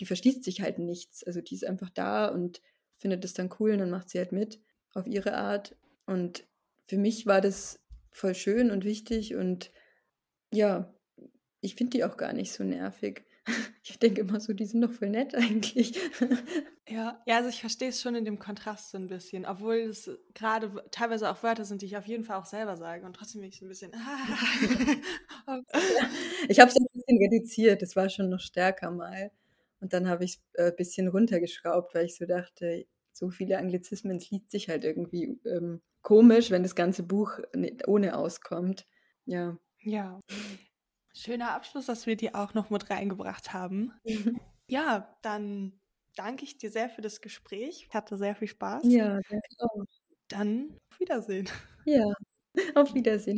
die 0.00 0.06
verstießt 0.06 0.44
sich 0.44 0.60
halt 0.60 0.78
nichts. 0.78 1.24
Also 1.24 1.40
die 1.40 1.54
ist 1.54 1.64
einfach 1.64 1.90
da 1.90 2.28
und 2.28 2.60
findet 2.98 3.24
es 3.24 3.34
dann 3.34 3.50
cool 3.58 3.72
und 3.72 3.78
dann 3.78 3.90
macht 3.90 4.10
sie 4.10 4.18
halt 4.18 4.32
mit 4.32 4.60
auf 4.94 5.06
ihre 5.06 5.34
Art. 5.34 5.76
Und 6.06 6.44
für 6.90 6.98
mich 6.98 7.24
war 7.24 7.40
das 7.40 7.78
voll 8.10 8.34
schön 8.34 8.72
und 8.72 8.84
wichtig 8.84 9.36
und 9.36 9.70
ja, 10.52 10.92
ich 11.60 11.76
finde 11.76 11.96
die 11.96 12.02
auch 12.02 12.16
gar 12.16 12.32
nicht 12.32 12.52
so 12.52 12.64
nervig. 12.64 13.24
Ich 13.82 13.98
denke 13.98 14.20
immer 14.20 14.38
so, 14.40 14.52
die 14.52 14.66
sind 14.66 14.82
doch 14.82 14.92
voll 14.92 15.08
nett 15.10 15.34
eigentlich. 15.34 15.98
Ja, 16.88 17.22
ja, 17.24 17.36
also 17.36 17.48
ich 17.48 17.60
verstehe 17.60 17.90
es 17.90 18.02
schon 18.02 18.16
in 18.16 18.24
dem 18.24 18.40
Kontrast 18.40 18.90
so 18.90 18.98
ein 18.98 19.06
bisschen, 19.06 19.46
obwohl 19.46 19.76
es 19.76 20.10
gerade 20.34 20.84
teilweise 20.90 21.30
auch 21.30 21.40
Wörter 21.44 21.64
sind, 21.64 21.82
die 21.82 21.86
ich 21.86 21.96
auf 21.96 22.08
jeden 22.08 22.24
Fall 22.24 22.36
auch 22.36 22.46
selber 22.46 22.76
sage 22.76 23.06
und 23.06 23.14
trotzdem 23.14 23.42
bin 23.42 23.50
ich 23.50 23.60
so 23.60 23.64
ein 23.64 23.68
bisschen. 23.68 23.92
ich 26.48 26.58
habe 26.58 26.68
es 26.68 26.76
ein 26.76 26.86
bisschen 26.92 27.18
reduziert, 27.18 27.80
es 27.82 27.94
war 27.94 28.10
schon 28.10 28.28
noch 28.28 28.40
stärker 28.40 28.90
mal. 28.90 29.30
Und 29.78 29.92
dann 29.92 30.08
habe 30.08 30.24
ich 30.24 30.40
es 30.54 30.64
ein 30.64 30.74
bisschen 30.74 31.06
runtergeschraubt, 31.06 31.94
weil 31.94 32.06
ich 32.06 32.16
so 32.16 32.26
dachte, 32.26 32.86
so 33.12 33.30
viele 33.30 33.58
Anglizismen, 33.58 34.16
es 34.16 34.28
liest 34.30 34.50
sich 34.50 34.68
halt 34.68 34.82
irgendwie 34.82 35.38
ähm, 35.46 35.80
komisch, 36.02 36.50
wenn 36.50 36.62
das 36.62 36.74
ganze 36.74 37.02
Buch 37.02 37.38
ohne 37.86 38.16
auskommt. 38.16 38.86
Ja. 39.24 39.56
Ja. 39.82 40.20
Schöner 41.14 41.52
Abschluss, 41.52 41.86
dass 41.86 42.06
wir 42.06 42.16
die 42.16 42.34
auch 42.34 42.54
noch 42.54 42.70
mit 42.70 42.90
reingebracht 42.90 43.52
haben. 43.52 43.92
ja, 44.68 45.16
dann 45.22 45.80
danke 46.16 46.44
ich 46.44 46.58
dir 46.58 46.70
sehr 46.70 46.88
für 46.88 47.02
das 47.02 47.20
Gespräch. 47.20 47.86
Ich 47.88 47.94
hatte 47.94 48.16
sehr 48.16 48.34
viel 48.34 48.48
Spaß. 48.48 48.82
Ja, 48.84 49.20
danke 49.28 49.48
auch. 49.58 49.84
Dann 50.28 50.76
auf 50.90 51.00
Wiedersehen. 51.00 51.48
Ja, 51.84 52.04
auf 52.74 52.94
Wiedersehen. 52.94 53.28